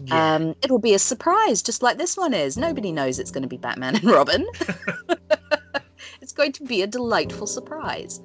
Yeah. 0.05 0.35
Um, 0.35 0.55
it'll 0.62 0.79
be 0.79 0.95
a 0.95 0.99
surprise, 0.99 1.62
just 1.62 1.83
like 1.83 1.99
this 1.99 2.16
one 2.16 2.35
is. 2.35 2.57
Nobody 2.57 2.93
knows 2.93 3.19
it's 3.19 3.31
going 3.31 3.43
to 3.43 3.49
be 3.49 3.57
Batman 3.59 3.97
and 3.97 4.05
Robin. 4.05 4.47
it's 6.20 6.33
going 6.33 6.53
to 6.53 6.65
be 6.65 6.83
a 6.83 6.87
delightful 6.87 7.47
surprise. 7.47 8.20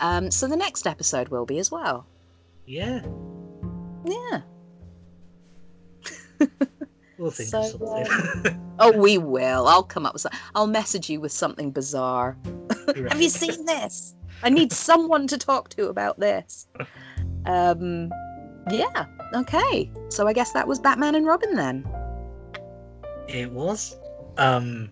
Um, 0.00 0.30
so 0.30 0.46
the 0.46 0.56
next 0.56 0.86
episode 0.86 1.28
will 1.28 1.46
be 1.46 1.58
as 1.58 1.70
well. 1.70 2.06
yeah. 2.66 3.02
Yeah. 4.04 4.42
We'll 7.18 7.30
think 7.30 7.48
So, 7.48 7.60
of 7.60 7.66
something. 7.70 8.74
Oh, 8.78 8.92
we 8.92 9.16
will. 9.16 9.66
I'll 9.66 9.82
come 9.82 10.04
up 10.04 10.12
with 10.12 10.20
some. 10.20 10.32
I'll 10.54 10.66
message 10.66 11.08
you 11.08 11.18
with 11.18 11.32
something 11.32 11.70
bizarre. 11.70 12.36
Have 13.08 13.22
you 13.22 13.30
seen 13.30 13.64
this? 13.64 14.14
I 14.42 14.50
need 14.50 14.70
someone 14.70 15.26
to 15.28 15.38
talk 15.38 15.70
to 15.70 15.88
about 15.88 16.20
this. 16.20 16.68
Um, 17.46 18.10
yeah. 18.70 19.06
Okay. 19.34 19.90
So 20.08 20.26
I 20.26 20.32
guess 20.32 20.52
that 20.52 20.66
was 20.66 20.78
Batman 20.78 21.14
and 21.14 21.26
Robin 21.26 21.54
then. 21.54 21.86
It 23.28 23.50
was. 23.50 23.96
Um, 24.38 24.90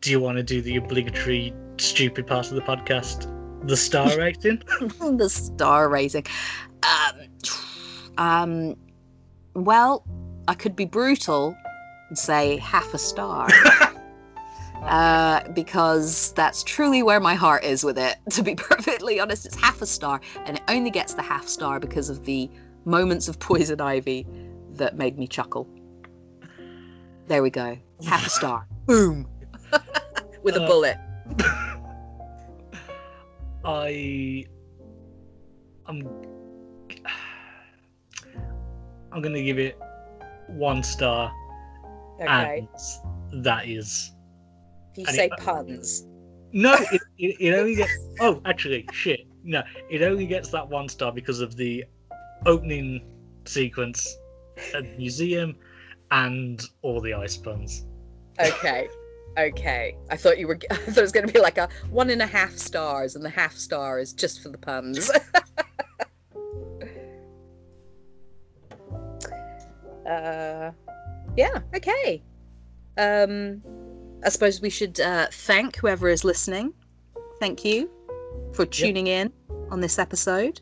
do 0.00 0.10
you 0.10 0.20
want 0.20 0.36
to 0.36 0.42
do 0.42 0.62
the 0.62 0.76
obligatory 0.76 1.52
stupid 1.78 2.26
part 2.26 2.48
of 2.48 2.54
the 2.54 2.62
podcast, 2.62 3.30
the 3.66 3.76
star 3.76 4.16
rating? 4.18 4.62
the 5.16 5.28
star 5.28 5.88
rating. 5.88 6.24
Um, 6.82 7.26
um, 8.18 8.76
well, 9.54 10.04
I 10.48 10.54
could 10.54 10.76
be 10.76 10.84
brutal 10.84 11.56
and 12.08 12.18
say 12.18 12.56
half 12.58 12.94
a 12.94 12.98
star. 12.98 13.48
Uh, 14.82 15.42
because 15.48 16.32
that's 16.32 16.62
truly 16.62 17.02
where 17.02 17.18
my 17.18 17.34
heart 17.34 17.64
is 17.64 17.82
with 17.82 17.98
it. 17.98 18.18
To 18.30 18.42
be 18.42 18.54
perfectly 18.54 19.18
honest, 19.18 19.44
it's 19.46 19.56
half 19.56 19.82
a 19.82 19.86
star, 19.86 20.20
and 20.44 20.58
it 20.58 20.62
only 20.68 20.90
gets 20.90 21.14
the 21.14 21.22
half 21.22 21.48
star 21.48 21.80
because 21.80 22.08
of 22.08 22.24
the 22.24 22.48
moments 22.86 23.28
of 23.28 23.38
poison 23.38 23.80
ivy 23.80 24.26
that 24.74 24.96
made 24.96 25.18
me 25.18 25.26
chuckle. 25.26 25.68
There 27.26 27.42
we 27.42 27.50
go, 27.50 27.76
half 28.06 28.26
a 28.26 28.30
star. 28.30 28.66
Boom, 28.86 29.28
with 30.42 30.56
a 30.56 30.62
Uh, 30.62 30.66
bullet. 30.66 30.96
I, 33.64 34.44
I'm, 35.86 36.08
I'm 39.12 39.20
gonna 39.22 39.42
give 39.42 39.58
it 39.58 39.78
one 40.48 40.82
star, 40.82 41.32
Okay, 42.20 42.66
and 43.32 43.44
that 43.44 43.66
is 43.68 44.12
you 44.96 45.04
say 45.06 45.26
it- 45.26 45.32
puns. 45.38 46.06
no. 46.52 46.74
It, 46.92 47.00
it, 47.18 47.36
it 47.40 47.54
only 47.54 47.74
gets. 47.74 47.92
Oh, 48.20 48.40
actually, 48.44 48.88
shit. 48.92 49.20
No, 49.42 49.62
it 49.90 50.02
only 50.02 50.26
gets 50.26 50.48
that 50.50 50.68
one 50.68 50.88
star 50.88 51.12
because 51.12 51.40
of 51.40 51.56
the 51.56 51.84
opening 52.46 53.02
sequence 53.44 54.16
at 54.74 54.84
the 54.84 54.96
museum 54.96 55.56
and 56.10 56.62
all 56.82 57.00
the 57.00 57.12
ice 57.12 57.36
puns. 57.36 57.84
Okay. 58.40 58.88
Okay. 59.38 59.96
I 60.10 60.16
thought 60.16 60.38
you 60.38 60.48
were 60.48 60.58
I 60.70 60.76
thought 60.76 60.98
it 60.98 61.02
was 61.02 61.12
gonna 61.12 61.26
be 61.26 61.40
like 61.40 61.58
a 61.58 61.68
one 61.90 62.08
and 62.10 62.22
a 62.22 62.26
half 62.26 62.56
stars 62.56 63.16
and 63.16 63.24
the 63.24 63.30
half 63.30 63.54
star 63.54 63.98
is 63.98 64.12
just 64.12 64.42
for 64.42 64.48
the 64.48 64.58
puns. 64.58 65.10
uh 70.08 70.70
yeah, 71.36 71.60
okay. 71.74 72.22
Um 72.96 73.62
I 74.24 74.30
suppose 74.30 74.60
we 74.60 74.70
should 74.70 74.98
uh, 74.98 75.26
thank 75.30 75.76
whoever 75.76 76.08
is 76.08 76.24
listening. 76.24 76.72
Thank 77.38 77.64
you 77.64 77.90
for 78.52 78.64
tuning 78.64 79.06
yep. 79.06 79.26
in 79.26 79.32
on 79.70 79.80
this 79.80 79.98
episode. 79.98 80.60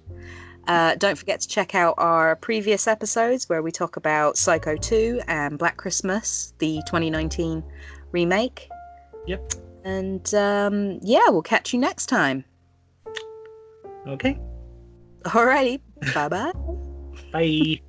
Uh, 0.67 0.95
don't 0.97 1.17
forget 1.19 1.41
to 1.41 1.49
check 1.49 1.75
out 1.75 1.95
our 1.99 2.37
previous 2.37 2.87
episodes 2.87 3.49
where 3.49 3.63
we 3.63 3.71
talk 3.71 3.97
about 3.97 4.37
Psycho 4.37 4.77
2 4.77 5.23
and 5.29 5.59
Black 5.59 5.77
Christmas, 5.77 6.55
the 6.59 6.81
2019 6.87 7.63
remake. 8.13 8.69
Yep. 9.27 9.53
And 9.85 10.35
um, 10.35 10.99
yeah, 11.03 11.29
we'll 11.29 11.43
catch 11.43 11.75
you 11.75 11.79
next 11.79 12.07
time. 12.07 12.45
Okay. 14.07 14.39
Alrighty. 15.25 15.81
Bye 16.15 16.29
bye. 16.29 16.53
Bye. 17.33 17.81